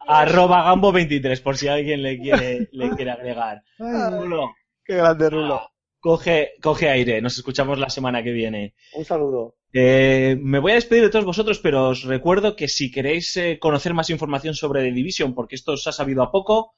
[0.08, 3.62] Arroba Gambo23, por si alguien le quiere, le quiere agregar.
[3.78, 5.70] Rulo, Qué grande Rulo.
[6.06, 8.74] Coge, coge aire, nos escuchamos la semana que viene.
[8.94, 9.56] Un saludo.
[9.72, 13.58] Eh, me voy a despedir de todos vosotros, pero os recuerdo que si queréis eh,
[13.58, 16.74] conocer más información sobre The Division, porque esto os ha sabido a poco,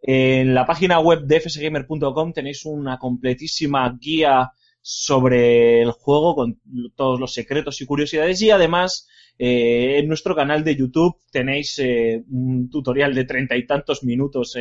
[0.00, 6.58] en la página web de fsgamer.com tenéis una completísima guía sobre el juego con
[6.96, 9.06] todos los secretos y curiosidades y además
[9.38, 14.56] eh, en nuestro canal de YouTube tenéis un tutorial de treinta y tantos minutos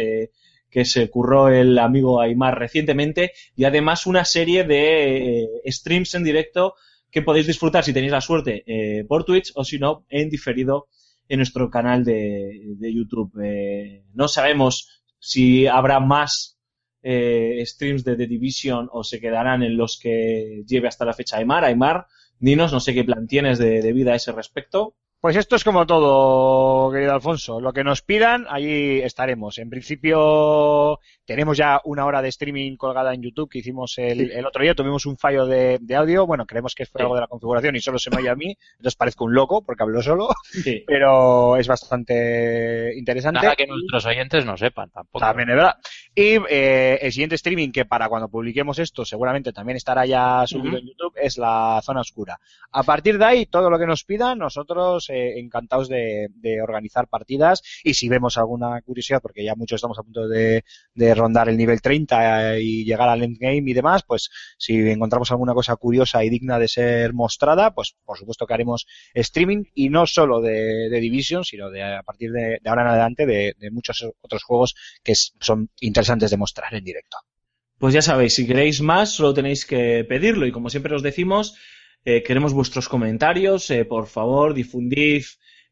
[0.71, 6.23] que se curró el amigo Aymar recientemente y además una serie de eh, streams en
[6.23, 6.75] directo
[7.11, 10.87] que podéis disfrutar si tenéis la suerte eh, por Twitch o si no en diferido
[11.27, 13.31] en nuestro canal de, YouTube.
[13.43, 16.57] Eh, no sabemos si habrá más
[17.03, 21.65] streams de The Division o se quedarán en los que lleve hasta la fecha Aymar.
[21.65, 22.05] Aymar,
[22.39, 24.95] dinos, no sé qué plan tienes de vida a ese respecto.
[25.21, 27.61] Pues esto es como todo, querido Alfonso.
[27.61, 29.59] Lo que nos pidan, allí estaremos.
[29.59, 34.45] En principio, tenemos ya una hora de streaming colgada en YouTube que hicimos el, el
[34.47, 34.73] otro día.
[34.73, 36.25] Tuvimos un fallo de, de audio.
[36.25, 37.03] Bueno, creemos que fue Sí.
[37.03, 38.57] algo de la configuración y solo se me oye a mí.
[38.77, 40.29] Entonces parezco un loco porque hablo solo.
[40.43, 40.83] Sí.
[40.87, 43.41] Pero es bastante interesante.
[43.43, 45.19] Nada que nuestros oyentes no sepan tampoco.
[45.23, 45.75] También es verdad.
[46.15, 50.79] Y eh, el siguiente streaming, que para cuando publiquemos esto seguramente también estará ya subido
[50.79, 52.39] en YouTube, es la zona oscura.
[52.71, 56.29] A partir de ahí, todo lo que nos pidan, nosotros eh, encantados de,
[56.61, 60.63] organizar partidas y si vemos alguna curiosidad, porque ya muchos estamos a punto de,
[61.15, 65.75] rondar el nivel 30 y llegar al endgame y demás, pues si encontramos alguna cosa
[65.75, 70.41] curiosa y digna de ser mostrada, pues por supuesto que haremos streaming y no solo
[70.41, 74.43] de, de Division, sino de a partir de, ahora en adelante de, de muchos otros
[74.43, 77.17] juegos que son interesantes de mostrar en directo.
[77.81, 80.45] Pues ya sabéis, si queréis más, solo tenéis que pedirlo.
[80.45, 81.55] Y como siempre os decimos,
[82.05, 83.69] eh, queremos vuestros comentarios.
[83.69, 85.23] eh, por favor, difundid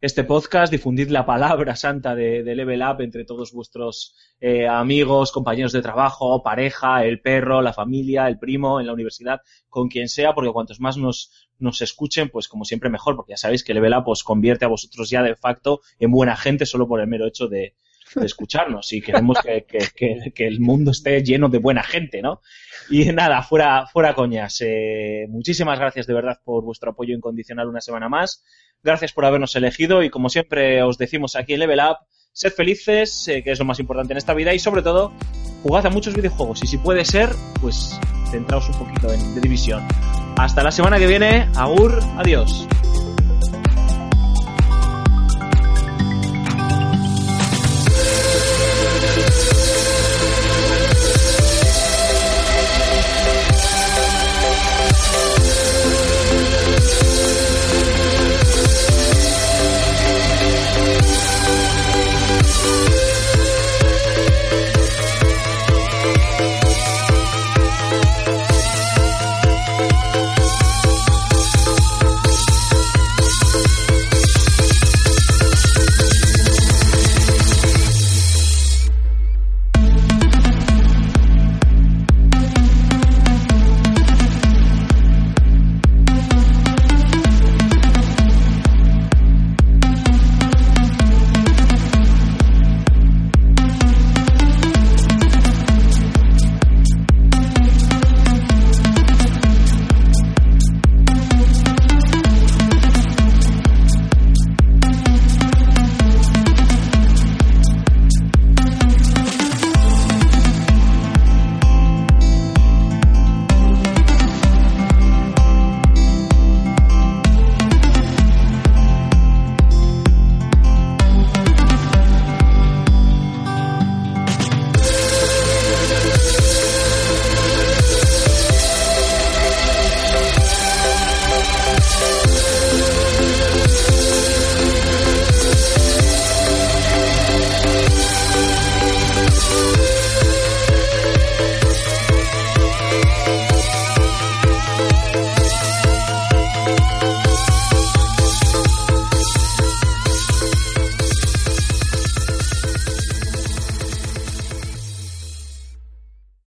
[0.02, 5.32] este podcast, difundid la palabra santa de, de Level Up entre todos vuestros eh, amigos,
[5.34, 10.08] compañeros de trabajo, pareja, el perro, la familia, el primo, en la universidad, con quien
[10.08, 13.74] sea, porque cuantos más nos, nos escuchen, pues como siempre mejor, porque ya sabéis que
[13.74, 17.08] Level Up os convierte a vosotros ya de facto en buena gente solo por el
[17.08, 17.76] mero hecho de,
[18.16, 22.22] de escucharnos y queremos que, que, que, que el mundo esté lleno de buena gente,
[22.22, 22.42] ¿no?
[22.90, 24.62] Y nada, fuera, fuera coñas.
[24.62, 28.44] Eh, muchísimas gracias de verdad por vuestro apoyo incondicional una semana más.
[28.82, 31.98] Gracias por habernos elegido y como siempre os decimos aquí en Level Up,
[32.32, 35.14] sed felices, eh, que es lo más importante en esta vida y sobre todo,
[35.64, 37.30] jugad a muchos videojuegos y si puede ser,
[37.62, 38.00] pues
[38.32, 39.86] centraos un poquito en The División.
[40.38, 42.68] Hasta la semana que viene, Agur, adiós.